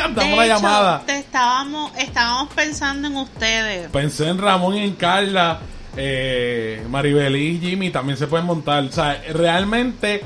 De 0.08 0.24
una 0.24 0.44
hecho, 0.44 0.54
llamada. 0.56 1.02
te 1.06 1.18
estábamos, 1.18 1.92
estábamos 1.98 2.52
pensando 2.54 3.08
en 3.08 3.16
ustedes. 3.16 3.90
Pensé 3.90 4.28
en 4.28 4.38
Ramón 4.38 4.74
y 4.76 4.84
en 4.84 4.94
Carla, 4.94 5.60
eh, 5.96 6.84
Maribel 6.90 7.36
y 7.36 7.58
Jimmy 7.60 7.90
también 7.90 8.18
se 8.18 8.26
pueden 8.26 8.46
montar. 8.46 8.84
O 8.84 8.92
sea, 8.92 9.22
realmente 9.32 10.22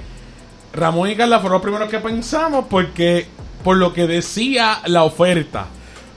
Ramón 0.73 1.11
y 1.11 1.17
Carla 1.17 1.39
fueron 1.41 1.55
los 1.55 1.63
primeros 1.63 1.89
que 1.89 1.99
pensamos 1.99 2.67
porque 2.69 3.27
por 3.63 3.77
lo 3.77 3.93
que 3.93 4.07
decía 4.07 4.79
la 4.87 5.05
oferta. 5.05 5.67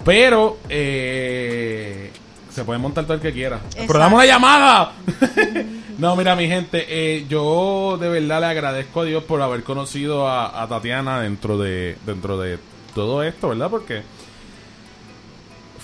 Pero 0.03 0.57
eh, 0.69 2.11
se 2.49 2.63
puede 2.63 2.79
montar 2.79 3.03
todo 3.05 3.13
el 3.15 3.21
que 3.21 3.31
quiera. 3.31 3.59
Pero 3.59 3.83
Exacto. 3.83 3.97
dame 3.99 4.15
una 4.15 4.25
llamada. 4.25 4.91
No, 5.97 6.15
mira, 6.15 6.35
mi 6.35 6.47
gente, 6.47 6.85
eh, 6.89 7.27
yo 7.29 7.95
de 8.01 8.09
verdad 8.09 8.39
le 8.39 8.47
agradezco 8.47 9.01
a 9.01 9.05
Dios 9.05 9.23
por 9.23 9.39
haber 9.39 9.61
conocido 9.63 10.27
a, 10.27 10.63
a 10.63 10.67
Tatiana 10.67 11.19
dentro 11.21 11.59
de, 11.59 11.95
dentro 12.07 12.39
de 12.39 12.57
todo 12.93 13.23
esto, 13.23 13.49
¿verdad? 13.49 13.69
Porque 13.69 14.03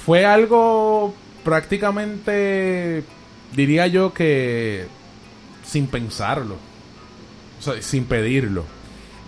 fue 0.06 0.26
algo 0.26 1.14
prácticamente, 1.44 3.04
diría 3.54 3.88
yo 3.88 4.14
que 4.14 4.88
sin 5.66 5.88
pensarlo, 5.88 6.56
o 7.60 7.62
sea, 7.62 7.82
sin 7.82 8.06
pedirlo. 8.06 8.66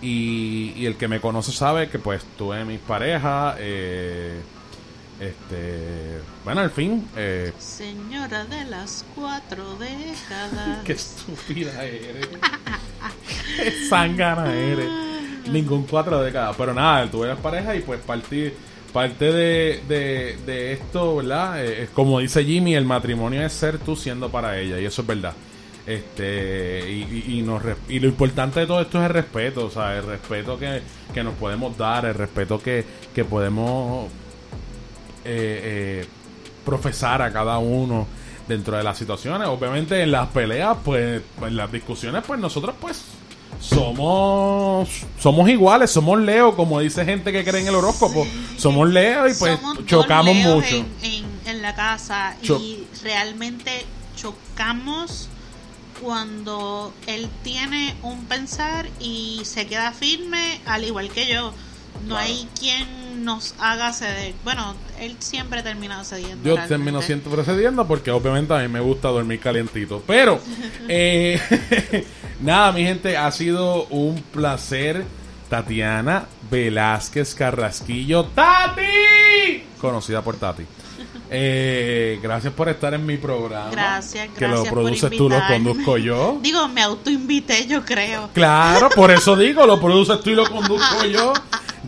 Y, 0.02 0.72
y 0.76 0.86
el 0.86 0.96
que 0.96 1.08
me 1.08 1.20
conoce 1.20 1.52
sabe 1.52 1.90
que 1.90 1.98
pues 1.98 2.24
tuve 2.38 2.64
mis 2.64 2.80
parejas, 2.80 3.56
eh, 3.58 4.40
este, 5.20 6.20
bueno, 6.44 6.62
al 6.62 6.70
fin, 6.70 7.06
eh, 7.14 7.52
Señora 7.58 8.44
de 8.46 8.64
las 8.64 9.04
cuatro 9.14 9.76
décadas. 9.76 10.78
Qué 10.84 10.92
estúpida 10.92 11.84
eres. 11.84 12.26
Qué 13.56 13.86
zángana 13.86 14.50
eres. 14.54 14.88
Ningún 15.52 15.84
cuatro 15.84 16.22
décadas. 16.22 16.54
Pero 16.56 16.74
nada, 16.74 17.10
tuve 17.10 17.28
las 17.28 17.38
parejas 17.38 17.76
y 17.76 17.80
pues 17.80 18.00
partí, 18.00 18.52
parte 18.92 19.32
de, 19.32 19.82
de, 19.88 20.36
de 20.46 20.72
esto, 20.72 21.16
¿verdad? 21.16 21.64
Eh, 21.64 21.88
como 21.94 22.20
dice 22.20 22.44
Jimmy, 22.44 22.74
el 22.74 22.84
matrimonio 22.84 23.44
es 23.44 23.52
ser 23.52 23.78
tú 23.78 23.96
siendo 23.96 24.30
para 24.30 24.58
ella. 24.58 24.78
Y 24.78 24.84
eso 24.84 25.02
es 25.02 25.08
verdad. 25.08 25.32
Este, 25.86 26.88
y, 26.88 27.24
y, 27.26 27.38
y 27.38 27.42
nos 27.42 27.62
y 27.88 27.98
lo 27.98 28.06
importante 28.06 28.60
de 28.60 28.66
todo 28.66 28.80
esto 28.82 28.98
es 28.98 29.06
el 29.06 29.14
respeto, 29.14 29.64
o 29.64 29.70
sea, 29.70 29.96
el 29.96 30.04
respeto 30.04 30.58
que, 30.58 30.82
que 31.12 31.24
nos 31.24 31.34
podemos 31.34 31.76
dar, 31.76 32.04
el 32.04 32.14
respeto 32.14 32.62
que, 32.62 32.84
que 33.14 33.24
podemos 33.24 34.06
eh, 35.24 36.02
eh, 36.04 36.06
profesar 36.64 37.22
a 37.22 37.32
cada 37.32 37.58
uno 37.58 38.06
dentro 38.46 38.76
de 38.76 38.84
las 38.84 38.98
situaciones. 38.98 39.48
Obviamente 39.48 40.00
en 40.02 40.12
las 40.12 40.28
peleas, 40.28 40.76
pues, 40.84 41.22
en 41.42 41.56
las 41.56 41.72
discusiones, 41.72 42.22
pues 42.26 42.38
nosotros 42.38 42.74
pues 42.80 43.02
somos 43.60 44.88
somos 45.18 45.48
iguales, 45.48 45.90
somos 45.90 46.18
Leo, 46.20 46.56
como 46.56 46.80
dice 46.80 47.04
gente 47.04 47.32
que 47.32 47.44
cree 47.44 47.60
en 47.60 47.68
el 47.68 47.74
horóscopo. 47.74 48.26
Somos 48.56 48.88
Leo 48.88 49.28
y 49.28 49.34
pues 49.34 49.58
Somos 49.60 49.86
chocamos 49.86 50.34
Leos 50.34 50.54
mucho. 50.56 50.76
En, 50.76 50.86
en- 51.02 51.30
en 51.46 51.62
la 51.62 51.74
casa 51.74 52.36
Cho- 52.42 52.58
y 52.58 52.86
realmente 53.02 53.84
chocamos 54.16 55.28
cuando 56.00 56.92
él 57.06 57.28
tiene 57.42 57.94
un 58.02 58.24
pensar 58.24 58.88
y 59.00 59.40
se 59.44 59.66
queda 59.66 59.92
firme 59.92 60.60
al 60.66 60.84
igual 60.84 61.10
que 61.10 61.26
yo. 61.26 61.52
No 62.02 62.14
Claro. 62.14 62.24
hay 62.26 62.48
quien 62.58 63.24
nos 63.24 63.54
haga 63.58 63.92
ceder. 63.92 64.34
Bueno, 64.44 64.74
él 64.98 65.16
siempre 65.18 65.62
termina 65.62 66.02
cediendo. 66.04 66.36
Yo 66.36 66.56
realmente. 66.56 66.68
termino 66.68 67.02
siempre 67.02 67.30
procediendo 67.32 67.86
porque 67.86 68.10
obviamente 68.10 68.54
a 68.54 68.58
mí 68.58 68.68
me 68.68 68.80
gusta 68.80 69.08
dormir 69.08 69.40
calientito. 69.40 70.02
Pero, 70.06 70.40
eh, 70.88 71.40
nada, 72.40 72.72
mi 72.72 72.82
gente, 72.84 73.16
ha 73.16 73.30
sido 73.30 73.84
un 73.86 74.22
placer. 74.32 75.04
Tatiana 75.50 76.26
Velázquez 76.48 77.34
Carrasquillo. 77.34 78.24
¡Tati! 78.26 79.64
Conocida 79.80 80.22
por 80.22 80.36
Tati. 80.36 80.62
Eh, 81.32 82.18
gracias 82.20 82.52
por 82.52 82.68
estar 82.68 82.92
en 82.92 83.06
mi 83.06 83.16
programa. 83.16 83.70
Gracias, 83.70 84.28
Que 84.36 84.48
lo 84.48 84.54
gracias 84.54 84.72
produces 84.72 85.10
tú, 85.16 85.28
lo 85.28 85.40
conduzco 85.46 85.96
yo. 85.96 86.38
Digo, 86.42 86.66
me 86.66 86.82
autoinvité, 86.82 87.68
yo 87.68 87.84
creo. 87.84 88.30
Claro, 88.34 88.90
por 88.90 89.12
eso 89.12 89.36
digo, 89.36 89.64
lo 89.64 89.80
produces 89.80 90.20
tú 90.22 90.30
y 90.30 90.34
lo 90.34 90.50
conduzco 90.50 91.04
yo. 91.06 91.32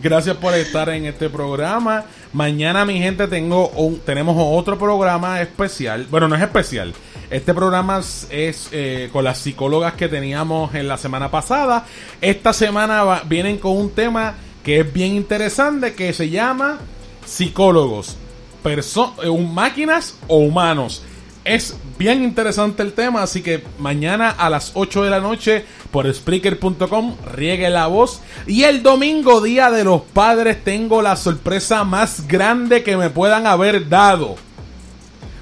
Gracias 0.01 0.35
por 0.37 0.53
estar 0.55 0.89
en 0.89 1.05
este 1.05 1.29
programa. 1.29 2.05
Mañana, 2.33 2.83
mi 2.83 2.97
gente, 2.99 3.27
tengo 3.27 3.71
tenemos 4.05 4.35
otro 4.39 4.77
programa 4.77 5.39
especial. 5.41 6.07
Bueno, 6.09 6.27
no 6.27 6.35
es 6.35 6.41
especial. 6.41 6.93
Este 7.29 7.53
programa 7.53 7.99
es, 8.29 8.69
eh, 8.71 9.09
con 9.13 9.23
las 9.23 9.37
psicólogas 9.37 9.93
que 9.93 10.07
teníamos 10.09 10.73
en 10.75 10.87
la 10.87 10.97
semana 10.97 11.29
pasada. 11.29 11.85
Esta 12.21 12.53
semana 12.53 13.21
vienen 13.25 13.57
con 13.57 13.77
un 13.77 13.91
tema 13.91 14.35
que 14.63 14.79
es 14.79 14.93
bien 14.93 15.15
interesante, 15.15 15.93
que 15.93 16.11
se 16.13 16.29
llama 16.29 16.79
psicólogos, 17.25 18.17
perso- 18.63 19.13
eh, 19.23 19.45
máquinas 19.47 20.17
o 20.27 20.37
humanos. 20.37 21.03
Es 21.45 21.75
bien 21.97 22.23
interesante 22.23 22.83
el 22.83 22.93
tema, 22.93 23.23
así 23.23 23.41
que 23.41 23.63
mañana 23.79 24.29
a 24.29 24.49
las 24.49 24.71
8 24.73 25.03
de 25.03 25.09
la 25.09 25.19
noche 25.19 25.65
por 25.91 26.11
Spreaker.com 26.13 27.15
riegue 27.33 27.69
la 27.69 27.87
voz. 27.87 28.21
Y 28.47 28.63
el 28.63 28.83
domingo, 28.83 29.41
Día 29.41 29.71
de 29.71 29.83
los 29.83 30.01
Padres, 30.01 30.63
tengo 30.63 31.01
la 31.01 31.15
sorpresa 31.15 31.83
más 31.83 32.27
grande 32.27 32.83
que 32.83 32.97
me 32.97 33.09
puedan 33.09 33.47
haber 33.47 33.87
dado. 33.89 34.35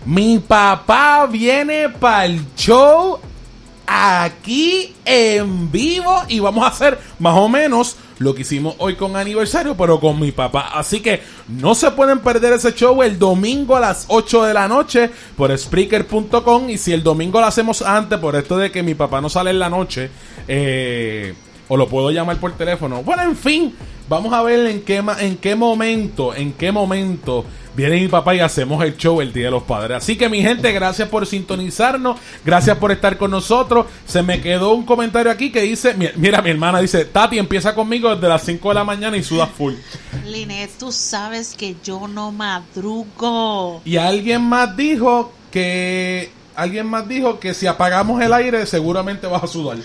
Mi 0.05 0.39
papá 0.39 1.27
viene 1.27 1.89
para 1.89 2.25
el 2.25 2.41
show 2.55 3.19
aquí 3.93 4.93
en 5.03 5.69
vivo 5.69 6.23
y 6.29 6.39
vamos 6.39 6.63
a 6.63 6.67
hacer 6.67 6.97
más 7.19 7.35
o 7.37 7.49
menos 7.49 7.97
lo 8.19 8.33
que 8.33 8.43
hicimos 8.43 8.75
hoy 8.77 8.95
con 8.95 9.17
aniversario, 9.17 9.75
pero 9.75 9.99
con 9.99 10.19
mi 10.19 10.31
papá. 10.31 10.71
Así 10.73 11.01
que 11.01 11.21
no 11.49 11.75
se 11.75 11.91
pueden 11.91 12.19
perder 12.19 12.53
ese 12.53 12.73
show 12.73 13.03
el 13.03 13.19
domingo 13.19 13.75
a 13.75 13.81
las 13.81 14.05
8 14.07 14.43
de 14.43 14.53
la 14.53 14.67
noche 14.67 15.09
por 15.35 15.55
Spreaker.com. 15.57 16.69
Y 16.69 16.77
si 16.77 16.93
el 16.93 17.03
domingo 17.03 17.41
lo 17.41 17.47
hacemos 17.47 17.81
antes, 17.81 18.17
por 18.19 18.35
esto 18.35 18.57
de 18.57 18.71
que 18.71 18.81
mi 18.81 18.95
papá 18.95 19.19
no 19.19 19.29
sale 19.29 19.49
en 19.49 19.59
la 19.59 19.69
noche, 19.69 20.09
eh, 20.47 21.33
o 21.67 21.75
lo 21.75 21.87
puedo 21.87 22.11
llamar 22.11 22.37
por 22.37 22.53
teléfono. 22.53 23.03
Bueno, 23.03 23.23
en 23.23 23.35
fin, 23.35 23.75
vamos 24.07 24.31
a 24.33 24.41
ver 24.43 24.67
en 24.67 24.81
qué, 24.83 25.03
en 25.19 25.37
qué 25.37 25.55
momento, 25.55 26.33
en 26.33 26.53
qué 26.53 26.71
momento 26.71 27.45
viene 27.75 27.99
mi 28.01 28.07
papá 28.07 28.35
y 28.35 28.39
hacemos 28.39 28.83
el 28.83 28.97
show 28.97 29.21
el 29.21 29.31
Día 29.33 29.45
de 29.45 29.51
los 29.51 29.63
Padres. 29.63 29.97
Así 29.97 30.17
que 30.17 30.29
mi 30.29 30.41
gente, 30.41 30.71
gracias 30.71 31.07
por 31.09 31.25
sintonizarnos, 31.25 32.19
gracias 32.45 32.77
por 32.77 32.91
estar 32.91 33.17
con 33.17 33.31
nosotros. 33.31 33.85
Se 34.05 34.21
me 34.23 34.41
quedó 34.41 34.71
un 34.73 34.83
comentario 34.85 35.31
aquí 35.31 35.51
que 35.51 35.61
dice, 35.61 35.93
mi- 35.93 36.09
mira, 36.15 36.41
mi 36.41 36.49
hermana 36.49 36.79
dice, 36.79 37.05
Tati 37.05 37.37
empieza 37.39 37.73
conmigo 37.75 38.13
desde 38.13 38.27
las 38.29 38.43
5 38.43 38.69
de 38.69 38.75
la 38.75 38.83
mañana 38.83 39.17
y 39.17 39.23
suda 39.23 39.47
full. 39.47 39.73
Linet, 40.25 40.71
tú 40.77 40.91
sabes 40.91 41.55
que 41.57 41.75
yo 41.83 42.07
no 42.07 42.31
madrugo. 42.31 43.81
Y 43.85 43.97
alguien 43.97 44.41
más 44.41 44.75
dijo 44.75 45.31
que, 45.51 46.31
alguien 46.55 46.87
más 46.87 47.07
dijo 47.07 47.39
que 47.39 47.53
si 47.53 47.67
apagamos 47.67 48.21
el 48.21 48.33
aire 48.33 48.65
seguramente 48.65 49.27
vas 49.27 49.43
a 49.43 49.47
sudar. 49.47 49.77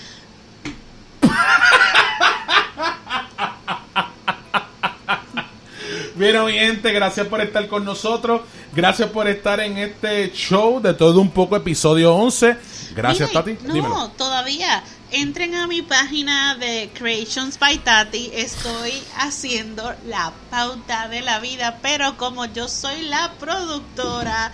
Bueno, 6.17 6.47
mi 6.47 6.55
gente, 6.55 6.93
gracias 6.93 7.27
por 7.27 7.43
estar 7.43 7.69
con 7.69 7.85
nosotros. 7.85 8.41
Gracias 8.73 9.11
por 9.11 9.29
estar 9.29 9.61
en 9.61 9.77
este 9.77 10.33
show 10.33 10.81
de 10.81 10.95
todo 10.95 11.21
un 11.21 11.31
poco, 11.31 11.57
episodio 11.57 12.15
11. 12.15 12.57
Gracias, 12.95 13.31
Tati. 13.33 13.59
No, 13.63 13.75
Dímelo. 13.75 14.09
todavía. 14.17 14.83
Entren 15.11 15.55
a 15.55 15.67
mi 15.67 15.83
página 15.83 16.55
de 16.57 16.91
Creations 16.95 17.59
by 17.59 17.79
Tati. 17.79 18.31
Estoy 18.33 18.95
haciendo 19.19 19.95
la 20.07 20.33
pauta 20.51 21.09
de 21.09 21.21
la 21.21 21.39
vida, 21.39 21.81
pero 21.83 22.17
como 22.17 22.47
yo 22.47 22.67
soy 22.67 23.03
la 23.03 23.33
productora, 23.39 24.53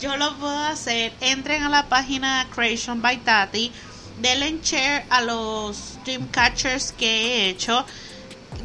yo 0.00 0.16
lo 0.16 0.36
puedo 0.36 0.58
hacer. 0.58 1.12
Entren 1.20 1.64
a 1.64 1.68
la 1.68 1.88
página 1.88 2.46
Creation 2.54 3.02
by 3.02 3.18
Tati. 3.18 3.72
Denle 4.20 4.60
share 4.62 5.04
a 5.10 5.22
los 5.22 5.98
Dreamcatchers 6.04 6.92
que 6.92 7.08
he 7.46 7.48
hecho. 7.50 7.84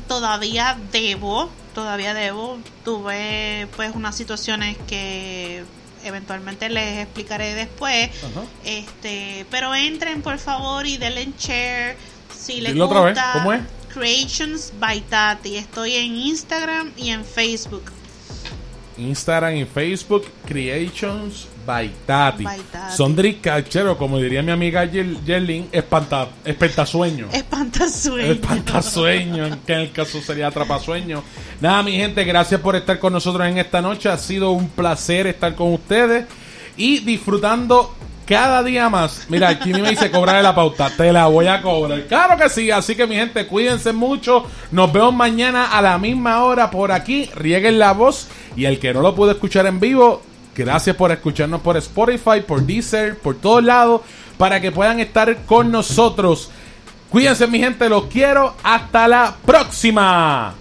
Todavía 0.07 0.77
debo, 0.91 1.49
todavía 1.75 2.15
debo. 2.15 2.57
Tuve 2.83 3.67
pues 3.75 3.93
unas 3.93 4.15
situaciones 4.15 4.77
que 4.87 5.63
eventualmente 6.03 6.69
les 6.69 7.03
explicaré 7.03 7.53
después. 7.53 8.09
Este, 8.63 9.45
pero 9.51 9.75
entren 9.75 10.23
por 10.23 10.39
favor 10.39 10.87
y 10.87 10.97
denle 10.97 11.31
share 11.37 11.97
si 12.35 12.61
les 12.61 12.73
Dilo 12.73 12.87
gusta. 12.87 13.01
otra 13.01 13.11
vez, 13.11 13.33
¿cómo 13.33 13.53
es? 13.53 13.61
Creations 13.93 14.73
by 14.79 15.01
Tati. 15.01 15.57
Estoy 15.57 15.93
en 15.95 16.15
Instagram 16.15 16.91
y 16.97 17.09
en 17.11 17.23
Facebook. 17.23 17.83
Instagram 18.97 19.55
y 19.57 19.65
Facebook, 19.65 20.25
Creations 20.45 21.47
by 21.65 21.89
Tati. 22.05 22.43
By 22.43 22.59
Tati. 22.71 22.95
Son 22.95 23.15
Dreamcatcher, 23.15 23.95
como 23.97 24.19
diría 24.19 24.41
mi 24.41 24.51
amiga 24.51 24.85
Yerlin, 24.85 25.69
espanta, 25.71 26.27
espantasueño. 26.43 27.27
Espantasueño. 27.31 28.31
Espantasueño, 28.31 29.59
que 29.65 29.73
en 29.73 29.79
el 29.79 29.91
caso 29.91 30.21
sería 30.21 30.47
atrapasueño. 30.47 31.23
Nada, 31.61 31.83
mi 31.83 31.93
gente, 31.93 32.23
gracias 32.23 32.61
por 32.61 32.75
estar 32.75 32.99
con 32.99 33.13
nosotros 33.13 33.47
en 33.47 33.57
esta 33.57 33.81
noche. 33.81 34.09
Ha 34.09 34.17
sido 34.17 34.51
un 34.51 34.69
placer 34.69 35.27
estar 35.27 35.55
con 35.55 35.73
ustedes 35.73 36.25
y 36.77 36.99
disfrutando 36.99 37.93
cada 38.25 38.63
día 38.63 38.89
más. 38.89 39.27
Mira, 39.29 39.49
aquí 39.49 39.71
me 39.71 39.89
dice 39.89 40.11
cobrar 40.11 40.41
la 40.43 40.55
pauta. 40.55 40.89
Te 40.89 41.13
la 41.13 41.27
voy 41.27 41.47
a 41.47 41.61
cobrar. 41.61 42.03
Claro 42.07 42.37
que 42.37 42.49
sí. 42.49 42.71
Así 42.71 42.95
que, 42.95 43.05
mi 43.05 43.15
gente, 43.15 43.45
cuídense 43.45 43.93
mucho. 43.93 44.45
Nos 44.71 44.91
vemos 44.91 45.13
mañana 45.13 45.77
a 45.77 45.81
la 45.81 45.97
misma 45.97 46.43
hora 46.43 46.71
por 46.71 46.91
aquí. 46.91 47.29
Rieguen 47.35 47.79
la 47.79 47.93
voz. 47.93 48.27
Y 48.55 48.65
el 48.65 48.79
que 48.79 48.93
no 48.93 49.01
lo 49.01 49.13
pudo 49.15 49.31
escuchar 49.31 49.65
en 49.67 49.79
vivo, 49.79 50.23
gracias 50.63 50.95
por 50.95 51.11
escucharnos 51.11 51.61
por 51.61 51.77
Spotify, 51.77 52.41
por 52.45 52.61
Deezer, 52.63 53.17
por 53.17 53.35
todos 53.35 53.63
lados, 53.63 54.01
para 54.37 54.59
que 54.61 54.71
puedan 54.71 54.99
estar 54.99 55.35
con 55.45 55.71
nosotros. 55.71 56.49
Cuídense, 57.09 57.47
mi 57.47 57.59
gente, 57.59 57.87
los 57.89 58.05
quiero. 58.05 58.55
Hasta 58.63 59.07
la 59.07 59.35
próxima. 59.45 60.55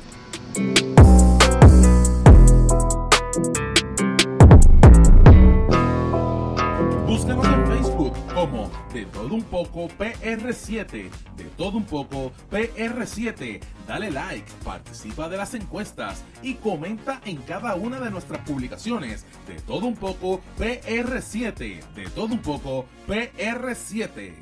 Un 9.55 9.89
PR7, 9.89 11.10
de 11.36 11.44
todo 11.56 11.76
un 11.76 11.85
poco 11.85 12.32
PR7. 12.51 13.60
Dale 13.86 14.10
like, 14.10 14.51
participa 14.64 15.28
de 15.28 15.36
las 15.36 15.55
encuestas 15.55 16.24
y 16.43 16.55
comenta 16.55 17.20
en 17.24 17.36
cada 17.43 17.76
una 17.76 18.01
de 18.01 18.10
nuestras 18.10 18.40
publicaciones. 18.40 19.24
De 19.47 19.55
todo 19.60 19.86
un 19.86 19.94
poco 19.94 20.40
PR7, 20.59 21.85
de 21.94 22.10
todo 22.10 22.35
un 22.35 22.43
poco 22.43 22.86
PR7. 23.06 24.32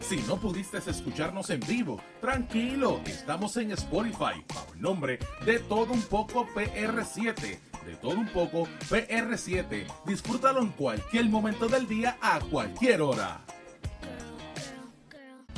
Si 0.00 0.16
no 0.18 0.36
pudiste 0.36 0.78
escucharnos 0.78 1.50
en 1.50 1.60
vivo, 1.60 2.00
tranquilo, 2.20 3.00
estamos 3.06 3.56
en 3.56 3.72
Spotify 3.72 4.44
bajo 4.48 4.72
el 4.74 4.80
nombre 4.80 5.18
de 5.44 5.58
Todo 5.58 5.92
Un 5.92 6.02
Poco 6.02 6.46
PR7. 6.54 7.58
De 7.86 7.94
Todo 7.94 8.18
Un 8.18 8.26
Poco 8.26 8.66
PR7. 8.90 9.86
Disfrútalo 10.04 10.60
en 10.60 10.70
cualquier 10.70 11.26
momento 11.26 11.68
del 11.68 11.86
día 11.86 12.18
a 12.20 12.40
cualquier 12.40 13.00
hora. 13.00 13.40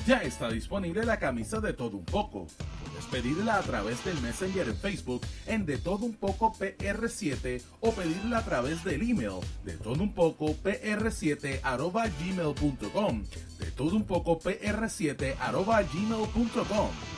Ya 0.07 0.23
está 0.23 0.51
disponible 0.51 1.05
la 1.05 1.19
camisa 1.19 1.61
de 1.61 1.73
Todo 1.73 1.97
Un 1.97 2.05
Poco. 2.05 2.47
Puedes 2.85 3.05
pedirla 3.07 3.57
a 3.57 3.63
través 3.63 4.05
del 4.05 4.21
Messenger 4.21 4.69
en 4.69 4.77
Facebook 4.77 5.23
en 5.47 5.65
De 5.65 5.79
Todo 5.79 6.05
Un 6.05 6.15
Poco 6.15 6.53
PR7 6.53 7.63
o 7.81 7.93
pedirla 7.93 8.39
a 8.39 8.45
través 8.45 8.85
del 8.85 9.03
email 9.03 9.41
de 9.65 9.75
Todo 9.75 10.03
Un 10.03 10.13
Poco 10.13 10.49
PR7 10.49 11.61
arroba 11.63 12.09
gmail.com. 12.09 13.25
De 13.59 13.71
Todo 13.73 13.97
Un 13.97 14.05
Poco 14.05 14.39
PR7 14.39 15.37
arroba 15.41 15.83
gmail.com. 15.83 17.18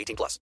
18 0.01 0.15
plus. 0.15 0.39